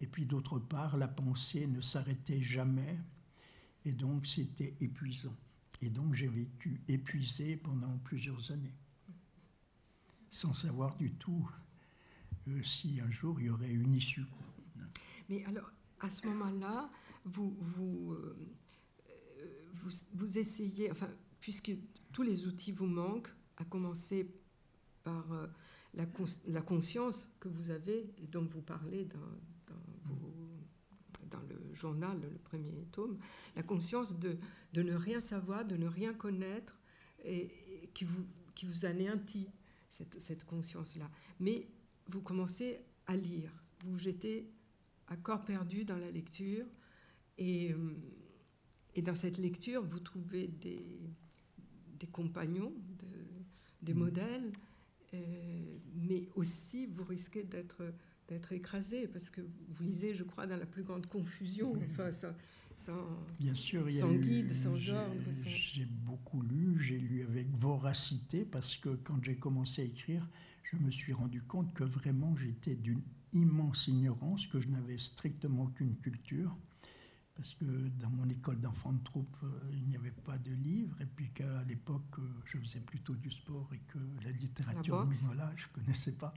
Et 0.01 0.07
puis 0.07 0.25
d'autre 0.25 0.59
part, 0.59 0.97
la 0.97 1.07
pensée 1.07 1.67
ne 1.67 1.81
s'arrêtait 1.81 2.41
jamais, 2.41 2.97
et 3.85 3.93
donc 3.93 4.25
c'était 4.25 4.75
épuisant. 4.79 5.35
Et 5.81 5.89
donc 5.89 6.13
j'ai 6.13 6.27
vécu 6.27 6.81
épuisé 6.87 7.55
pendant 7.55 7.97
plusieurs 7.99 8.51
années, 8.51 8.75
sans 10.29 10.53
savoir 10.53 10.95
du 10.97 11.13
tout 11.13 11.47
euh, 11.49 11.66
si 12.63 12.99
un 13.01 13.11
jour 13.11 13.39
il 13.39 13.47
y 13.47 13.49
aurait 13.49 13.71
une 13.71 13.93
issue. 13.93 14.25
Mais 15.29 15.43
alors, 15.45 15.71
à 15.99 16.09
ce 16.09 16.27
moment-là, 16.27 16.89
vous, 17.25 17.55
vous, 17.59 18.13
euh, 18.13 18.37
euh, 19.09 19.65
vous, 20.13 20.37
essayez, 20.37 20.89
enfin, 20.91 21.09
puisque 21.41 21.71
tous 22.13 22.23
les 22.23 22.45
outils 22.45 22.71
vous 22.71 22.85
manquent, 22.87 23.33
à 23.57 23.65
commencer 23.65 24.31
par 25.03 25.31
euh, 25.33 25.47
la, 25.93 26.05
cons- 26.05 26.43
la 26.47 26.61
conscience 26.61 27.33
que 27.39 27.49
vous 27.49 27.71
avez 27.71 28.13
et 28.17 28.27
dont 28.27 28.45
vous 28.45 28.61
parlez 28.61 29.05
dans, 29.05 29.75
dans 31.29 31.41
le 31.49 31.73
journal, 31.73 32.19
le 32.21 32.37
premier 32.37 32.85
tome, 32.91 33.19
la 33.55 33.63
conscience 33.63 34.17
de, 34.19 34.37
de 34.73 34.81
ne 34.81 34.93
rien 34.93 35.19
savoir, 35.19 35.65
de 35.65 35.75
ne 35.75 35.87
rien 35.87 36.13
connaître, 36.13 36.77
et, 37.23 37.51
et 37.83 37.89
qui, 37.93 38.05
vous, 38.05 38.25
qui 38.55 38.65
vous 38.65 38.85
anéantit, 38.85 39.49
cette, 39.89 40.21
cette 40.21 40.45
conscience-là. 40.45 41.09
Mais 41.39 41.67
vous 42.09 42.21
commencez 42.21 42.79
à 43.05 43.15
lire, 43.15 43.51
vous 43.83 43.91
vous 43.93 43.99
jetez 43.99 44.49
à 45.07 45.15
corps 45.17 45.45
perdu 45.45 45.85
dans 45.85 45.97
la 45.97 46.11
lecture, 46.11 46.65
et, 47.37 47.71
euh, 47.71 47.93
et 48.95 49.01
dans 49.01 49.15
cette 49.15 49.37
lecture, 49.37 49.83
vous 49.83 49.99
trouvez 49.99 50.47
des, 50.47 50.83
des 51.99 52.07
compagnons, 52.07 52.73
de- 52.99 53.05
des 53.81 53.93
Mhm. 53.93 53.99
modèles, 53.99 54.51
euh, 55.13 55.77
mais 55.95 56.27
aussi 56.35 56.85
vous 56.87 57.03
risquez 57.05 57.43
d'être 57.43 57.93
d'être 58.29 58.51
écrasé 58.51 59.07
parce 59.07 59.29
que 59.29 59.39
vous 59.69 59.83
lisez, 59.85 60.13
je 60.13 60.25
crois, 60.25 60.45
dans 60.47 60.57
la 60.57 60.65
plus 60.65 60.83
grande 60.83 61.05
confusion, 61.05 61.71
Oui. 61.71 61.79
enfin, 61.91 62.11
sans, 62.11 62.33
sans- 62.75 63.07
Bien 63.39 63.55
sûr, 63.55 63.87
il 63.89 63.95
y 63.95 63.99
a 63.99 64.01
Sans 64.01 64.11
eu- 64.11 64.19
guide, 64.19 64.53
sans 64.53 64.75
j'ai- 64.75 64.91
sans- 64.91 65.45
J'ai 65.49 65.85
beaucoup 65.85 66.41
lu, 66.41 66.77
j'ai 66.77 66.97
lu 66.99 67.21
avec 67.23 67.47
voracité 67.55 68.43
parce 68.43 68.75
que 68.75 68.89
quand 68.97 69.23
j'ai 69.23 69.37
commencé 69.37 69.81
à 69.81 69.85
écrire, 69.85 70.27
je 70.71 70.77
me 70.77 70.91
suis 70.91 71.13
rendu 71.13 71.41
compte 71.41 71.73
que 71.73 71.83
vraiment 71.83 72.35
j'étais 72.35 72.75
d'une 72.75 73.03
immense 73.31 73.87
ignorance, 73.87 74.47
que 74.47 74.59
je 74.59 74.69
n'avais 74.69 74.97
strictement 74.97 75.63
aucune 75.63 75.95
culture, 75.97 76.57
parce 77.35 77.53
que 77.53 77.65
dans 77.99 78.09
mon 78.09 78.27
école 78.29 78.59
d'enfants 78.59 78.93
de 78.93 79.03
troupe, 79.03 79.37
euh, 79.43 79.47
il 79.73 79.87
n'y 79.87 79.95
avait 79.95 80.11
pas 80.11 80.37
de 80.39 80.51
livres, 80.51 80.97
et 80.99 81.05
puis 81.05 81.31
qu'à 81.31 81.63
l'époque, 81.65 82.19
euh, 82.19 82.27
je 82.45 82.57
faisais 82.57 82.79
plutôt 82.79 83.15
du 83.15 83.29
sport 83.29 83.69
et 83.73 83.79
que 83.87 83.99
la 84.23 84.31
littérature, 84.31 85.07
voilà, 85.25 85.53
je 85.55 85.67
ne 85.67 85.71
connaissais 85.73 86.17
pas. 86.17 86.33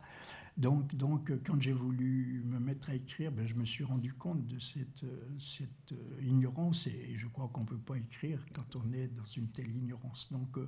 Donc, 0.57 0.95
donc 0.95 1.31
euh, 1.31 1.41
quand 1.45 1.61
j'ai 1.61 1.73
voulu 1.73 2.43
me 2.45 2.59
mettre 2.61 2.91
à 2.91 2.95
écrire, 2.95 3.33
ben, 3.33 3.47
je 3.47 3.55
me 3.55 3.65
suis 3.65 3.83
rendu 3.83 4.13
compte 4.13 4.47
de 4.47 4.59
cette, 4.59 5.07
cette 5.39 5.95
ignorance, 6.21 6.87
et 6.87 7.17
je 7.17 7.27
crois 7.27 7.49
qu'on 7.49 7.63
ne 7.63 7.67
peut 7.67 7.79
pas 7.79 7.97
écrire 7.97 8.45
quand 8.55 8.77
on 8.77 8.93
est 8.93 9.09
dans 9.09 9.25
une 9.25 9.49
telle 9.49 9.75
ignorance. 9.75 10.31
Donc, 10.31 10.59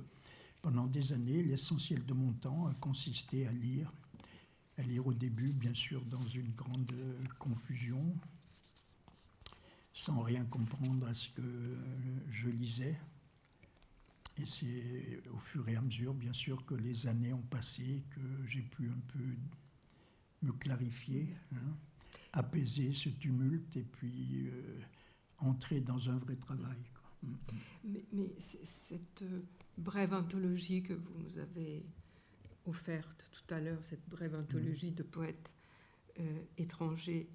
pendant 0.63 0.87
des 0.87 1.11
années, 1.11 1.43
l'essentiel 1.43 2.05
de 2.05 2.13
mon 2.13 2.31
temps 2.31 2.67
a 2.67 2.73
consisté 2.75 3.45
à 3.45 3.51
lire, 3.51 3.91
à 4.77 4.81
lire 4.81 5.05
au 5.05 5.13
début, 5.13 5.51
bien 5.51 5.73
sûr, 5.73 6.03
dans 6.05 6.23
une 6.23 6.51
grande 6.53 6.89
euh, 6.93 7.21
confusion, 7.37 8.15
sans 9.91 10.21
rien 10.21 10.45
comprendre 10.45 11.05
à 11.05 11.13
ce 11.13 11.29
que 11.31 11.41
euh, 11.41 11.75
je 12.31 12.49
lisais. 12.49 12.97
Et 14.41 14.45
c'est 14.45 15.21
au 15.33 15.37
fur 15.37 15.67
et 15.67 15.75
à 15.75 15.81
mesure, 15.81 16.13
bien 16.13 16.31
sûr, 16.31 16.65
que 16.65 16.75
les 16.75 17.07
années 17.07 17.33
ont 17.33 17.49
passé, 17.49 18.01
que 18.11 18.21
j'ai 18.47 18.61
pu 18.61 18.89
un 18.89 19.01
peu 19.11 19.35
me 20.43 20.53
clarifier, 20.53 21.35
hein, 21.53 21.77
apaiser 22.31 22.93
ce 22.93 23.09
tumulte 23.09 23.75
et 23.75 23.83
puis 23.83 24.47
euh, 24.47 24.79
entrer 25.39 25.81
dans 25.81 26.09
un 26.09 26.17
vrai 26.19 26.37
travail. 26.37 26.79
Mais 28.13 28.33
cette 28.37 29.25
brève 29.77 30.13
anthologie 30.13 30.83
que 30.83 30.93
vous 30.93 31.13
nous 31.19 31.37
avez 31.37 31.85
offerte 32.65 33.29
tout 33.31 33.53
à 33.53 33.59
l'heure, 33.59 33.83
cette 33.83 34.07
brève 34.07 34.35
anthologie 34.35 34.91
de 34.91 35.03
poètes 35.03 35.55
étrangers, 36.57 37.29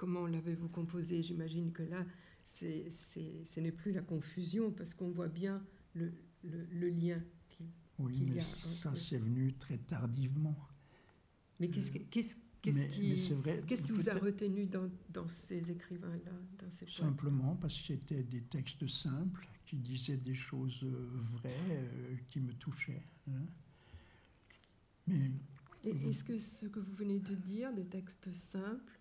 comment 0.00 0.26
l'avez-vous 0.26 0.70
composée? 0.70 1.22
J'imagine 1.22 1.72
que 1.72 1.82
là, 1.82 2.06
c'est, 2.44 2.88
ce 2.90 3.60
n'est 3.60 3.72
plus 3.72 3.92
la 3.92 4.00
confusion 4.00 4.70
parce 4.72 4.94
qu'on 4.94 5.10
voit 5.10 5.28
bien 5.28 5.62
le, 5.94 6.12
le, 6.42 6.88
lien 6.88 7.22
qu'il 7.50 7.66
oui, 7.98 8.16
y 8.16 8.30
a. 8.30 8.34
Oui, 8.34 8.40
ça, 8.40 8.94
c'est 8.96 9.18
venu 9.18 9.52
très 9.54 9.76
tardivement. 9.76 10.56
Mais 11.58 11.68
qu'est-ce, 11.68 11.96
euh, 11.98 12.00
qu'est-ce, 12.10 12.36
qui, 12.62 13.34
vrai, 13.34 13.62
qu'est-ce 13.66 13.84
qui 13.84 13.92
vous 13.92 14.08
a 14.08 14.14
retenu 14.14 14.64
dans, 14.64 14.88
dans 15.10 15.28
ces 15.28 15.70
écrivains-là 15.70 16.32
dans 16.58 16.70
ces 16.70 16.86
Simplement 16.86 17.56
parce 17.56 17.78
que 17.78 17.88
c'était 17.88 18.22
des 18.22 18.42
textes 18.42 18.86
simples 18.86 19.46
qui 19.70 19.76
disaient 19.76 20.16
des 20.16 20.34
choses 20.34 20.82
euh, 20.82 21.08
vraies, 21.12 21.54
euh, 21.70 22.16
qui 22.28 22.40
me 22.40 22.52
touchaient. 22.54 23.04
Hein. 23.28 23.46
Mais, 25.06 25.30
est-ce 25.84 26.24
que 26.24 26.36
ce 26.40 26.66
que 26.66 26.80
vous 26.80 26.92
venez 26.96 27.20
de 27.20 27.36
dire, 27.36 27.72
des 27.72 27.86
textes 27.86 28.32
simples 28.32 28.98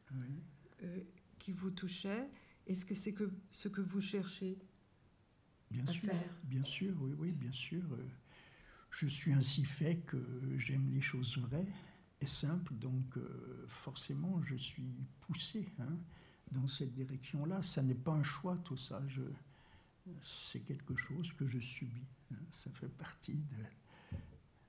qui 1.40 1.52
vous 1.54 1.72
touchaient, 1.72 2.30
est-ce 2.68 2.86
que 2.86 2.94
c'est 2.94 3.14
que 3.14 3.32
ce 3.50 3.68
que 3.68 3.82
vous 3.82 4.00
cherchez 4.00 4.60
bien 5.72 5.88
à 5.88 5.92
sûr, 5.92 6.12
faire? 6.12 6.36
Bien 6.44 6.64
sûr, 6.64 6.96
oui, 7.02 7.16
oui, 7.18 7.32
bien 7.32 7.52
sûr. 7.52 7.84
Je 8.92 9.08
suis 9.08 9.34
ainsi 9.34 9.66
fait 9.66 9.98
que 10.06 10.24
j'aime 10.58 10.88
les 10.92 11.02
choses 11.02 11.36
vraies 11.40 11.68
et 12.22 12.28
simples, 12.28 12.76
donc 12.76 13.18
euh, 13.18 13.66
forcément 13.68 14.40
je 14.44 14.56
suis 14.56 14.94
poussé 15.22 15.68
hein, 15.80 15.98
dans 16.52 16.68
cette 16.68 16.94
direction-là. 16.94 17.64
Ça 17.64 17.82
n'est 17.82 17.96
pas 17.96 18.12
un 18.12 18.24
choix 18.24 18.56
tout 18.58 18.78
ça. 18.78 19.02
Je, 19.08 19.24
c'est 20.22 20.60
quelque 20.60 20.96
chose 20.96 21.32
que 21.34 21.46
je 21.48 21.60
subis. 21.60 22.08
Hein. 22.32 22.38
Ça 22.52 22.70
fait 22.72 22.90
partie 22.90 23.34
de 23.34 23.64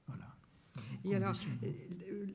voilà. 0.07 0.37
Et 1.05 1.15
alors, 1.15 1.35
euh, 1.63 1.73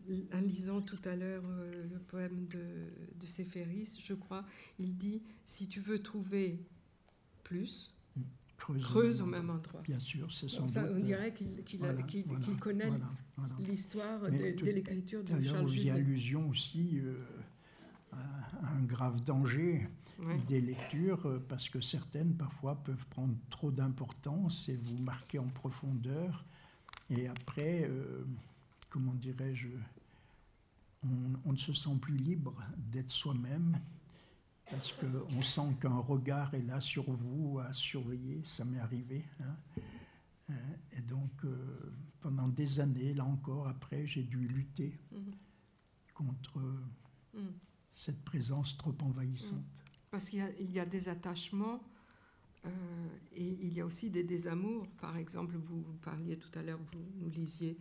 euh, 0.09 0.21
en 0.33 0.39
lisant 0.39 0.81
tout 0.81 0.99
à 1.05 1.15
l'heure 1.15 1.43
euh, 1.45 1.87
le 1.91 1.99
poème 1.99 2.47
de, 2.47 3.19
de 3.19 3.25
Séphéris, 3.25 4.01
je 4.03 4.13
crois, 4.13 4.45
il 4.79 4.97
dit 4.97 5.21
Si 5.45 5.67
tu 5.67 5.79
veux 5.79 6.01
trouver 6.01 6.65
plus, 7.43 7.93
mm. 8.15 8.79
creuse, 8.79 9.21
au 9.21 9.25
même 9.25 9.49
endroit. 9.49 9.81
Bien 9.81 9.99
sûr, 9.99 10.31
c'est 10.31 10.49
sans 10.49 10.67
ça, 10.67 10.85
On 10.93 10.99
dirait 10.99 11.33
qu'il 11.33 12.59
connaît 12.59 12.91
l'histoire 13.59 14.29
de, 14.29 14.65
l'écriture 14.65 15.23
de 15.23 15.41
Charles 15.41 15.65
Vous 15.65 15.83
y 15.83 15.89
allusion 15.89 16.49
aussi 16.49 16.99
à 18.11 18.73
un 18.73 18.83
grave 18.83 19.23
danger 19.23 19.87
des 20.47 20.61
lectures, 20.61 21.41
parce 21.47 21.69
que 21.69 21.81
certaines, 21.81 22.35
parfois, 22.35 22.75
peuvent 22.83 23.05
prendre 23.07 23.35
trop 23.49 23.71
d'importance 23.71 24.69
et 24.69 24.77
vous 24.77 24.97
marquer 24.97 25.39
en 25.39 25.47
profondeur 25.47 26.45
et 27.09 27.27
après, 27.27 27.87
euh, 27.87 28.25
comment 28.89 29.13
dirais-je, 29.13 29.69
on, 31.45 31.51
ne 31.51 31.57
se 31.57 31.73
sent 31.73 31.97
plus 32.01 32.17
libre 32.17 32.55
d'être 32.77 33.11
soi-même 33.11 33.79
parce 34.71 34.93
qu'on 34.93 35.41
sent 35.43 35.75
qu'un 35.79 35.97
regard 35.97 36.55
est 36.55 36.63
là 36.63 36.81
sur 36.81 37.11
vous 37.11 37.59
à 37.59 37.71
surveiller, 37.73 38.41
ça 38.43 38.65
m'est 38.65 38.79
arrivé. 38.79 39.23
Hein. 39.41 39.55
Euh, 40.49 40.53
et 40.93 41.01
donc, 41.01 41.31
euh, 41.43 41.93
pendant 42.21 42.47
des 42.47 42.79
années, 42.79 43.13
là 43.13 43.25
encore, 43.25 43.67
après, 43.67 44.07
j'ai 44.07 44.23
dû 44.23 44.47
lutter 44.47 44.97
mm-hmm. 45.13 46.13
contre 46.15 46.59
mm. 47.35 47.39
cette 47.91 48.23
présence 48.25 48.75
trop 48.75 48.95
envahissante. 49.01 49.84
Parce 50.15 50.29
qu'il 50.29 50.39
y, 50.39 50.71
y, 50.75 50.79
a 50.79 50.85
des 50.85 51.09
attachements 51.09 51.83
euh, 52.65 52.69
et 53.35 53.57
il 53.61 53.73
y 53.73 53.81
a 53.81 53.85
aussi 53.85 54.09
des 54.09 54.23
désamours. 54.23 54.87
Par 55.01 55.17
exemple, 55.17 55.57
vous, 55.57 55.83
parliez 56.01 56.37
tout 56.37 56.57
à 56.57 56.63
l'heure, 56.63 56.79
vous 56.93 56.99
nous 57.19 57.29
lisiez 57.29 57.77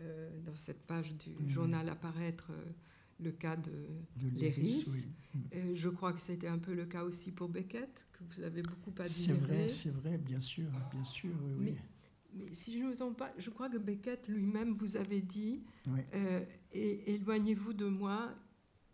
euh, 0.00 0.28
dans 0.44 0.54
cette 0.54 0.82
page 0.86 1.14
du 1.14 1.50
journal 1.50 1.88
apparaître 1.88 2.48
euh, 2.50 2.62
le 3.20 3.32
cas 3.32 3.56
de, 3.56 3.72
de 4.16 4.38
Léris. 4.38 4.84
je 5.72 5.88
crois 5.88 6.12
que 6.12 6.20
c'était 6.20 6.48
un 6.48 6.58
peu 6.58 6.74
le 6.74 6.84
cas 6.84 7.04
aussi 7.04 7.32
pour 7.32 7.48
Beckett, 7.48 8.04
que 8.12 8.22
vous 8.34 8.42
avez 8.42 8.60
beaucoup 8.60 8.90
admiré. 8.90 9.08
C'est 9.08 9.32
vrai, 9.32 9.68
c'est 9.70 9.94
vrai, 9.94 10.18
bien 10.18 10.40
sûr, 10.40 10.68
bien 10.92 11.04
sûr, 11.04 11.32
oui. 11.58 11.74
Mais, 12.34 12.52
si 12.52 12.74
je 12.74 12.84
ne 12.84 12.90
me 12.90 12.94
trompe 12.94 13.16
pas, 13.16 13.32
je 13.38 13.48
crois 13.48 13.70
que 13.70 13.78
Beckett 13.78 14.28
lui-même 14.28 14.74
vous 14.74 14.98
avait 14.98 15.22
dit 15.22 15.62
éloignez-vous 16.74 17.72
de 17.72 17.86
moi, 17.86 18.34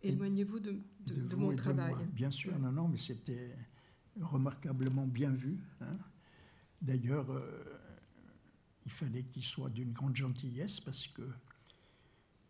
éloignez-vous 0.01 0.59
de, 0.59 0.79
de, 1.05 1.35
mon 1.35 1.55
travail. 1.55 1.93
Bien 2.13 2.31
sûr, 2.31 2.57
non, 2.59 2.71
non, 2.71 2.87
mais 2.87 2.97
c'était 2.97 3.55
remarquablement 4.19 5.07
bien 5.07 5.31
vu. 5.31 5.59
Hein. 5.81 5.97
D'ailleurs, 6.81 7.29
euh, 7.31 7.79
il 8.85 8.91
fallait 8.91 9.23
qu'il 9.23 9.43
soit 9.43 9.69
d'une 9.69 9.91
grande 9.91 10.15
gentillesse 10.15 10.79
parce 10.79 11.07
que 11.07 11.23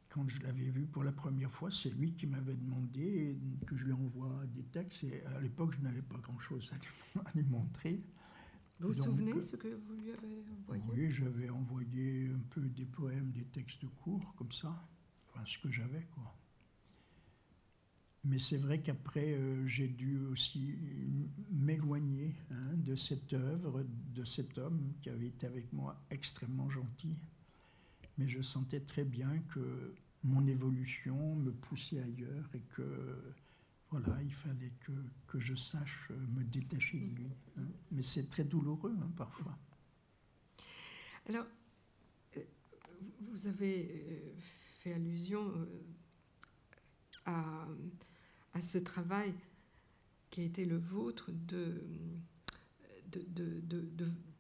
quand 0.10 0.28
je 0.28 0.42
l'avais 0.42 0.70
vu 0.70 0.88
pour 0.88 1.04
la 1.04 1.12
première 1.12 1.52
fois, 1.52 1.70
c'est 1.70 1.90
lui 1.92 2.14
qui 2.14 2.26
m'avait 2.26 2.56
demandé 2.56 3.38
que 3.66 3.76
je 3.76 3.86
lui 3.86 3.94
envoie 3.94 4.44
des 4.48 4.64
textes. 4.64 5.04
Et 5.04 5.24
à 5.26 5.40
l'époque, 5.40 5.74
je 5.74 5.82
n'avais 5.82 6.02
pas 6.02 6.18
grand-chose 6.18 6.72
à, 6.74 7.38
lui 7.38 7.44
montrer. 7.50 8.04
Vous 8.80 8.88
vous 8.88 8.94
souvenez 8.94 9.42
ce 9.42 9.56
que 9.56 9.68
vous 9.68 9.94
lui 9.94 10.12
avez 10.12 10.44
envoyé? 10.68 10.84
Oui, 10.88 11.12
j'avais 11.12 11.50
envoyé 11.50 12.30
un 12.30 12.40
peu 12.50 12.62
des 12.62 12.86
poèmes, 12.86 13.32
des 13.32 13.46
textes 13.46 13.86
courts, 14.02 14.34
comme 14.36 14.52
ça. 14.52 14.88
Enfin, 15.28 15.44
ce 15.46 15.58
que 15.60 15.70
j'avais, 15.70 16.08
quoi. 16.16 16.39
Mais 18.26 18.40
c'est 18.40 18.58
vrai 18.58 18.82
qu'après, 18.82 19.34
euh, 19.34 19.66
j'ai 19.66 19.88
dû 19.88 20.20
aussi 20.26 20.78
m'éloigner 21.52 22.36
hein, 22.52 22.74
de 22.76 22.96
cette 22.96 23.32
œuvre, 23.34 23.86
de 24.14 24.24
cet 24.26 24.58
homme 24.58 24.94
qui 25.02 25.10
avait 25.10 25.28
été 25.28 25.48
avec 25.48 25.72
moi 25.72 26.04
extrêmement 26.10 26.70
gentil. 26.70 27.16
Mais 28.18 28.28
je 28.28 28.42
sentais 28.42 28.82
très 28.82 29.06
bien 29.06 29.40
que 29.54 29.96
mon 30.24 30.46
évolution 30.48 31.36
me 31.36 31.52
poussait 31.52 32.02
ailleurs 32.02 32.50
et 32.54 32.62
que 32.76 33.34
voilà, 33.90 34.22
il 34.22 34.34
fallait 34.34 34.74
que, 34.82 34.92
que 35.28 35.40
je 35.40 35.56
sache 35.56 36.12
me 36.36 36.44
détacher 36.44 37.00
de 37.00 37.16
lui. 37.16 37.32
Hein. 37.58 37.68
Mais 37.92 38.04
c'est 38.04 38.30
très 38.30 38.44
douloureux 38.44 38.96
hein, 39.02 39.12
parfois. 39.16 39.58
Alors, 41.30 41.46
euh, 42.36 42.44
vous 43.22 43.48
avez 43.48 43.88
euh, 43.92 44.34
fait 44.82 44.94
allusion 44.94 45.54
à 47.26 47.68
à 48.54 48.62
ce 48.62 48.78
travail 48.78 49.34
qui 50.30 50.42
a 50.42 50.44
été 50.44 50.66
le 50.66 50.78
vôtre 50.78 51.32
de, 51.32 51.82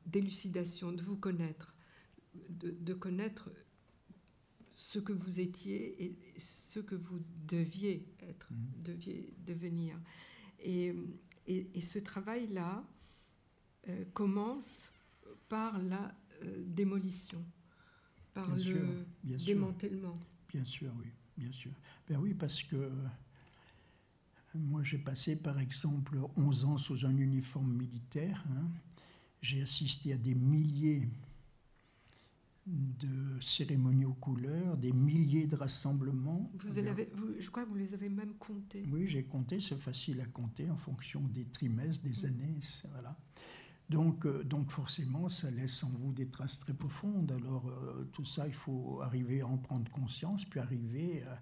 d'élucidation, 0.05 0.91
de, 0.91 1.01
vous 1.01 1.18
connaître, 1.18 1.76
de, 2.49 2.93
connaître 2.93 3.49
ce 4.76 4.99
que 4.99 5.14
vous 5.14 5.39
étiez 5.39 6.03
et 6.03 6.39
ce 6.39 6.80
que 6.80 6.95
vous 6.95 7.20
deviez 7.47 8.05
être, 8.22 8.51
mmh. 8.51 8.84
deviez 8.84 9.34
devenir. 9.45 9.99
Et, 10.60 10.93
et, 11.47 11.82
ce 11.82 11.99
travail-là 11.99 12.86
euh, 13.88 14.05
commence 14.14 14.91
par 15.47 15.80
la 15.80 16.14
euh, 16.43 16.64
démolition, 16.66 17.43
par 18.34 18.55
le 18.55 19.05
démantèlement. 19.24 20.20
Bien 20.49 20.64
sûr, 20.64 20.91
oui, 20.99 21.07
bien 21.38 21.51
sûr. 21.51 21.72
Ben 22.07 22.20
oui, 22.20 22.34
parce 22.34 22.64
que 22.64 22.91
moi, 24.56 24.84
j'ai 24.84 24.97
passé 24.97 25.36
par 25.36 25.60
exemple 25.60 26.18
11 26.36 26.66
ans 26.66 26.78
sous 26.78 27.06
un 27.06 27.16
uniforme 27.18 27.72
militaire. 27.72 28.43
Hein. 28.52 28.68
J'ai 29.41 29.62
assisté 29.62 30.14
à 30.14 30.18
des 30.18 30.36
milliers 30.36 31.08
de 32.66 33.39
cérémonies 33.41 34.06
aux 34.06 34.14
couleurs, 34.14 34.78
des 34.78 34.91
milliers 34.91 35.47
de 35.47 35.56
rassemblements. 35.56 36.52
Vous 36.60 36.74
je 37.39 37.50
crois 37.50 37.64
que 37.64 37.70
vous 37.70 37.76
les 37.76 37.93
avez 37.93 38.10
même 38.10 38.34
comptés. 38.36 38.86
Oui, 38.91 39.08
j'ai 39.08 39.24
compté, 39.24 39.60
c'est 39.60 39.78
facile 39.78 40.22
à 40.22 40.26
compter 40.26 40.70
en 40.70 40.78
fonction 40.78 41.22
des 41.22 41.45
trimestres, 41.45 42.04
des 42.04 42.26
années. 42.26 42.60
Voilà. 42.91 43.18
Donc, 43.89 44.26
euh, 44.26 44.43
donc 44.43 44.70
forcément, 44.70 45.30
ça 45.30 45.50
laisse 45.50 45.84
en 45.84 45.89
vous 45.89 46.12
des 46.12 46.28
traces 46.28 46.60
très 46.60 46.74
profondes. 46.74 47.32
Alors 47.32 47.68
euh, 47.68 48.08
tout 48.14 48.26
ça, 48.26 48.47
il 48.47 48.54
faut 48.54 49.02
arriver 49.02 49.41
à 49.41 49.47
en 49.47 49.58
prendre 49.58 49.89
conscience, 49.89 50.45
puis 50.45 50.60
arriver 50.60 51.24
à 51.24 51.41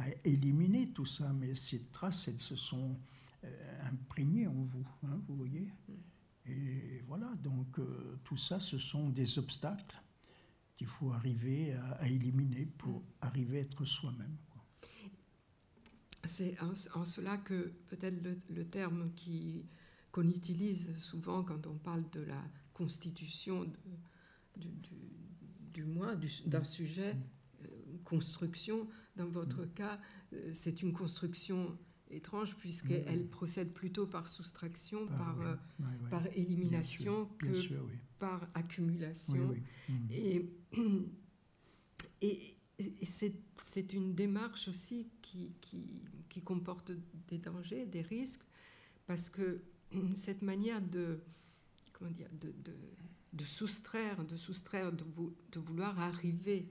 à 0.00 0.06
éliminer 0.24 0.88
tout 0.92 1.06
ça, 1.06 1.32
mais 1.32 1.54
ces 1.54 1.84
traces, 1.92 2.28
elles 2.28 2.40
se 2.40 2.56
sont 2.56 2.96
euh, 3.44 3.88
imprégnées 3.92 4.46
en 4.46 4.62
vous, 4.62 4.86
hein, 5.04 5.20
vous 5.28 5.36
voyez. 5.36 5.70
Et 6.46 7.02
voilà, 7.06 7.32
donc 7.42 7.78
euh, 7.78 8.18
tout 8.24 8.36
ça, 8.36 8.58
ce 8.58 8.78
sont 8.78 9.10
des 9.10 9.38
obstacles 9.38 9.96
qu'il 10.76 10.86
faut 10.86 11.12
arriver 11.12 11.74
à, 11.74 12.08
éliminer 12.08 12.64
pour 12.78 13.02
arriver 13.20 13.58
à 13.58 13.60
être 13.60 13.84
soi-même. 13.84 14.36
C'est 16.24 16.56
en, 16.60 17.04
cela 17.04 17.36
que 17.36 17.72
peut-être 17.88 18.22
le, 18.48 18.66
terme 18.66 19.12
qui, 19.14 19.66
qu'on 20.12 20.28
utilise 20.28 20.96
souvent 20.98 21.42
quand 21.44 21.66
on 21.66 21.76
parle 21.76 22.08
de 22.10 22.20
la 22.20 22.42
constitution 22.72 23.70
du, 24.56 24.68
du, 25.72 25.84
moi, 25.84 26.14
d'un 26.46 26.60
mm. 26.60 26.64
sujet, 26.64 27.16
construction. 28.04 28.88
Dans 29.16 29.28
votre 29.28 29.64
Mm. 29.64 29.72
cas, 29.74 30.00
euh, 30.32 30.50
c'est 30.54 30.82
une 30.82 30.92
construction 30.92 31.76
étrange 32.10 32.56
puisqu'elle 32.56 33.28
procède 33.28 33.72
plutôt 33.72 34.06
par 34.06 34.28
soustraction, 34.28 35.06
par, 35.06 35.36
oui. 35.78 35.86
élimination 36.34 37.28
bien 37.40 37.52
que 37.52 37.60
sûr, 37.60 37.88
par 38.18 38.48
accumulation. 38.54 39.54
Mm. 39.88 39.94
Et, 40.10 40.50
et, 42.22 42.56
et 42.78 43.04
c'est, 43.06 43.34
c'est 43.56 43.92
une 43.92 44.14
démarche 44.14 44.68
aussi 44.68 45.08
qui, 45.22 45.52
qui, 45.60 46.02
qui 46.28 46.42
comporte 46.42 46.92
des 47.28 47.38
dangers, 47.38 47.86
des 47.86 48.02
risques, 48.02 48.44
parce 49.06 49.28
que 49.30 49.60
cette 50.14 50.42
manière 50.42 50.80
de, 50.80 51.20
comment 51.92 52.10
dire, 52.10 52.28
de, 52.32 52.48
de, 52.64 52.74
de 53.32 53.44
soustraire, 53.44 54.24
de 54.24 54.36
soustraire, 54.36 54.92
de, 54.92 55.04
vou- 55.04 55.34
de 55.52 55.60
vouloir 55.60 55.98
arriver 56.00 56.68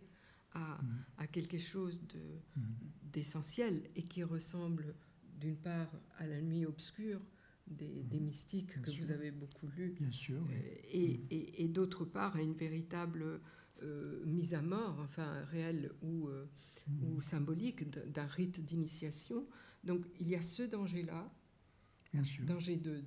à, 0.54 0.82
Mm. 0.82 0.88
à 1.18 1.28
quelque 1.28 1.60
chose 1.60 2.02
de, 2.08 2.40
Mm. 2.56 2.62
d'essentiel 3.12 3.90
et 3.96 4.04
qui 4.04 4.24
ressemble 4.24 4.96
d'une 5.40 5.58
part 5.58 5.92
à 6.18 6.28
la 6.28 6.42
nuit 6.42 6.66
obscure 6.66 7.22
des, 7.68 8.04
des 8.04 8.20
mystiques 8.20 8.74
Bien 8.74 8.82
que 8.82 8.92
sûr. 8.92 9.06
vous 9.06 9.12
avez 9.12 9.32
beaucoup 9.32 9.68
lus, 9.68 9.92
Bien 9.92 10.12
sûr, 10.12 10.42
oui. 10.48 10.54
euh, 10.56 10.76
et, 10.92 11.12
et- 11.30 11.64
et 11.64 11.68
d'autre 11.68 12.04
part 12.06 12.36
à 12.36 12.42
une 12.42 12.56
véritable 12.56 13.42
euh, 13.82 14.26
mise 14.26 14.54
à 14.56 14.62
mort, 14.62 15.00
enfin 15.00 15.46
réelle 15.46 15.92
ou, 16.02 16.28
euh, 16.28 16.46
Mm. 16.88 17.04
ou 17.04 17.22
symbolique 17.22 17.90
d'un 17.90 18.26
rite 18.26 18.60
d'initiation. 18.66 19.48
Donc 19.84 20.06
il 20.20 20.28
y 20.28 20.36
a 20.36 20.42
ce 20.42 20.64
danger-là, 20.64 21.32
danger 22.44 22.76
de, 22.78 23.04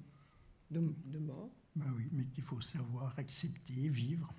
de, 0.71 0.81
de 1.05 1.19
mort. 1.19 1.51
Bah 1.75 1.87
oui, 1.97 2.09
mais 2.13 2.25
qu'il 2.27 2.45
faut 2.45 2.61
savoir 2.61 3.19
accepter, 3.19 3.89
vivre. 3.89 4.33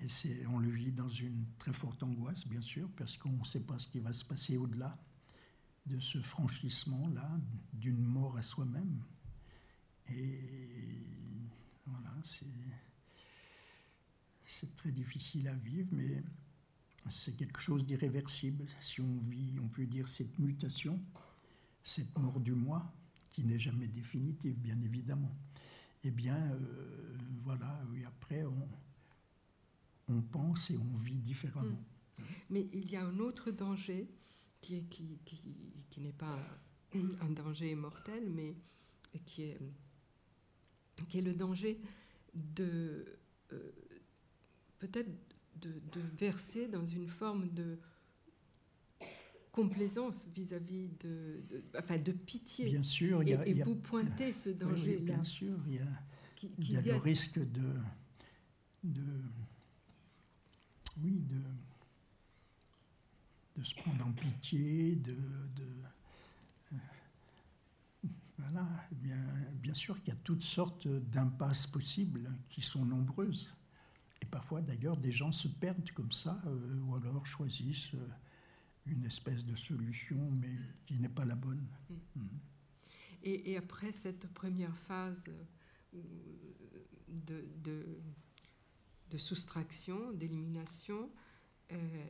Et 0.00 0.46
on 0.46 0.58
le 0.58 0.70
vit 0.70 0.92
dans 0.92 1.08
une 1.08 1.44
très 1.58 1.72
forte 1.72 2.02
angoisse, 2.02 2.46
bien 2.46 2.60
sûr, 2.60 2.88
parce 2.96 3.16
qu'on 3.16 3.32
ne 3.32 3.44
sait 3.44 3.64
pas 3.64 3.78
ce 3.78 3.88
qui 3.88 3.98
va 3.98 4.12
se 4.12 4.24
passer 4.24 4.56
au-delà 4.56 4.96
de 5.86 5.98
ce 5.98 6.20
franchissement-là, 6.20 7.40
d'une 7.72 8.02
mort 8.04 8.36
à 8.36 8.42
soi-même. 8.42 9.02
Et 10.10 10.38
voilà, 11.86 12.14
c'est, 12.22 12.46
c'est 14.44 14.76
très 14.76 14.92
difficile 14.92 15.48
à 15.48 15.54
vivre, 15.54 15.88
mais 15.92 16.22
c'est 17.08 17.36
quelque 17.36 17.60
chose 17.60 17.84
d'irréversible. 17.84 18.66
Si 18.80 19.00
on 19.00 19.16
vit, 19.18 19.58
on 19.60 19.68
peut 19.68 19.86
dire, 19.86 20.06
cette 20.06 20.38
mutation, 20.38 21.00
cette 21.82 22.16
mort 22.18 22.38
du 22.38 22.52
moi, 22.52 22.92
qui 23.32 23.44
n'est 23.44 23.58
jamais 23.58 23.88
définitive, 23.88 24.58
bien 24.60 24.80
évidemment 24.82 25.34
eh 26.04 26.10
bien, 26.10 26.36
euh, 26.36 27.16
voilà, 27.44 27.80
oui, 27.90 28.04
après, 28.04 28.44
on, 28.44 28.68
on 30.08 30.20
pense 30.22 30.70
et 30.70 30.76
on 30.78 30.96
vit 30.96 31.18
différemment. 31.18 31.82
Mais 32.50 32.66
il 32.72 32.90
y 32.90 32.96
a 32.96 33.04
un 33.04 33.18
autre 33.18 33.50
danger 33.50 34.08
qui, 34.60 34.84
qui, 34.84 35.18
qui, 35.24 35.40
qui 35.90 36.00
n'est 36.00 36.12
pas 36.12 36.38
un 36.94 37.30
danger 37.30 37.74
mortel, 37.74 38.28
mais 38.30 38.56
qui 39.24 39.42
est, 39.42 39.58
qui 41.08 41.18
est 41.18 41.22
le 41.22 41.34
danger 41.34 41.80
de 42.34 43.04
euh, 43.52 43.72
peut-être 44.78 45.10
de, 45.60 45.70
de 45.70 46.00
verser 46.18 46.68
dans 46.68 46.84
une 46.86 47.08
forme 47.08 47.48
de 47.52 47.78
complaisance 49.52 50.28
vis-à-vis 50.34 50.88
de, 51.00 51.42
de- 51.50 51.64
enfin 51.76 51.98
de 51.98 52.12
pitié. 52.12 52.66
Bien 52.66 52.82
sûr, 52.82 53.22
il 53.22 53.30
y 53.30 53.34
a, 53.34 53.46
et 53.46 53.50
il 53.50 53.56
y 53.56 53.62
a- 53.62 53.64
vous 53.64 53.76
pointez 53.76 54.32
ce 54.32 54.50
oui, 54.50 54.54
oui, 54.54 54.58
danger-là 54.60 55.00
bien 55.14 55.24
sûr, 55.24 55.58
il 55.66 55.74
y 55.74 55.78
a, 55.80 55.88
qui, 56.36 56.50
il 56.58 56.70
y 56.72 56.76
a 56.76 56.82
le 56.82 56.96
risque 56.96 57.38
de, 57.40 57.72
de, 58.84 59.02
oui, 61.02 61.20
de, 61.28 61.40
de 63.56 63.64
se 63.64 63.74
prendre 63.74 64.06
en 64.06 64.12
pitié, 64.12 64.96
de, 64.96 65.12
de 65.12 65.66
euh, 66.72 66.76
voilà, 68.38 68.66
bien, 68.92 69.22
bien 69.54 69.74
sûr 69.74 69.98
qu'il 70.00 70.14
y 70.14 70.16
a 70.16 70.20
toutes 70.22 70.42
sortes 70.42 70.86
d'impasses 70.86 71.66
possibles 71.66 72.30
qui 72.48 72.62
sont 72.62 72.84
nombreuses. 72.84 73.54
Et 74.20 74.26
parfois, 74.26 74.60
d'ailleurs, 74.60 74.96
des 74.96 75.12
gens 75.12 75.32
se 75.32 75.48
perdent 75.48 75.90
comme 75.92 76.12
ça, 76.12 76.40
euh, 76.46 76.80
ou 76.82 76.96
alors 76.96 77.26
choisissent 77.26 77.94
euh, 77.94 78.08
une 78.86 79.04
espèce 79.04 79.44
de 79.44 79.54
solution, 79.54 80.30
mais 80.32 80.54
qui 80.86 80.98
n'est 80.98 81.08
pas 81.08 81.24
la 81.24 81.34
bonne. 81.34 81.66
Mhm. 82.16 82.28
Et, 83.22 83.52
et 83.52 83.56
après 83.56 83.92
cette 83.92 84.28
première 84.32 84.76
phase 84.76 85.28
de, 85.92 87.44
de, 87.62 88.00
de 89.10 89.18
soustraction, 89.18 90.12
d'élimination, 90.12 91.10
euh, 91.72 92.06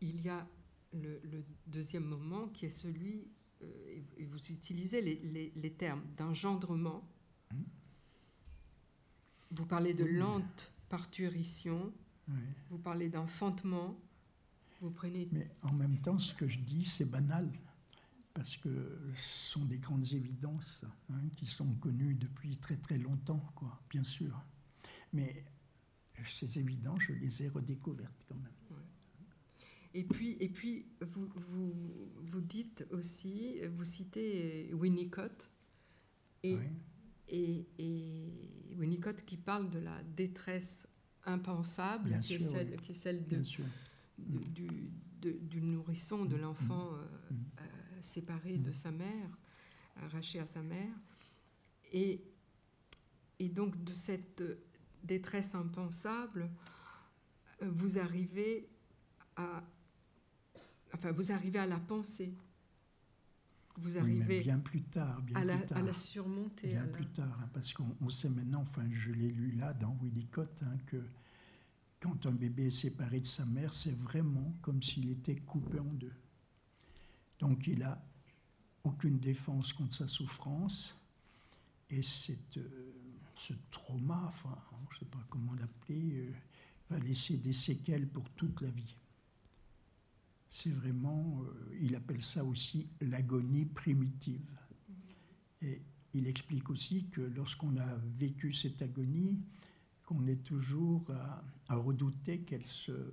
il 0.00 0.20
y 0.20 0.28
a 0.28 0.46
le, 0.92 1.20
le 1.24 1.44
deuxième 1.66 2.04
moment 2.04 2.48
qui 2.48 2.66
est 2.66 2.70
celui, 2.70 3.28
euh, 3.62 4.02
et, 4.16 4.24
vous 4.24 4.38
utilisez 4.52 5.00
les, 5.02 5.16
les- 5.16 5.52
les 5.54 5.72
termes 5.72 6.02
d'engendrement. 6.16 7.02
Mhm. 7.52 7.64
Vous 9.50 9.66
parlez 9.66 9.94
de 9.94 10.04
lente 10.04 10.70
parturition, 10.88 11.92
Oui. 12.28 12.34
vous 12.70 12.78
parlez 12.78 13.08
d'enfantement, 13.08 13.98
vous 14.80 14.90
prenez 14.90 15.28
Mais 15.32 15.50
en 15.62 15.72
même 15.72 16.00
temps, 16.00 16.18
ce 16.18 16.34
que 16.34 16.46
je 16.46 16.58
dis, 16.60 16.84
c'est 16.84 17.04
banal, 17.10 17.50
parce 18.34 18.56
que 18.56 18.68
ce 19.16 19.50
sont 19.52 19.64
des 19.64 19.78
grandes 19.78 20.12
évidences 20.12 20.84
hein, 21.10 21.20
qui 21.36 21.46
sont 21.46 21.72
connues 21.74 22.14
depuis 22.14 22.56
très 22.58 22.76
très 22.76 22.98
longtemps, 22.98 23.42
quoi, 23.56 23.80
bien 23.90 24.04
sûr. 24.04 24.40
Mais 25.12 25.44
ces 26.24 26.58
évidences, 26.58 27.02
je 27.02 27.12
les 27.12 27.42
ai 27.44 27.48
redécouvertes 27.48 28.24
quand 28.28 28.36
même. 28.36 28.52
Et 29.94 30.04
puis, 30.04 30.36
et 30.38 30.48
puis 30.48 30.86
vous, 31.00 31.28
vous, 31.50 31.72
vous 32.16 32.40
dites 32.40 32.86
aussi, 32.90 33.58
vous 33.68 33.84
citez 33.84 34.70
Winnicott, 34.74 35.50
et, 36.42 36.54
Oui. 36.56 36.64
et, 37.28 37.66
et 37.78 38.74
Winnicott 38.76 39.24
qui 39.24 39.36
parle 39.38 39.70
de 39.70 39.78
la 39.78 40.02
détresse 40.04 40.86
impensable, 41.24 42.20
qui, 42.20 42.34
est 42.34 42.38
celle, 42.38 42.70
oui. 42.70 42.76
qui 42.82 42.92
est 42.92 42.94
celle 42.94 43.26
de, 43.26 43.42
du, 44.18 44.68
de- 45.22 45.38
du 45.40 45.60
nourrisson, 45.62 46.26
de 46.26 46.36
Mm, 46.36 46.40
l'enfant 46.40 46.94
euh, 46.94 47.04
mm. 47.30 47.34
euh, 47.60 47.64
séparé 48.02 48.58
de 48.58 48.72
sa 48.72 48.90
mère, 48.92 49.30
arraché 49.96 50.38
à 50.38 50.46
sa 50.46 50.62
mère. 50.62 50.94
Et, 51.92 52.22
et 53.38 53.48
donc 53.48 53.82
de 53.82 53.92
cette 53.94 54.42
détresse 55.04 55.54
impensable, 55.54 56.50
euh, 57.62 57.70
vous 57.70 57.98
arrivez 57.98 58.68
à, 59.36 59.62
enfin, 60.94 61.12
vous 61.12 61.32
arrivez 61.32 61.58
à 61.58 61.66
la 61.66 61.78
penser. 61.78 62.34
Vous 63.80 63.92
Oui, 63.92 63.98
arrivez 63.98 64.40
bien 64.40 64.58
plus 64.58 64.82
tard, 64.82 65.22
bien 65.22 65.36
à, 65.36 65.44
la, 65.44 65.58
plus 65.58 65.66
tard. 65.66 65.78
à 65.78 65.82
la 65.82 65.94
surmonter. 65.94 66.66
Bien 66.68 66.82
à 66.82 66.86
la- 66.86 66.92
plus 66.92 67.06
tard, 67.06 67.38
hein, 67.40 67.48
parce 67.52 67.72
qu'on 67.72 67.96
on 68.00 68.08
sait 68.10 68.28
maintenant, 68.28 68.62
enfin 68.62 68.84
je 68.90 69.12
l'ai 69.12 69.30
lu 69.30 69.52
là 69.52 69.72
dans 69.72 69.96
Winnicott, 70.02 70.62
hein, 70.64 70.76
que 70.86 71.00
quand 72.00 72.26
un 72.26 72.32
bébé 72.32 72.66
est 72.66 72.70
séparé 72.72 73.20
de 73.20 73.26
sa 73.26 73.44
mère, 73.46 73.72
c'est 73.72 73.96
vraiment 73.96 74.52
comme 74.62 74.82
s'il 74.82 75.08
était 75.10 75.36
coupé 75.36 75.78
en 75.78 75.84
deux. 75.92 76.12
Donc 77.38 77.68
il 77.68 77.82
a 77.84 78.04
aucune 78.82 79.20
défense 79.20 79.72
contre 79.72 79.94
sa 79.94 80.08
souffrance, 80.08 80.96
et 81.90 82.02
cette, 82.02 82.56
euh, 82.56 82.92
ce 83.38 83.52
trauma, 83.70 84.24
enfin 84.26 84.56
je 84.90 84.96
ne 84.96 84.98
sais 85.00 85.06
pas 85.06 85.24
comment 85.28 85.54
l'appeler, 85.54 86.18
euh, 86.18 86.32
va 86.90 86.98
laisser 86.98 87.36
des 87.36 87.52
séquelles 87.52 88.08
pour 88.08 88.28
toute 88.30 88.60
la 88.60 88.70
vie. 88.70 88.96
C'est 90.48 90.70
vraiment, 90.70 91.42
euh, 91.42 91.78
il 91.80 91.94
appelle 91.94 92.22
ça 92.22 92.44
aussi 92.44 92.88
l'agonie 93.00 93.66
primitive. 93.66 94.50
Et 95.60 95.82
il 96.14 96.26
explique 96.26 96.70
aussi 96.70 97.04
que 97.10 97.20
lorsqu'on 97.20 97.76
a 97.76 97.96
vécu 97.96 98.52
cette 98.52 98.80
agonie, 98.82 99.40
qu'on 100.04 100.26
est 100.26 100.42
toujours 100.42 101.04
à, 101.10 101.76
redouter 101.76 102.40
qu'elle 102.40 102.66
se 102.66 103.12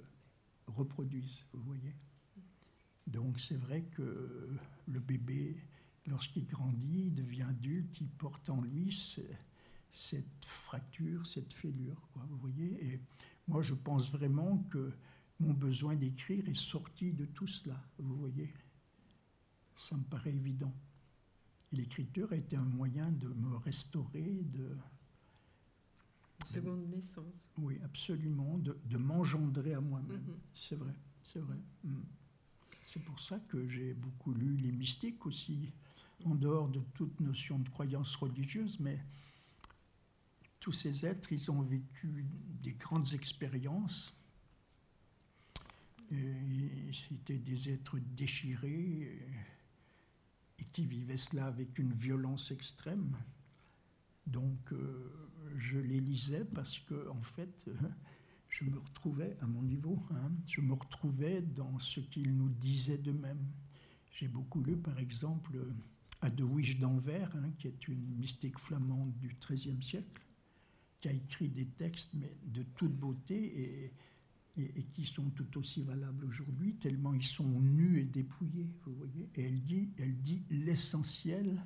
reproduise, 0.67 1.45
vous 1.51 1.61
voyez. 1.63 1.93
Donc 3.05 3.37
c'est 3.39 3.57
vrai 3.57 3.83
que 3.91 4.49
le 4.87 4.99
bébé, 5.01 5.57
lorsqu'il 6.07 6.47
grandit, 6.47 7.11
devient 7.11 7.43
adulte, 7.43 7.99
il 7.99 8.07
porte 8.07 8.49
en 8.49 8.61
lui 8.61 8.91
cette 9.95 10.45
fracture, 10.45 11.25
cette 11.25 11.53
fêlure, 11.53 12.01
quoi, 12.11 12.25
vous 12.29 12.37
voyez. 12.37 12.85
Et 12.85 12.99
moi, 13.47 13.61
je 13.61 13.73
pense 13.73 14.11
vraiment 14.11 14.57
que 14.69 14.91
mon 15.39 15.53
besoin 15.53 15.95
d'écrire 15.95 16.47
est 16.49 16.55
sorti 16.55 17.13
de 17.13 17.25
tout 17.25 17.47
cela, 17.47 17.81
vous 17.97 18.17
voyez. 18.17 18.53
Ça 19.77 19.95
me 19.95 20.03
paraît 20.03 20.33
évident. 20.33 20.73
Et 21.71 21.77
l'écriture 21.77 22.33
a 22.33 22.35
été 22.35 22.57
un 22.57 22.65
moyen 22.65 23.09
de 23.09 23.29
me 23.29 23.55
restaurer, 23.55 24.43
de, 24.43 24.77
Seconde 26.45 26.89
naissance. 26.89 27.49
oui, 27.57 27.79
absolument, 27.83 28.57
de, 28.57 28.77
de 28.85 28.97
m'engendrer 28.97 29.73
à 29.73 29.81
moi-même. 29.81 30.21
Mhm. 30.21 30.37
C'est 30.53 30.75
vrai, 30.75 30.93
c'est 31.23 31.39
vrai. 31.39 31.57
Mm. 31.85 32.01
C'est 32.83 33.03
pour 33.03 33.19
ça 33.19 33.39
que 33.39 33.65
j'ai 33.65 33.93
beaucoup 33.93 34.33
lu 34.33 34.57
les 34.57 34.73
mystiques 34.73 35.25
aussi, 35.25 35.71
en 36.25 36.35
dehors 36.35 36.67
de 36.67 36.81
toute 36.93 37.19
notion 37.21 37.59
de 37.59 37.69
croyance 37.69 38.15
religieuse, 38.17 38.79
mais 38.79 38.99
tous 40.65 40.71
ces 40.71 41.05
êtres, 41.05 41.31
ils 41.31 41.51
ont 41.51 41.61
vécu 41.61 42.25
des 42.63 42.73
grandes 42.73 43.13
expériences 43.13 44.17
C'était 46.09 47.37
des 47.37 47.71
êtres 47.71 47.99
déchirés 47.99 49.15
et 50.57 50.63
qui 50.73 50.87
vivaient 50.87 51.17
cela 51.17 51.45
avec 51.45 51.77
une 51.77 51.93
violence 51.93 52.49
extrême. 52.49 53.15
Donc 54.25 54.73
euh, 54.73 55.29
je 55.55 55.77
les 55.77 55.99
lisais 55.99 56.45
parce 56.45 56.79
que 56.79 57.09
en 57.09 57.21
fait 57.21 57.69
je 58.49 58.65
me 58.65 58.79
retrouvais 58.79 59.37
à 59.41 59.45
mon 59.45 59.61
niveau, 59.61 60.01
hein, 60.15 60.31
je 60.47 60.61
me 60.61 60.73
retrouvais 60.73 61.43
dans 61.43 61.77
ce 61.77 61.99
qu'ils 61.99 62.35
nous 62.35 62.49
disaient 62.49 62.97
d'eux-mêmes. 62.97 63.51
J'ai 64.13 64.29
beaucoup 64.29 64.63
lu 64.63 64.77
par 64.77 64.97
exemple 64.97 65.59
Adewiges 66.21 66.79
d'Anvers, 66.79 67.35
hein, 67.35 67.51
qui 67.59 67.67
est 67.67 67.87
une 67.87 68.15
mystique 68.15 68.57
flamande 68.57 69.15
du 69.19 69.37
XIIIe 69.39 69.83
siècle, 69.83 70.24
a 71.07 71.13
écrit 71.13 71.49
des 71.49 71.65
textes 71.65 72.13
mais 72.13 72.35
de 72.45 72.63
toute 72.63 72.95
beauté 72.95 73.61
et 73.61 73.93
et, 74.57 74.83
qui 74.93 75.05
sont 75.05 75.29
tout 75.31 75.57
aussi 75.57 75.81
valables 75.81 76.25
aujourd'hui, 76.25 76.75
tellement 76.75 77.13
ils 77.13 77.25
sont 77.25 77.59
nus 77.59 77.99
et 77.99 78.05
dépouillés, 78.05 78.69
vous 78.85 78.95
voyez. 78.95 79.29
Et 79.35 79.43
elle 79.43 79.61
dit, 79.63 79.89
elle 79.97 80.21
dit 80.21 80.43
l'essentiel 80.49 81.63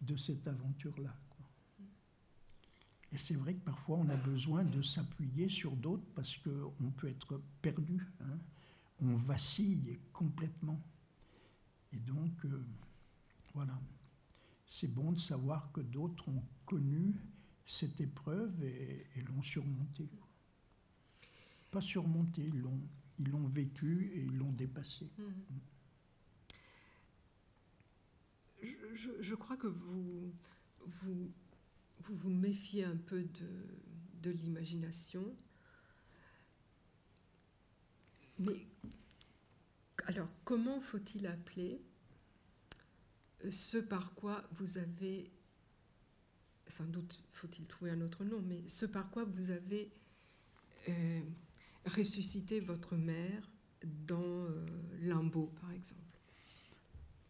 de 0.00 0.16
cette 0.16 0.46
aventure-là. 0.46 1.14
Et 3.12 3.18
c'est 3.18 3.36
vrai 3.36 3.54
que 3.54 3.64
parfois 3.64 3.98
on 3.98 4.08
a 4.08 4.16
besoin 4.16 4.64
de 4.64 4.82
s'appuyer 4.82 5.48
sur 5.48 5.76
d'autres 5.76 6.06
parce 6.14 6.36
qu'on 6.38 6.90
peut 6.90 7.08
être 7.08 7.40
perdu, 7.62 8.04
hein. 8.20 8.38
on 9.00 9.14
vacille 9.14 10.00
complètement. 10.12 10.82
Et 11.92 12.00
donc, 12.00 12.44
euh, 12.44 12.66
voilà, 13.54 13.80
c'est 14.66 14.92
bon 14.92 15.12
de 15.12 15.18
savoir 15.18 15.70
que 15.72 15.80
d'autres 15.80 16.28
ont 16.28 16.42
connu 16.66 17.14
cette 17.66 18.00
épreuve 18.00 18.64
et, 18.64 19.06
et 19.16 19.22
l'ont 19.22 19.42
surmontée 19.42 20.08
pas 21.76 21.80
surmonté, 21.82 22.42
ils 22.42 23.30
l'ont, 23.30 23.48
vécu 23.48 24.10
et 24.14 24.22
ils 24.24 24.36
l'ont 24.38 24.52
dépassé. 24.52 25.10
Mmh. 25.18 25.32
Je, 28.94 29.10
je, 29.20 29.34
crois 29.34 29.58
que 29.58 29.66
vous, 29.66 30.32
vous, 30.86 31.30
vous 32.00 32.16
vous 32.16 32.30
méfiez 32.30 32.84
un 32.84 32.96
peu 32.96 33.22
de, 33.22 33.48
de 34.22 34.30
l'imagination. 34.30 35.36
Mais 38.38 38.66
alors, 40.04 40.28
comment 40.44 40.80
faut-il 40.80 41.26
appeler 41.26 41.82
ce 43.50 43.76
par 43.76 44.14
quoi 44.14 44.48
vous 44.52 44.78
avez, 44.78 45.30
sans 46.68 46.86
doute 46.86 47.20
faut-il 47.32 47.66
trouver 47.66 47.92
un 47.92 48.00
autre 48.00 48.24
nom, 48.24 48.42
mais 48.42 48.62
ce 48.66 48.86
par 48.86 49.10
quoi 49.10 49.24
vous 49.24 49.50
avez 49.50 49.90
euh, 50.88 51.20
ressusciter 51.84 52.60
votre 52.60 52.96
mère 52.96 53.48
dans 54.06 54.20
euh, 54.20 54.66
Limbo, 55.00 55.52
par 55.60 55.72
exemple? 55.72 56.00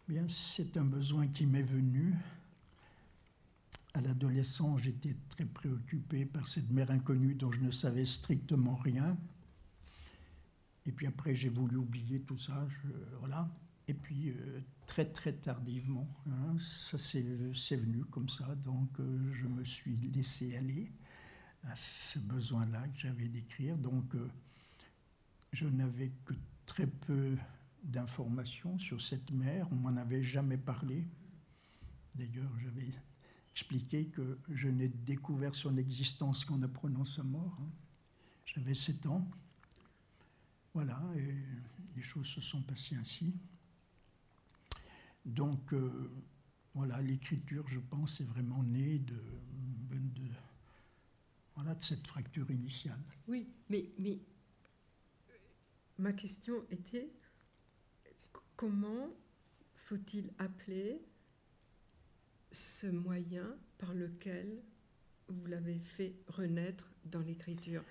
Bien, 0.08 0.26
c'est 0.28 0.76
un 0.76 0.84
besoin 0.84 1.26
qui 1.28 1.46
m'est 1.46 1.62
venu. 1.62 2.14
À 3.94 4.00
l'adolescence, 4.00 4.82
j'étais 4.82 5.16
très 5.30 5.46
préoccupé 5.46 6.26
par 6.26 6.46
cette 6.46 6.70
mère 6.70 6.90
inconnue 6.90 7.34
dont 7.34 7.50
je 7.50 7.60
ne 7.60 7.70
savais 7.70 8.06
strictement 8.06 8.76
rien. 8.76 9.16
Et 10.84 10.92
puis 10.92 11.06
après, 11.06 11.34
j'ai 11.34 11.48
voulu 11.48 11.76
oublier 11.76 12.20
tout 12.20 12.36
ça. 12.36 12.66
voilà. 13.18 13.48
Et 13.88 13.94
puis, 13.94 14.30
euh, 14.30 14.60
très 14.86 15.04
très 15.04 15.32
tardivement, 15.32 16.08
hein, 16.28 16.56
ça 16.58 16.96
c'est 16.98 17.76
venu 17.76 18.04
comme 18.04 18.28
ça. 18.28 18.54
Donc, 18.56 18.88
euh, 19.00 19.32
je 19.32 19.46
me 19.46 19.64
suis 19.64 19.96
laissé 19.96 20.56
aller 20.56 20.92
à 21.64 21.74
ce 21.76 22.18
besoin-là 22.20 22.86
que 22.88 23.00
j'avais 23.00 23.28
d'écrire. 23.28 23.76
Donc, 23.76 24.14
je 25.52 25.66
n'avais 25.66 26.12
que 26.24 26.34
très 26.64 26.86
peu 26.86 27.36
d'informations 27.82 28.78
sur 28.78 29.00
cette 29.00 29.30
mère, 29.30 29.68
on 29.72 29.76
m'en 29.76 29.96
avait 29.96 30.22
jamais 30.22 30.58
parlé. 30.58 31.06
D'ailleurs, 32.14 32.50
j'avais 32.58 32.90
expliqué 33.50 34.06
que 34.06 34.38
je 34.50 34.68
n'ai 34.68 34.88
découvert 34.88 35.54
son 35.54 35.76
existence 35.76 36.44
qu'en 36.44 36.62
apprenant 36.62 37.04
sa 37.04 37.22
mort. 37.22 37.56
Hein. 37.60 37.70
J'avais 38.44 38.74
7 38.74 39.06
ans. 39.06 39.28
Voilà, 40.74 41.02
et 41.16 41.34
les 41.96 42.02
choses 42.02 42.26
se 42.26 42.40
sont 42.40 42.60
passées 42.60 42.96
ainsi. 42.96 43.34
Donc, 45.26 45.74
euh, 45.74 46.10
voilà, 46.72 47.02
l'écriture, 47.02 47.66
je 47.66 47.80
pense, 47.80 48.20
est 48.20 48.24
vraiment 48.24 48.62
née 48.62 49.00
de, 49.00 49.14
de, 49.90 50.22
voilà, 51.56 51.74
de 51.74 51.82
cette 51.82 52.06
fracture 52.06 52.48
initiale. 52.50 53.02
Oui, 53.26 53.48
mais, 53.68 53.90
mais 53.98 54.20
ma 55.98 56.12
question 56.12 56.64
était 56.70 57.10
comment 58.56 59.10
faut-il 59.74 60.30
appeler 60.38 61.02
ce 62.52 62.86
moyen 62.86 63.56
par 63.78 63.92
lequel 63.92 64.62
vous 65.28 65.46
l'avez 65.46 65.80
fait 65.80 66.14
renaître 66.28 66.88
dans 67.04 67.20
l'écriture, 67.20 67.82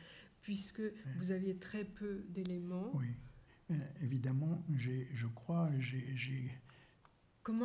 puisque 0.41 0.81
vous 1.17 1.31
aviez 1.31 1.57
très 1.57 1.83
peu 1.83 2.23
d'éléments. 2.29 2.91
Oui, 2.95 3.07
euh, 3.71 3.75
évidemment, 4.01 4.63
je 4.69 5.27
crois, 5.27 5.69
j'ai 5.79 6.49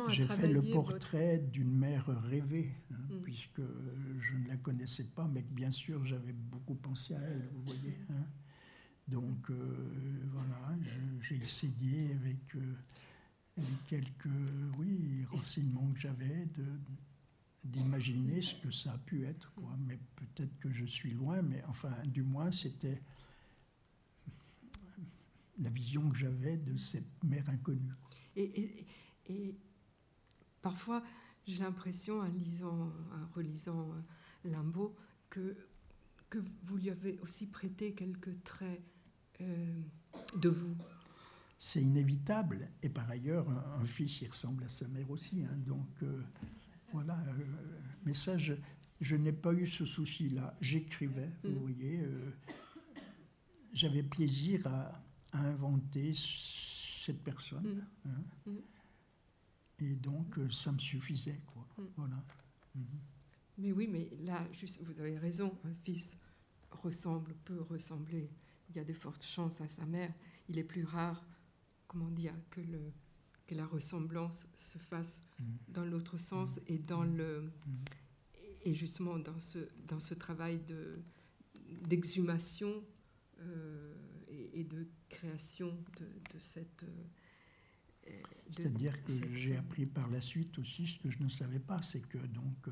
j'ai 0.09 0.25
fait 0.25 0.51
le 0.51 0.61
portrait 0.61 1.39
d'une 1.39 1.75
mère 1.75 2.05
rêvée, 2.23 2.71
hein, 2.91 2.97
mm. 3.09 3.21
puisque 3.21 3.61
je 4.19 4.37
ne 4.37 4.47
la 4.47 4.57
connaissais 4.57 5.05
pas, 5.05 5.27
mais 5.27 5.43
bien 5.43 5.71
sûr 5.71 6.03
j'avais 6.05 6.33
beaucoup 6.33 6.75
pensé 6.75 7.15
à 7.15 7.21
elle, 7.21 7.49
vous 7.53 7.63
voyez. 7.63 7.97
Hein. 8.09 8.25
Donc 9.07 9.49
euh, 9.49 10.29
voilà, 10.31 10.75
j'ai 11.21 11.37
essayé 11.37 12.13
avec 12.13 12.55
euh, 12.55 12.75
les 13.57 13.63
quelques 13.87 14.29
oui, 14.77 15.25
renseignements 15.29 15.91
que 15.91 15.99
j'avais 15.99 16.47
d'imaginer 17.63 18.41
ce 18.41 18.55
que 18.55 18.71
ça 18.71 18.93
a 18.93 18.97
pu 18.99 19.25
être. 19.25 19.51
Quoi. 19.53 19.75
Mais 19.85 19.99
peut-être 20.15 20.57
que 20.59 20.71
je 20.71 20.85
suis 20.85 21.11
loin, 21.11 21.41
mais 21.41 21.63
enfin, 21.67 21.91
du 22.05 22.23
moins, 22.23 22.51
c'était 22.51 23.01
la 25.59 25.69
vision 25.69 26.09
que 26.09 26.17
j'avais 26.17 26.57
de 26.57 26.77
cette 26.77 27.23
mère 27.23 27.47
inconnue. 27.49 27.93
Et, 28.35 28.85
et, 29.27 29.55
parfois, 30.61 31.03
j'ai 31.47 31.59
l'impression, 31.59 32.19
en 32.19 32.25
lisant, 32.25 32.91
en 33.11 33.33
relisant 33.35 33.89
Limbo, 34.43 34.95
que, 35.29 35.55
que 36.29 36.39
vous 36.63 36.77
lui 36.77 36.89
avez 36.89 37.19
aussi 37.19 37.49
prêté 37.49 37.93
quelques 37.93 38.43
traits 38.43 38.81
euh, 39.41 39.81
de 40.35 40.49
vous 40.49 40.75
C'est 41.57 41.81
inévitable. 41.81 42.69
Et 42.83 42.89
par 42.89 43.09
ailleurs, 43.09 43.49
un, 43.49 43.85
fils, 43.85 44.21
il 44.21 44.29
ressemble 44.29 44.63
à 44.63 44.69
sa 44.69 44.87
mère 44.87 45.09
aussi. 45.09 45.43
Hein. 45.43 45.57
donc 45.65 45.89
euh, 46.03 46.21
voilà. 46.91 47.17
Euh, 47.19 47.45
mais 48.05 48.13
ça, 48.13 48.37
je, 48.37 49.15
n'ai 49.15 49.31
pas 49.31 49.53
eu 49.53 49.65
ce 49.65 49.85
souci-là. 49.85 50.55
J'écrivais, 50.61 51.29
vous 51.43 51.51
mm. 51.51 51.59
voyez. 51.59 52.05
J'avais 53.73 54.03
plaisir 54.03 54.67
à, 54.67 55.03
inventer 55.33 56.13
cette 56.13 57.23
personne. 57.23 57.83
Mm. 58.05 58.09
Hein. 58.09 58.23
Mm. 58.45 58.57
Et 59.81 59.95
donc, 59.95 60.35
ça 60.51 60.71
me 60.71 60.79
suffisait. 60.79 61.41
Quoi. 61.47 61.67
Voilà. 61.97 62.23
Mais 63.57 63.71
oui, 63.71 63.87
mais 63.87 64.09
là, 64.21 64.47
juste, 64.53 64.83
vous 64.83 64.99
avez 64.99 65.17
raison, 65.17 65.57
un 65.65 65.73
fils 65.83 66.19
ressemble, 66.71 67.33
peut 67.45 67.61
ressembler 67.61 68.29
il 68.69 68.77
y 68.77 68.79
a 68.79 68.83
de 68.83 68.93
fortes 68.93 69.25
chances 69.25 69.61
à 69.61 69.67
sa 69.67 69.85
mère. 69.85 70.13
Il 70.49 70.57
est 70.57 70.63
plus 70.63 70.85
rare, 70.85 71.25
comment 71.87 72.09
dire, 72.09 72.33
que, 72.49 72.61
le, 72.61 72.91
que 73.47 73.55
la 73.55 73.65
ressemblance 73.65 74.47
se 74.55 74.77
fasse 74.77 75.25
mm. 75.39 75.43
dans 75.69 75.85
l'autre 75.85 76.17
sens 76.17 76.57
mm. 76.57 76.61
et 76.67 76.77
dans 76.77 77.03
mm. 77.05 77.17
le 77.17 77.51
et 78.63 78.75
justement 78.75 79.17
dans 79.17 79.39
ce, 79.39 79.57
dans 79.87 79.99
ce 79.99 80.13
travail 80.13 80.59
de, 80.67 81.01
d'exhumation 81.87 82.83
euh, 83.39 83.93
et, 84.53 84.63
de 84.63 84.87
création 85.09 85.75
de, 85.99 86.05
de 86.05 86.39
cette... 86.39 86.83
Euh, 86.83 88.21
C'est-à-dire 88.51 89.03
que 89.03 89.13
j'ai 89.33 89.57
appris 89.57 89.85
par 89.85 90.09
la 90.09 90.21
suite 90.21 90.57
aussi 90.59 90.87
ce 90.87 90.99
que 90.99 91.09
je 91.09 91.23
ne 91.23 91.29
savais 91.29 91.59
pas, 91.59 91.81
c'est 91.81 92.01
que 92.01 92.17
donc, 92.17 92.67
euh, 92.67 92.71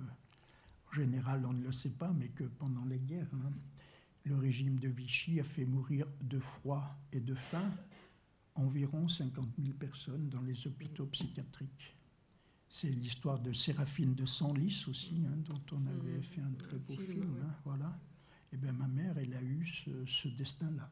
en 0.92 0.96
général, 0.96 1.46
on 1.46 1.54
ne 1.54 1.64
le 1.64 1.72
sait 1.72 1.92
pas, 1.92 2.12
mais 2.14 2.30
que 2.30 2.44
pendant 2.44 2.86
les 2.86 3.00
guerres, 3.00 3.30
hein, 3.34 3.54
le 4.26 4.36
régime 4.36 4.80
de 4.80 4.90
Vichy 4.90 5.40
a 5.40 5.44
fait 5.44 5.66
mourir 5.66 6.06
de 6.22 6.40
froid 6.40 6.98
et 7.12 7.20
de 7.20 7.36
faim 7.36 7.72
environ 8.56 9.08
50 9.08 9.48
000 9.62 9.74
personnes 9.78 10.30
dans 10.30 10.42
les 10.42 10.68
hôpitaux 10.68 11.06
psychiatriques. 11.08 11.96
C'est 12.68 12.90
l'histoire 12.90 13.40
de 13.40 13.52
Séraphine 13.52 14.14
de 14.14 14.26
Senlis 14.26 14.86
aussi, 14.88 15.24
hein, 15.26 15.38
dont 15.46 15.62
on 15.72 15.88
avait 15.88 16.20
mmh. 16.20 16.24
fait 16.24 16.42
un 16.42 16.52
très 16.52 16.78
beau 16.78 16.98
film. 16.98 17.36
Hein, 17.42 17.56
voilà. 17.64 18.00
Et 18.52 18.56
eh 18.56 18.58
bien 18.58 18.74
ma 18.74 18.88
mère, 18.88 19.18
elle 19.18 19.34
a 19.34 19.42
eu 19.42 19.66
ce, 19.66 20.28
destin-là. 20.28 20.92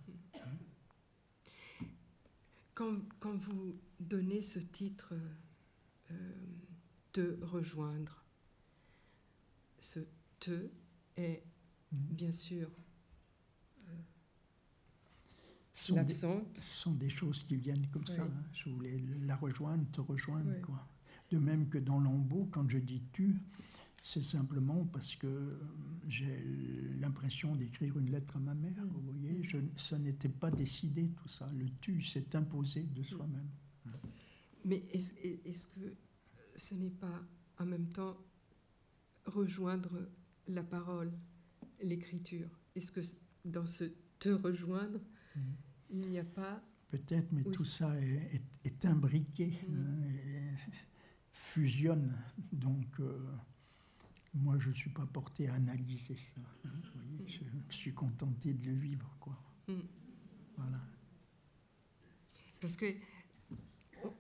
Quand, 2.78 3.00
quand, 3.20 3.36
vous 3.36 3.76
donnez 4.00 4.44
ce 4.44 4.60
titre 4.60 5.16
euh, 6.12 6.34
de 7.16 7.40
rejoindre, 7.42 8.24
ce 9.80 10.02
te 10.40 10.70
est 11.16 11.42
mmh. 11.92 11.98
bien 12.14 12.32
sûr 12.32 12.70
sont 15.78 15.94
des, 15.94 16.00
l'absente. 16.00 16.58
ce 16.58 16.82
sont 16.82 16.94
des 16.94 17.10
choses 17.10 17.44
qui 17.44 17.56
viennent 17.56 17.88
comme 17.92 18.06
ça. 18.08 18.24
Hein. 18.24 18.44
Je 18.54 18.70
voulais 18.70 19.00
la 19.26 19.36
rejoindre, 19.36 19.86
te 19.92 20.02
rejoindre. 20.02 20.52
Oui. 20.54 20.62
Quoi. 20.62 20.88
De 21.32 21.38
même 21.38 21.70
que 21.70 21.78
dans 21.78 22.00
Lambeau, 22.00 22.48
quand 22.52 22.68
je 22.70 22.78
dis 22.78 23.04
tu, 23.12 23.36
c'est 24.04 24.24
simplement 24.24 24.86
parce 24.86 25.16
que 25.16 25.28
euh, 25.28 25.58
j'ai 26.08 26.44
l'impression 27.00 27.56
d'écrire 27.56 27.98
une 27.98 28.10
lettre 28.10 28.38
à 28.38 28.40
ma 28.40 28.54
mère. 28.56 28.84
Mm. 28.86 28.90
Vous 28.90 29.02
voyez, 29.02 29.44
je, 29.44 29.58
ça 29.76 29.98
n'était 30.00 30.30
pas 30.30 30.50
décidé 30.52 31.10
tout 31.10 31.28
ça. 31.28 31.52
Le 31.58 31.66
tu 31.82 32.02
s'est 32.02 32.36
imposé 32.36 32.84
de 32.84 33.04
soi-même. 33.04 33.50
Mais 34.66 34.84
est-ce 34.92 35.80
que 35.80 35.94
ce 36.56 36.76
n'est 36.76 36.90
pas 36.90 37.22
en 37.60 37.66
même 37.66 37.88
temps 37.92 38.18
rejoindre 39.26 40.10
la 40.48 40.64
parole, 40.64 41.12
l'écriture? 41.82 42.50
Est-ce 42.76 42.92
que 42.92 43.02
dans 43.46 43.66
ce 43.66 43.86
te 44.20 44.30
rejoindre, 44.30 45.00
Mm. 45.36 45.40
il 45.92 46.10
n'y 46.10 46.20
a 46.20 46.24
pas 46.24 46.64
Peut-être, 46.90 47.32
mais 47.34 47.44
tout 47.44 47.66
ça 47.66 48.00
est, 48.02 48.36
est- 48.36 48.66
est 48.66 48.86
imbriqué, 48.86 49.48
Mm. 49.68 49.76
hein, 49.76 50.10
et 50.10 50.54
fusionne. 51.32 52.16
Donc, 52.52 53.00
euh, 53.02 53.20
moi, 54.42 54.58
je 54.60 54.70
ne 54.70 54.74
suis 54.74 54.90
pas 54.90 55.06
porté 55.06 55.48
à 55.50 55.56
analyser 55.56 56.16
ça. 56.18 56.42
hein, 56.66 56.70
vous 56.96 57.02
voyez, 57.02 57.40
je 57.70 57.76
suis 57.76 57.94
contenté 57.94 58.54
de 58.54 58.66
le 58.66 58.74
vivre. 58.74 59.16
Quoi. 59.20 59.38
Mm. 59.68 59.74
Voilà. 60.58 60.82
Parce 62.60 62.76
que 62.76 62.86
on, 64.04 64.14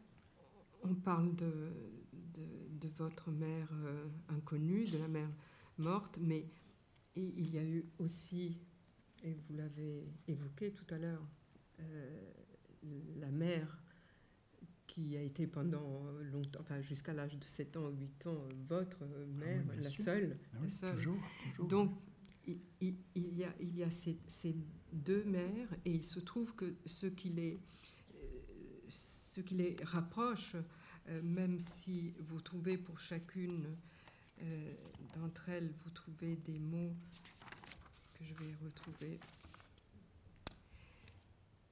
on 0.84 0.96
parle 0.96 1.36
de, 1.36 1.74
de, 2.14 2.48
de 2.80 2.88
votre 2.98 3.32
mère 3.32 3.70
euh, 3.74 4.08
inconnue, 4.30 4.86
de 4.86 4.98
la 4.98 5.08
mère 5.08 5.30
morte, 5.78 6.20
mais 6.22 6.46
il 7.16 7.50
y 7.50 7.58
a 7.58 7.64
eu 7.64 7.86
aussi, 7.98 8.60
et 9.24 9.34
vous 9.34 9.56
l'avez 9.56 10.08
évoqué 10.28 10.72
tout 10.72 10.86
à 10.94 10.98
l'heure, 11.00 11.28
euh, 11.80 12.32
la 13.16 13.32
mère 13.32 13.80
qui 14.98 15.16
a 15.16 15.22
été 15.22 15.46
pendant 15.46 16.10
longtemps, 16.32 16.60
enfin 16.62 16.82
jusqu'à 16.82 17.14
l'âge 17.14 17.38
de 17.38 17.46
7 17.46 17.78
ans 17.78 17.86
ou 17.90 18.00
8 18.00 18.28
ans, 18.28 18.48
votre 18.68 19.06
mère, 19.28 19.64
bien 19.64 19.76
la 19.76 19.92
sûr. 19.92 20.06
seule. 20.06 20.38
Ah 20.56 20.58
la 20.64 20.70
seule. 20.70 20.96
toujours, 20.96 21.20
toujours. 21.52 21.68
Donc, 21.68 21.96
il, 22.82 22.96
y 23.16 23.44
a, 23.44 23.54
il 23.60 23.78
y 23.78 23.84
a 23.84 23.92
ces, 23.92 24.18
ces 24.26 24.56
deux 24.92 25.24
mères, 25.26 25.70
et 25.86 25.92
il 25.92 26.04
se 26.04 26.20
trouve 26.20 26.56
que 26.56 26.74
ce 26.88 27.06
qui 27.06 27.30
les, 27.30 27.60
euh, 28.16 28.18
ce 28.88 29.42
qui 29.42 29.54
les 29.54 29.76
rapproche, 29.84 30.56
euh, 31.10 31.22
même 31.22 31.60
si 31.60 32.14
vous 32.20 32.42
trouvez 32.42 32.78
pour 32.78 33.00
chacune 33.00 33.68
euh, 34.42 34.74
d'entre 35.16 35.50
elles, 35.50 35.72
vous 35.84 35.92
trouvez 35.92 36.38
des 36.38 36.58
mots 36.58 36.96
que 38.16 38.26
je 38.26 38.34
vais 38.34 38.54
retrouver. 38.66 39.20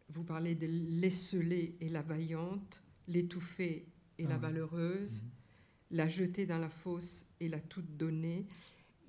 Vous 0.10 0.24
parlez 0.24 0.54
de 0.54 0.68
l'esselée 0.68 1.76
et 1.82 1.90
la 1.90 2.04
vaillante, 2.04 2.85
l'étouffée 3.08 3.88
et 4.18 4.26
Ah 4.26 4.30
la 4.30 4.36
oui. 4.36 4.42
valeureuse, 4.42 5.24
Mhm. 5.24 5.30
la 5.92 6.08
jetée 6.08 6.46
dans 6.46 6.58
la 6.58 6.70
fosse 6.70 7.30
et 7.40 7.50
la 7.50 7.60
toute 7.62 7.98
donnée. 7.98 8.48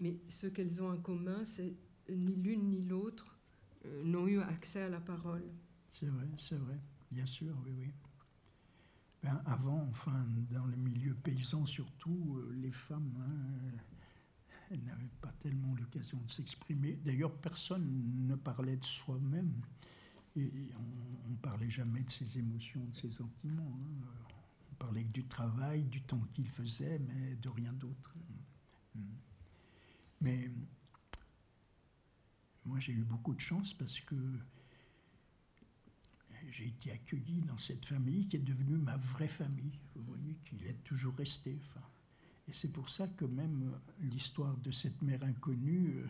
Mais 0.01 0.19
ce 0.29 0.47
qu'elles 0.47 0.83
ont 0.83 0.91
en 0.91 0.99
commun, 0.99 1.45
c'est 1.45 1.75
ni 2.11 2.37
l'une 2.37 2.69
ni 2.71 2.83
l'autre 2.83 3.39
euh, 3.87 4.03
n'ont 4.05 4.27
eu 4.27 4.41
accès 4.41 4.83
à 4.83 4.89
la 4.89 5.01
parole. 5.01 5.45
C'est 5.89 6.07
vrai, 6.07 6.27
c'est 6.39 6.57
vrai. 6.59 6.79
Bien 7.11 7.27
sûr, 7.27 7.57
oui, 7.65 7.75
oui. 7.79 7.93
Ben, 9.23 9.43
avant, 9.47 9.87
enfin, 9.91 10.27
dans 10.51 10.67
le 10.67 10.77
milieu 10.77 11.15
paysan 11.15 11.65
surtout, 11.67 12.37
euh, 12.39 12.53
les 12.61 12.71
femmes, 12.71 13.13
hein, 13.19 13.69
euh, 13.75 13.79
elles 14.71 14.85
n'avaient 14.85 15.11
pas 15.21 15.33
tellement 15.39 15.75
l'occasion 15.75 16.19
de 16.21 16.31
s'exprimer. 16.31 16.97
D'ailleurs, 17.05 17.35
personne 17.37 18.27
ne 18.27 18.35
parlait 18.37 18.77
de 18.77 18.85
soi-même. 18.85 19.53
On 20.37 21.31
ne 21.31 21.37
parlait 21.41 21.71
jamais 21.71 22.03
de 22.03 22.11
ses 22.11 22.39
émotions, 22.39 22.85
de 22.85 22.95
ses 22.95 23.11
sentiments. 23.11 23.79
hein. 23.83 24.07
On 24.73 24.75
parlait 24.75 25.05
que 25.05 25.13
du 25.13 25.25
travail, 25.25 25.85
du 25.85 26.03
temps 26.03 26.21
qu'il 26.35 26.49
faisait, 26.51 26.99
mais 26.99 27.37
de 27.37 27.49
rien 27.49 27.73
d'autre. 27.73 28.15
Mm. 28.95 29.01
Mais 30.21 30.51
moi, 32.67 32.79
j'ai 32.81 32.93
eu 32.93 33.05
beaucoup 33.05 33.35
de 33.35 33.41
chance 33.41 33.73
parce 33.73 34.01
que 34.01 34.17
j'ai 36.51 36.67
été 36.67 36.93
accueilli 36.93 37.41
dans 37.43 37.59
cette 37.59 37.85
famille 37.85 38.29
qui 38.29 38.37
est 38.37 38.41
devenue 38.41 38.77
ma 38.77 38.97
vraie 38.97 39.29
famille, 39.29 39.79
vous 39.95 40.03
voyez, 40.05 40.37
qu'il 40.45 40.65
est 40.67 40.83
toujours 40.85 41.15
resté. 41.17 41.59
Et 42.49 42.53
c'est 42.53 42.73
pour 42.73 42.89
ça 42.89 43.09
que 43.09 43.25
même 43.25 43.79
l'histoire 44.01 44.57
de 44.59 44.71
cette 44.71 45.01
mère 45.03 45.23
inconnue, 45.25 45.97
euh, 45.97 46.07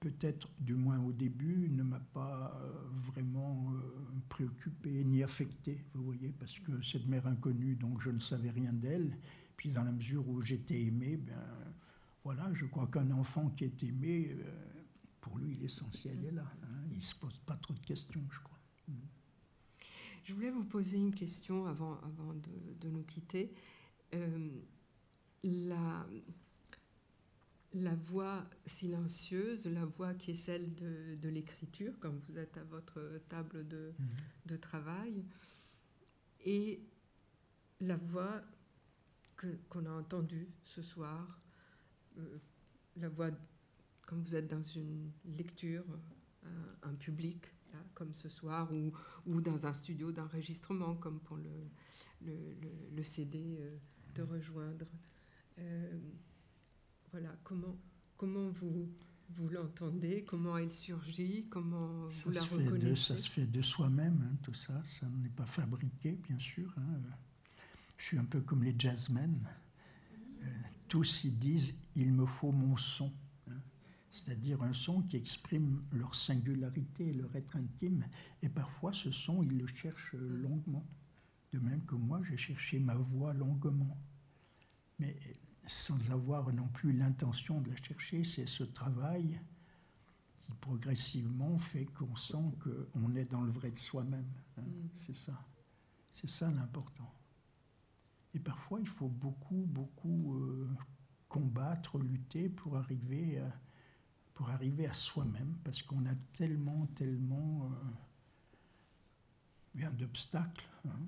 peut-être 0.00 0.48
du 0.60 0.74
moins 0.74 1.00
au 1.00 1.12
début, 1.12 1.68
ne 1.70 1.82
m'a 1.82 1.98
pas 1.98 2.60
euh, 2.62 2.72
vraiment 3.12 3.72
euh, 3.72 3.80
préoccupé 4.28 5.04
ni 5.04 5.22
affecté, 5.22 5.84
vous 5.94 6.04
voyez, 6.04 6.32
parce 6.38 6.58
que 6.60 6.80
cette 6.82 7.06
mère 7.06 7.26
inconnue, 7.26 7.74
donc 7.74 8.00
je 8.00 8.10
ne 8.10 8.18
savais 8.18 8.50
rien 8.50 8.72
d'elle, 8.72 9.16
puis 9.56 9.70
dans 9.70 9.82
la 9.82 9.92
mesure 9.92 10.28
où 10.28 10.40
j'étais 10.40 10.80
aimé, 10.82 11.16
ben 11.16 11.42
voilà, 12.22 12.52
je 12.52 12.66
crois 12.66 12.86
qu'un 12.86 13.10
enfant 13.10 13.50
qui 13.50 13.64
est 13.64 13.82
aimé, 13.82 14.30
euh, 14.38 14.84
pour 15.20 15.38
lui, 15.38 15.56
l'essentiel 15.56 16.24
est 16.24 16.32
là. 16.32 16.46
hein. 16.62 16.84
il 16.92 16.98
ne 16.98 17.02
se 17.02 17.16
pose 17.16 17.38
pas 17.44 17.56
trop 17.56 17.74
de 17.74 17.80
questions, 17.80 18.24
je 18.30 18.38
crois. 18.40 18.58
Je 20.24 20.34
voulais 20.34 20.50
vous 20.50 20.64
poser 20.64 20.98
une 20.98 21.14
question 21.14 21.64
avant, 21.66 21.94
avant 22.02 22.34
de, 22.34 22.88
nous 22.90 23.02
quitter. 23.02 23.50
La, 25.42 26.06
la 27.78 27.94
voix 27.94 28.44
silencieuse, 28.66 29.66
la 29.66 29.84
voix 29.84 30.14
qui 30.14 30.32
est 30.32 30.34
celle 30.36 30.74
de, 30.74 31.16
de 31.16 31.28
l'écriture, 31.28 31.92
quand 32.00 32.12
vous 32.28 32.38
êtes 32.38 32.56
à 32.56 32.64
votre 32.64 33.20
table 33.28 33.66
de, 33.68 33.92
Mhm. 33.98 34.06
de 34.46 34.56
travail, 34.56 35.24
et 36.44 36.80
la 37.80 37.96
voix 37.96 38.42
qu'on 39.68 39.86
a 39.86 39.90
entendue 39.92 40.48
ce 40.64 40.82
soir, 40.82 41.38
euh, 42.18 42.38
la 42.96 43.08
voix, 43.08 43.30
comme 44.06 44.22
vous 44.22 44.34
êtes 44.34 44.48
dans 44.48 44.62
une 44.62 45.12
lecture, 45.36 45.84
un, 46.44 46.90
un 46.90 46.94
public, 46.94 47.46
là, 47.72 47.78
comme 47.94 48.14
ce 48.14 48.28
soir, 48.28 48.72
ou, 48.72 48.92
ou 49.26 49.40
dans 49.40 49.66
un 49.66 49.72
studio 49.72 50.10
d'enregistrement, 50.10 50.96
comme 50.96 51.20
pour 51.20 51.36
le, 51.36 51.50
le, 52.22 52.34
le- 52.60 52.96
le 52.96 53.02
CD 53.04 53.58
euh, 53.60 53.76
de 54.14 54.22
rejoindre. 54.22 54.86
Euh, 55.58 55.98
voilà, 57.10 57.34
comment, 57.44 57.76
comment 58.16 58.50
vous, 58.50 58.88
vous 59.30 59.48
l'entendez, 59.48 60.24
comment 60.24 60.56
elle 60.58 60.72
surgit, 60.72 61.46
comment 61.48 62.08
Ça 62.10 62.24
vous 62.26 62.34
la 62.34 62.40
se, 62.42 62.46
fait 62.48 62.56
de, 62.56 62.64
reconnaissez 62.64 62.94
ça 62.94 63.16
se 63.16 63.30
fait 63.30 63.46
de 63.46 63.62
soi-même, 63.62 64.22
hein, 64.30 64.36
tout 64.42 64.54
ça. 64.54 64.82
Ça 64.84 65.08
n'est 65.08 65.28
pas 65.30 65.46
fabriqué, 65.46 66.12
bien 66.28 66.38
sûr. 66.38 66.72
hein. 66.78 67.00
Je 67.96 68.04
suis 68.04 68.18
un 68.18 68.24
peu 68.24 68.40
comme 68.40 68.62
les 68.62 68.74
jazzmen. 68.78 69.48
Euh, 70.42 70.46
tous 70.86 71.24
ils 71.24 71.38
disent 71.38 71.76
il 71.96 72.12
me 72.12 72.26
faut 72.26 72.52
mon 72.52 72.76
son. 72.76 73.12
hein. 73.50 73.60
C'est-à-dire 74.10 74.62
un 74.62 74.72
son 74.72 75.02
qui 75.02 75.16
exprime 75.16 75.82
leur 75.92 76.14
singularité, 76.14 77.12
leur 77.12 77.34
être 77.36 77.56
intime. 77.56 78.06
Et 78.42 78.48
parfois, 78.48 78.92
ce 78.92 79.10
son, 79.10 79.42
ils 79.42 79.58
le 79.58 79.66
cherchent 79.66 80.14
longuement. 80.14 80.86
De 81.52 81.58
même 81.58 81.84
que 81.86 81.94
moi, 81.96 82.20
j'ai 82.28 82.36
cherché 82.36 82.78
ma 82.78 82.94
voix 82.94 83.32
longuement. 83.34 83.98
Mais 84.98 85.16
sans 85.68 86.10
avoir 86.10 86.52
non 86.52 86.68
plus 86.68 86.92
l'intention 86.92 87.60
de 87.60 87.70
la 87.70 87.76
chercher, 87.76 88.24
c'est 88.24 88.46
ce 88.48 88.64
travail 88.64 89.40
qui 90.40 90.52
progressivement 90.54 91.58
fait 91.58 91.84
qu'on 91.86 92.16
sent 92.16 92.52
qu'on 92.62 93.14
est 93.14 93.26
dans 93.26 93.42
le 93.42 93.52
vrai 93.52 93.70
de 93.70 93.78
soi-même. 93.78 94.32
hein. 94.56 94.62
Mm. 94.62 94.88
C'est 94.94 95.14
ça. 95.14 95.46
C'est 96.10 96.28
ça 96.28 96.50
l'important. 96.50 97.14
Et 98.34 98.40
parfois, 98.40 98.80
il 98.80 98.88
faut 98.88 99.08
beaucoup, 99.08 99.64
beaucoup 99.66 100.36
euh, 100.36 100.68
combattre, 101.28 101.98
lutter 101.98 102.48
pour 102.48 102.76
arriver 102.76 103.38
à, 103.38 103.60
pour 104.34 104.50
arriver 104.50 104.86
à 104.86 104.94
soi-même, 104.94 105.58
parce 105.64 105.82
qu'on 105.82 106.06
a 106.06 106.14
tellement, 106.32 106.86
tellement 106.88 107.70
euh, 109.74 109.90
d'obstacles. 109.92 110.68
hein. 110.86 111.00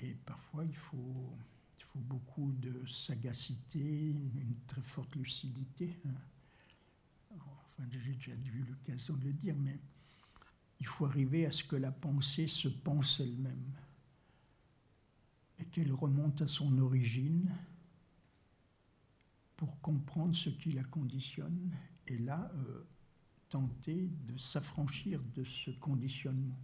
Et 0.00 0.14
parfois, 0.14 0.64
il 0.64 0.76
faut, 0.76 1.36
beaucoup 1.98 2.52
de 2.52 2.86
sagacité, 2.86 3.80
une 3.80 4.56
très 4.66 4.82
forte 4.82 5.14
lucidité. 5.16 6.00
hein. 6.06 6.14
Enfin, 7.36 7.84
j'ai 7.90 8.14
déjà 8.14 8.32
eu 8.32 8.64
l'occasion 8.68 9.14
de 9.14 9.24
le 9.24 9.32
dire, 9.32 9.56
mais 9.56 9.78
il 10.80 10.86
faut 10.86 11.06
arriver 11.06 11.46
à 11.46 11.52
ce 11.52 11.64
que 11.64 11.76
la 11.76 11.92
pensée 11.92 12.48
se 12.48 12.68
pense 12.68 13.20
elle-même 13.20 13.72
et 15.58 15.64
qu'elle 15.66 15.92
remonte 15.92 16.42
à 16.42 16.48
son 16.48 16.76
origine 16.78 17.54
pour 19.56 19.80
comprendre 19.80 20.34
ce 20.34 20.50
qui 20.50 20.72
la 20.72 20.84
conditionne 20.84 21.76
et 22.06 22.18
là 22.18 22.50
euh, 22.54 22.86
tenter 23.48 24.08
de 24.26 24.36
s'affranchir 24.36 25.20
de 25.34 25.44
ce 25.44 25.70
conditionnement. 25.72 26.58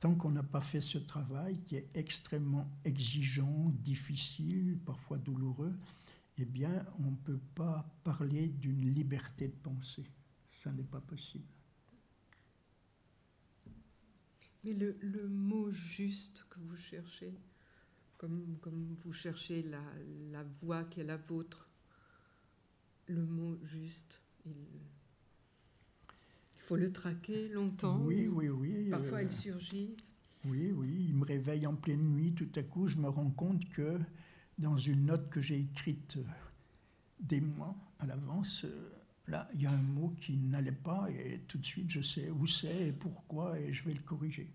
Tant 0.00 0.14
qu'on 0.14 0.30
n'a 0.30 0.44
pas 0.44 0.60
fait 0.60 0.80
ce 0.80 0.98
travail 0.98 1.60
qui 1.66 1.74
est 1.76 1.90
extrêmement 1.94 2.70
exigeant, 2.84 3.70
difficile, 3.82 4.78
parfois 4.86 5.18
douloureux, 5.18 5.74
eh 6.36 6.44
bien, 6.44 6.86
on 7.00 7.10
ne 7.10 7.16
peut 7.16 7.40
pas 7.56 7.84
parler 8.04 8.48
d'une 8.48 8.94
liberté 8.94 9.48
de 9.48 9.56
pensée. 9.56 10.06
Ça 10.52 10.70
n'est 10.70 10.84
pas 10.84 11.00
possible. 11.00 11.48
Mais 14.62 14.72
le, 14.72 15.28
mot 15.28 15.70
juste 15.72 16.44
que 16.48 16.60
vous 16.60 16.76
cherchez, 16.76 17.34
comme, 18.16 18.56
comme 18.60 18.94
vous 19.02 19.12
cherchez 19.12 19.62
la, 19.62 19.82
la 20.30 20.44
voix 20.44 20.84
qui 20.84 21.00
est 21.00 21.04
la 21.04 21.16
vôtre, 21.16 21.68
le 23.08 23.24
mot 23.24 23.58
juste, 23.64 24.20
il 24.44 24.52
faut 26.68 26.76
le 26.76 26.92
traquer 26.92 27.48
longtemps. 27.48 27.98
Oui, 28.02 28.28
oui, 28.28 28.50
oui. 28.50 28.90
Parfois, 28.90 29.18
euh, 29.18 29.22
il 29.22 29.32
surgit. 29.32 29.96
Oui, 30.44 30.70
oui, 30.70 31.06
il 31.08 31.14
me 31.14 31.24
réveille 31.24 31.66
en 31.66 31.74
pleine 31.74 32.12
nuit. 32.12 32.34
Tout 32.34 32.50
à 32.56 32.62
coup, 32.62 32.88
je 32.88 32.98
me 32.98 33.08
rends 33.08 33.30
compte 33.30 33.66
que 33.70 33.98
dans 34.58 34.76
une 34.76 35.06
note 35.06 35.30
que 35.30 35.40
j'ai 35.40 35.60
écrite 35.60 36.18
euh, 36.18 36.24
des 37.20 37.40
mois 37.40 37.74
à 38.00 38.04
l'avance, 38.04 38.66
euh, 38.66 38.90
là, 39.28 39.48
il 39.54 39.62
y 39.62 39.66
a 39.66 39.70
un 39.70 39.82
mot 39.82 40.14
qui 40.20 40.36
n'allait 40.36 40.70
pas 40.70 41.08
et 41.10 41.40
tout 41.48 41.56
de 41.56 41.64
suite, 41.64 41.88
je 41.88 42.02
sais 42.02 42.30
où 42.30 42.46
c'est 42.46 42.88
et 42.88 42.92
pourquoi 42.92 43.58
et 43.58 43.72
je 43.72 43.82
vais 43.84 43.94
le 43.94 44.02
corriger. 44.02 44.52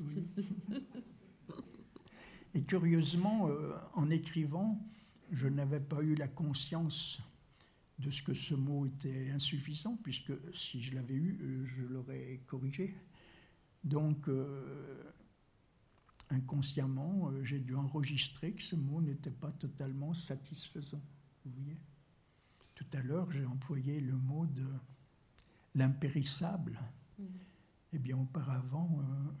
Oui. 0.00 0.26
et 2.54 2.62
curieusement, 2.64 3.48
en 3.94 4.10
écrivant, 4.10 4.84
je 5.30 5.46
n'avais 5.46 5.78
pas 5.78 6.02
eu 6.02 6.16
la 6.16 6.26
conscience 6.26 7.20
de 8.00 8.10
ce 8.10 8.22
que 8.22 8.34
ce 8.34 8.54
mot 8.54 8.86
était 8.86 9.30
insuffisant, 9.30 9.96
puisque 10.02 10.32
si 10.54 10.82
je 10.82 10.94
l'avais 10.94 11.14
eu, 11.14 11.64
je 11.64 11.82
l'aurais 11.82 12.40
corrigé. 12.46 12.94
Donc, 13.84 14.28
inconsciemment, 16.30 17.30
euh, 17.30 17.44
j'ai 17.44 17.58
dû 17.58 17.74
enregistrer 17.74 18.52
que 18.52 18.62
ce 18.62 18.76
mot 18.76 19.00
n'était 19.00 19.30
pas 19.30 19.50
totalement 19.52 20.14
satisfaisant. 20.14 21.02
Vous 21.44 21.52
voyez 21.52 21.78
Tout 22.74 22.86
à 22.92 23.02
l'heure, 23.02 23.30
j'ai 23.32 23.44
employé 23.44 24.00
le 24.00 24.14
mot 24.14 24.46
de 24.46 24.66
l'impérissable. 25.74 26.78
Mm. 27.18 27.24
Eh 27.92 27.98
bien, 27.98 28.16
auparavant, 28.16 29.00
euh, 29.00 29.32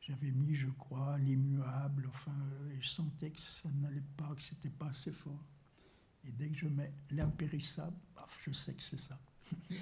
j'avais 0.00 0.32
mis, 0.32 0.54
je 0.54 0.68
crois, 0.70 1.18
l'immuable. 1.18 2.08
Enfin, 2.08 2.36
je 2.80 2.88
sentais 2.88 3.30
que 3.30 3.40
ça 3.40 3.70
n'allait 3.70 4.02
pas, 4.16 4.34
que 4.34 4.42
c'était 4.42 4.70
pas 4.70 4.88
assez 4.88 5.12
fort. 5.12 5.44
Et 6.26 6.32
dès 6.32 6.48
que 6.48 6.56
je 6.56 6.68
mets 6.68 6.92
l'impérissable, 7.10 7.96
je 8.44 8.52
sais 8.52 8.74
que 8.74 8.82
c'est 8.82 8.98
ça. 8.98 9.18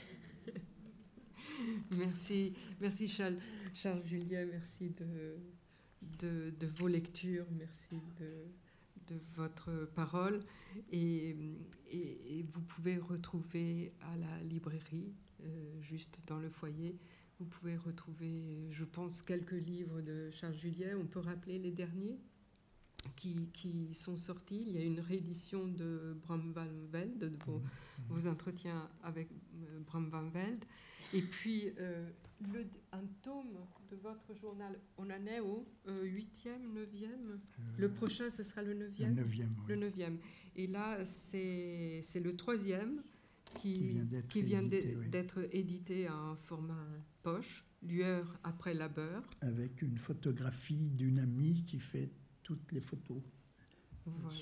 merci, 1.96 2.54
merci 2.80 3.08
Charles, 3.08 3.38
Charles 3.74 4.04
Julien, 4.06 4.46
merci 4.46 4.90
de, 4.90 6.52
de, 6.58 6.66
vos 6.78 6.88
lectures, 6.88 7.46
merci 7.52 8.00
de, 8.18 8.46
votre 9.34 9.90
parole. 9.96 10.40
Et, 10.92 11.36
et, 11.90 12.44
vous 12.44 12.60
pouvez 12.60 12.96
retrouver 12.96 13.92
à 14.02 14.16
la 14.16 14.40
librairie, 14.44 15.12
euh, 15.42 15.82
juste 15.82 16.22
dans 16.28 16.38
le 16.38 16.48
foyer, 16.48 16.96
vous 17.40 17.46
pouvez 17.46 17.76
retrouver, 17.76 18.68
je 18.70 18.84
pense, 18.84 19.22
quelques 19.22 19.52
livres 19.52 20.00
de 20.02 20.30
Charles 20.30 20.54
Julien. 20.54 20.96
On 21.00 21.06
peut 21.06 21.20
rappeler 21.20 21.58
les 21.58 21.72
derniers? 21.72 22.20
Qui, 23.16 23.48
qui 23.52 23.94
sont 23.94 24.16
sortis. 24.16 24.64
Il 24.66 24.76
y 24.76 24.78
a 24.78 24.84
une 24.84 25.00
réédition 25.00 25.66
de 25.66 26.16
Bram 26.22 26.52
Van 26.52 26.66
Velde, 26.90 27.18
de 27.18 27.36
vos, 27.46 27.58
mmh. 27.58 27.62
vos 28.08 28.26
entretiens 28.26 28.88
avec 29.02 29.28
euh, 29.30 29.80
Bram 29.86 30.08
Van 30.08 30.28
Velde. 30.28 30.64
Et 31.12 31.22
puis, 31.22 31.72
euh, 31.78 32.08
le, 32.52 32.66
un 32.92 33.02
tome 33.22 33.58
de 33.90 33.96
votre 33.96 34.34
journal, 34.34 34.78
on 34.96 35.04
en 35.04 35.26
est 35.26 35.40
au 35.40 35.66
8e, 35.88 36.72
9e 36.74 37.38
Le 37.78 37.90
prochain, 37.90 38.30
ce 38.30 38.42
sera 38.42 38.62
le 38.62 38.74
9e 38.74 39.16
Le 39.16 39.24
9e, 39.24 39.48
Le 39.68 39.76
9e. 39.76 40.16
Et 40.56 40.66
là, 40.66 41.04
c'est 41.04 42.20
le 42.22 42.36
troisième 42.36 43.02
qui, 43.60 43.96
qui 44.28 44.42
vient 44.42 44.62
d'être 44.62 45.40
édité, 45.52 46.08
en 46.08 46.36
format 46.36 46.86
poche, 47.22 47.64
lueur 47.82 48.38
après 48.44 48.74
labeur. 48.74 49.24
Avec 49.40 49.82
une 49.82 49.98
photographie 49.98 50.90
d'une 50.90 51.18
amie 51.18 51.64
qui 51.66 51.80
fait 51.80 52.10
toutes 52.50 52.72
les 52.72 52.80
photos. 52.80 53.22
Voilà. 54.06 54.38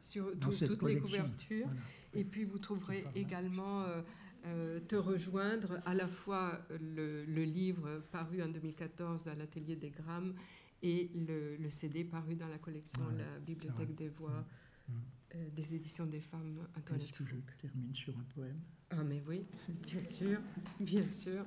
Sur, 0.00 0.26
euh, 0.26 0.34
toutes 0.34 0.82
les 0.82 0.98
couvertures. 0.98 1.68
Et 2.14 2.24
puis 2.24 2.44
vous 2.44 2.58
trouverez 2.58 3.04
également 3.14 3.82
euh, 3.82 4.02
euh, 4.46 4.80
te 4.80 4.96
rejoindre 4.96 5.80
à 5.84 5.94
la 5.94 6.08
fois 6.08 6.60
le, 6.80 7.24
livre 7.44 8.02
paru 8.10 8.42
en 8.42 8.48
2014 8.48 9.28
à 9.28 9.36
l'atelier 9.36 9.76
des 9.76 9.90
Grammes 9.90 10.34
et 10.82 11.10
le, 11.14 11.70
CD 11.70 12.04
paru 12.04 12.34
dans 12.34 12.48
la 12.48 12.58
collection 12.58 13.04
La 13.16 13.38
Bibliothèque 13.38 13.94
des 13.94 14.08
Voix 14.08 14.44
mm. 14.88 14.92
Mm. 14.92 15.00
Euh, 15.34 15.50
des 15.54 15.74
éditions 15.74 16.06
des 16.06 16.20
femmes 16.20 16.66
Est-ce 16.96 17.12
que 17.12 17.24
je 17.24 17.36
termine 17.60 17.94
sur 17.94 18.16
un 18.18 18.24
poème? 18.34 18.60
Ah 18.90 19.04
mais 19.04 19.22
oui, 19.28 19.44
bien 19.86 20.02
sûr, 20.02 20.40
bien 20.80 21.08
sûr. 21.08 21.44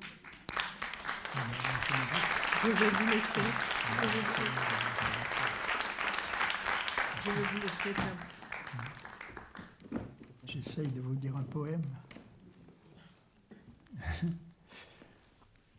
Je 1.33 2.67
vais 2.67 2.89
vous 2.89 3.11
laisser. 3.11 3.41
Je 3.83 4.01
vais 4.01 4.07
vous 4.07 4.43
laisser. 4.45 5.40
J'essaye 10.45 10.87
de 10.87 11.01
vous 11.01 11.15
dire 11.15 11.35
un 11.37 11.43
poème. 11.43 11.83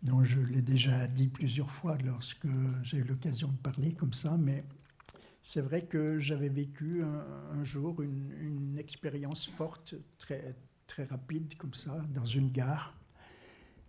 dont 0.03 0.25
je 0.25 0.41
l'ai 0.41 0.63
déjà 0.63 1.07
dit 1.07 1.29
plusieurs 1.29 1.71
fois 1.71 1.97
lorsque 2.05 2.49
j'ai 2.83 2.99
eu 2.99 3.05
l'occasion 3.05 3.49
de 3.49 3.57
parler 3.57 3.93
comme 3.95 4.13
ça, 4.13 4.37
mais 4.37 4.65
c'est 5.43 5.61
vrai 5.61 5.85
que 5.85 6.19
j'avais 6.19 6.49
vécu 6.49 7.03
un, 7.03 7.65
jour 7.65 8.03
une, 8.03 8.79
expérience 8.79 9.47
forte, 9.47 9.95
très, 10.19 10.57
très 10.87 11.05
rapide 11.05 11.57
comme 11.57 11.75
ça, 11.75 11.97
dans 12.15 12.25
une 12.25 12.51
gare, 12.51 12.95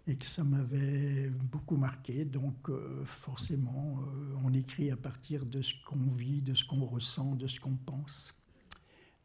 et 0.06 0.18
que 0.18 0.26
ça 0.26 0.44
m'avait 0.44 1.30
beaucoup 1.30 1.78
marqué. 1.78 2.26
Donc 2.26 2.70
euh, 2.70 3.06
forcément, 3.06 4.00
euh, 4.02 4.36
on 4.44 4.54
écrit 4.54 4.92
à 4.92 4.98
partir 4.98 5.46
de 5.46 5.62
ce 5.62 5.74
qu'on 5.86 6.10
vit, 6.10 6.42
de 6.42 6.54
ce 6.54 6.66
qu'on 6.66 6.86
ressent, 6.86 7.36
de 7.36 7.48
ce 7.48 7.60
qu'on 7.60 7.76
pense. 7.76 8.38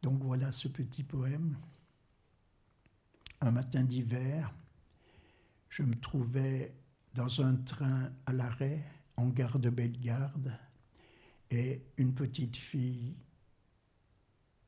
Donc 0.01 0.23
voilà 0.23 0.51
ce 0.51 0.67
petit 0.67 1.03
poème. 1.03 1.57
Un 3.41 3.51
matin 3.51 3.83
d'hiver, 3.83 4.53
je 5.69 5.83
me 5.83 5.95
trouvais 5.95 6.73
dans 7.13 7.41
un 7.41 7.55
train 7.55 8.11
à 8.25 8.33
l'arrêt 8.33 8.83
en 9.17 9.27
gare 9.27 9.59
de 9.59 9.69
Bellegarde 9.69 10.57
et 11.51 11.81
une 11.97 12.13
petite 12.13 12.55
fille 12.55 13.15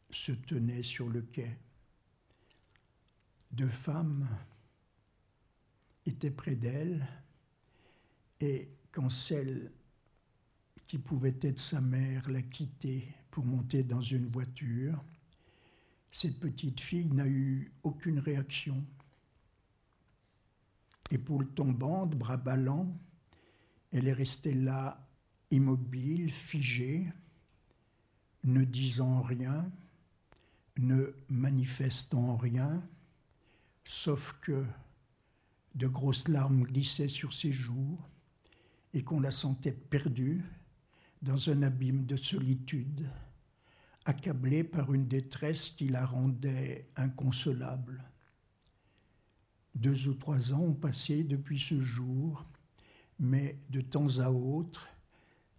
se 0.09 0.31
tenait 0.31 0.83
sur 0.83 1.07
le 1.07 1.21
quai. 1.21 1.57
Deux 3.51 3.69
femmes 3.69 4.27
étaient 6.05 6.31
près 6.31 6.55
d'elle 6.55 7.07
et 8.39 8.69
quand 8.91 9.09
celle 9.09 9.71
qui 10.87 10.97
pouvait 10.97 11.37
être 11.41 11.59
sa 11.59 11.79
mère 11.79 12.29
l'a 12.29 12.41
quittée 12.41 13.07
pour 13.29 13.45
monter 13.45 13.83
dans 13.83 14.01
une 14.01 14.27
voiture, 14.27 15.03
cette 16.11 16.39
petite 16.39 16.81
fille 16.81 17.07
n'a 17.07 17.27
eu 17.27 17.71
aucune 17.83 18.19
réaction 18.19 18.85
épaule 21.11 21.47
tombante, 21.53 22.15
bras 22.15 22.37
ballants. 22.37 22.97
Elle 23.91 24.07
est 24.07 24.13
restée 24.13 24.53
là, 24.53 25.07
immobile, 25.51 26.31
figée, 26.31 27.07
ne 28.43 28.63
disant 28.63 29.21
rien, 29.21 29.69
ne 30.77 31.13
manifestant 31.29 32.37
rien, 32.37 32.81
sauf 33.83 34.37
que 34.41 34.65
de 35.75 35.87
grosses 35.87 36.27
larmes 36.27 36.63
glissaient 36.63 37.09
sur 37.09 37.33
ses 37.33 37.51
joues 37.51 37.99
et 38.93 39.03
qu'on 39.03 39.19
la 39.19 39.31
sentait 39.31 39.71
perdue 39.71 40.43
dans 41.21 41.49
un 41.49 41.61
abîme 41.61 42.05
de 42.05 42.15
solitude, 42.15 43.07
accablée 44.05 44.63
par 44.63 44.93
une 44.93 45.07
détresse 45.07 45.69
qui 45.69 45.87
la 45.87 46.05
rendait 46.05 46.89
inconsolable. 46.95 48.03
Deux 49.75 50.07
ou 50.07 50.13
trois 50.15 50.53
ans 50.53 50.61
ont 50.61 50.73
passé 50.73 51.23
depuis 51.23 51.59
ce 51.59 51.79
jour, 51.79 52.45
mais 53.19 53.59
de 53.69 53.81
temps 53.81 54.19
à 54.19 54.29
autre, 54.29 54.89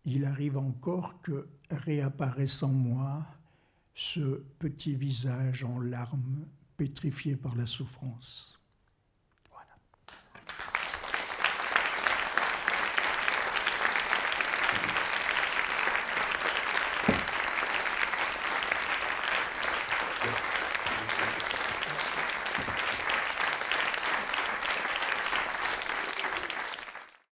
il 0.04 0.24
arrive 0.24 0.58
encore 0.58 1.20
que 1.22 1.48
réapparaisse 1.70 2.62
en 2.62 2.72
moi 2.72 3.24
ce 3.94 4.42
petit 4.58 4.94
visage 4.94 5.64
en 5.64 5.78
larmes, 5.78 6.46
pétrifié 6.76 7.36
par 7.36 7.54
la 7.54 7.66
souffrance. 7.66 8.61